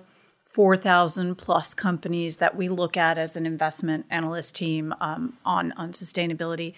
4,000 0.57 1.35
plus 1.35 1.75
companies 1.75 2.37
that 2.37 2.55
we 2.55 2.67
look 2.67 2.97
at 2.97 3.19
as 3.19 3.35
an 3.35 3.45
investment 3.45 4.07
analyst 4.09 4.55
team 4.55 4.91
um, 4.99 5.37
on, 5.45 5.71
on 5.73 5.91
sustainability, 5.91 6.73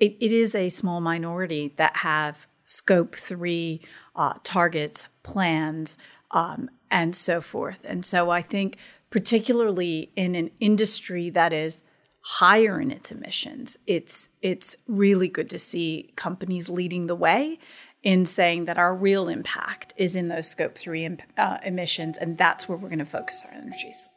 it, 0.00 0.16
it 0.18 0.32
is 0.32 0.52
a 0.52 0.68
small 0.68 1.00
minority 1.00 1.72
that 1.76 1.98
have 1.98 2.48
scope 2.64 3.14
three 3.14 3.80
uh, 4.16 4.32
targets, 4.42 5.06
plans, 5.22 5.96
um, 6.32 6.68
and 6.90 7.14
so 7.14 7.40
forth. 7.40 7.82
And 7.84 8.04
so 8.04 8.30
I 8.30 8.42
think, 8.42 8.78
particularly 9.10 10.10
in 10.16 10.34
an 10.34 10.50
industry 10.58 11.30
that 11.30 11.52
is 11.52 11.84
higher 12.20 12.80
in 12.80 12.90
its 12.90 13.12
emissions, 13.12 13.78
it's 13.86 14.28
it's 14.42 14.74
really 14.88 15.28
good 15.28 15.48
to 15.50 15.58
see 15.60 16.10
companies 16.16 16.68
leading 16.68 17.06
the 17.06 17.14
way 17.14 17.60
in 18.04 18.26
saying 18.26 18.66
that 18.66 18.78
our 18.78 18.94
real 18.94 19.28
impact 19.28 19.94
is 19.96 20.14
in 20.14 20.28
those 20.28 20.46
scope 20.46 20.76
three 20.76 21.04
imp- 21.04 21.22
uh, 21.36 21.58
emissions, 21.64 22.18
and 22.18 22.36
that's 22.38 22.68
where 22.68 22.76
we're 22.76 22.90
going 22.90 22.98
to 22.98 23.06
focus 23.06 23.42
our 23.46 23.52
energies. 23.52 24.08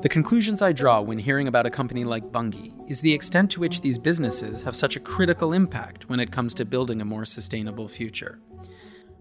The 0.00 0.08
conclusions 0.08 0.62
I 0.62 0.72
draw 0.72 1.02
when 1.02 1.18
hearing 1.18 1.48
about 1.48 1.66
a 1.66 1.70
company 1.70 2.04
like 2.04 2.32
Bunge 2.32 2.72
is 2.88 3.02
the 3.02 3.12
extent 3.12 3.50
to 3.50 3.60
which 3.60 3.82
these 3.82 3.98
businesses 3.98 4.62
have 4.62 4.74
such 4.74 4.96
a 4.96 5.00
critical 5.00 5.52
impact 5.52 6.08
when 6.08 6.18
it 6.18 6.32
comes 6.32 6.54
to 6.54 6.64
building 6.64 7.02
a 7.02 7.04
more 7.04 7.26
sustainable 7.26 7.88
future. 7.88 8.38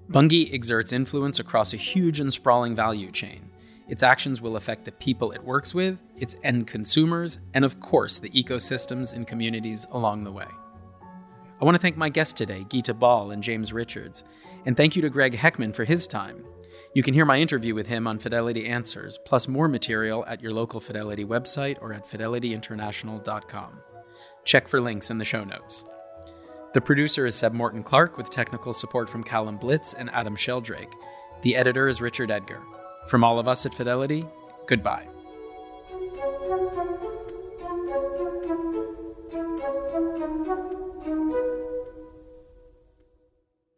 Bunge 0.08 0.54
exerts 0.54 0.93
influence 0.93 1.39
across 1.39 1.74
a 1.74 1.78
huge 1.78 2.22
and 2.22 2.32
sprawling 2.32 2.74
value 2.74 3.12
chain, 3.12 3.50
its 3.90 4.04
actions 4.04 4.42
will 4.42 4.58
affect 4.58 4.86
the 4.86 4.92
people 4.92 5.32
it 5.32 5.44
works 5.44 5.74
with, 5.74 5.98
its 6.18 6.36
end 6.44 6.68
consumers, 6.68 7.40
and 7.54 7.64
of 7.64 7.80
course, 7.80 8.20
the 8.20 8.30
ecosystems 8.30 9.14
and 9.14 9.28
communities 9.28 9.88
along 9.92 10.24
the 10.24 10.32
way. 10.32 10.48
I 11.60 11.66
want 11.66 11.76
to 11.76 11.82
thank 11.82 11.98
my 11.98 12.10
guests 12.10 12.34
today, 12.34 12.66
Gita 12.70 12.94
Bal 12.94 13.32
and 13.32 13.42
James 13.42 13.74
Richards, 13.74 14.24
and 14.66 14.78
thank 14.78 14.96
you 14.96 15.02
to 15.02 15.10
Greg 15.10 15.36
Heckman 15.36 15.74
for 15.74 15.86
his 15.86 16.06
time. 16.06 16.44
You 16.94 17.04
can 17.04 17.14
hear 17.14 17.26
my 17.26 17.38
interview 17.38 17.74
with 17.76 17.88
him 17.88 18.08
on 18.08 18.20
Fidelity 18.20 18.68
Answers, 18.68 19.20
plus 19.26 19.48
more 19.48 19.68
material 19.68 20.26
at 20.28 20.42
your 20.42 20.54
local 20.54 20.80
Fidelity 20.80 21.26
website 21.26 21.78
or 21.82 21.94
at 21.94 22.10
fidelityinternational.com. 22.10 23.80
Check 24.46 24.68
for 24.68 24.82
links 24.82 25.10
in 25.10 25.18
the 25.18 25.26
show 25.26 25.44
notes. 25.44 25.86
The 26.74 26.82
producer 26.82 27.26
is 27.26 27.36
Seb 27.36 27.54
Morton 27.54 27.84
Clark 27.84 28.18
with 28.18 28.30
technical 28.30 28.74
support 28.74 29.10
from 29.10 29.24
Callum 29.24 29.58
Blitz 29.58 29.94
and 29.94 30.10
Adam 30.12 30.36
Sheldrake. 30.36 30.94
The 31.42 31.56
editor 31.56 31.88
is 31.88 32.02
Richard 32.02 32.30
Edgar. 32.30 32.62
From 33.08 33.24
all 33.24 33.39
of 33.39 33.47
us 33.47 33.66
at 33.66 33.74
Fidelity, 33.74 34.26
goodbye. 34.66 35.08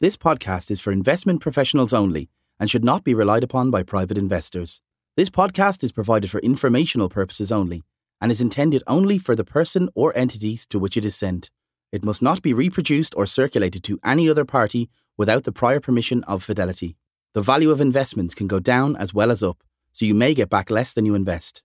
This 0.02 0.16
podcast 0.18 0.72
is 0.72 0.80
for 0.80 0.92
investment 0.92 1.42
professionals 1.42 1.94
only 1.94 2.30
and 2.60 2.72
should 2.72 2.84
not 2.84 3.04
be 3.04 3.14
relied 3.14 3.44
upon 3.44 3.70
by 3.70 3.84
private 3.84 4.18
investors. 4.18 4.82
This 5.16 5.30
podcast 5.30 5.84
is 5.84 5.92
provided 5.92 6.32
for 6.32 6.40
informational 6.40 7.10
purposes 7.10 7.52
only 7.52 7.84
and 8.22 8.32
is 8.32 8.42
intended 8.42 8.82
only 8.88 9.18
for 9.18 9.36
the 9.36 9.44
person 9.44 9.90
or 9.94 10.16
entities 10.18 10.66
to 10.68 10.80
which 10.80 10.98
it 10.98 11.06
is 11.06 11.16
sent. 11.16 11.52
It 11.92 12.04
must 12.04 12.22
not 12.22 12.42
be 12.42 12.54
reproduced 12.54 13.14
or 13.16 13.26
circulated 13.26 13.84
to 13.84 14.00
any 14.04 14.30
other 14.30 14.46
party 14.46 14.90
without 15.18 15.44
the 15.44 15.52
prior 15.52 15.80
permission 15.80 16.24
of 16.24 16.44
Fidelity. 16.44 16.96
The 17.34 17.42
value 17.42 17.70
of 17.70 17.80
investments 17.80 18.34
can 18.34 18.48
go 18.48 18.60
down 18.60 18.96
as 18.96 19.14
well 19.14 19.30
as 19.30 19.44
up, 19.44 19.64
so 19.92 20.06
you 20.06 20.16
may 20.16 20.34
get 20.34 20.50
back 20.50 20.70
less 20.70 20.94
than 20.94 21.06
you 21.06 21.14
invest. 21.14 21.62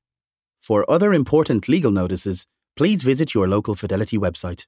For 0.60 0.90
other 0.90 1.12
important 1.14 1.68
legal 1.68 1.90
notices, 1.90 2.46
please 2.76 3.02
visit 3.02 3.34
your 3.34 3.48
local 3.48 3.74
Fidelity 3.74 4.18
website. 4.18 4.66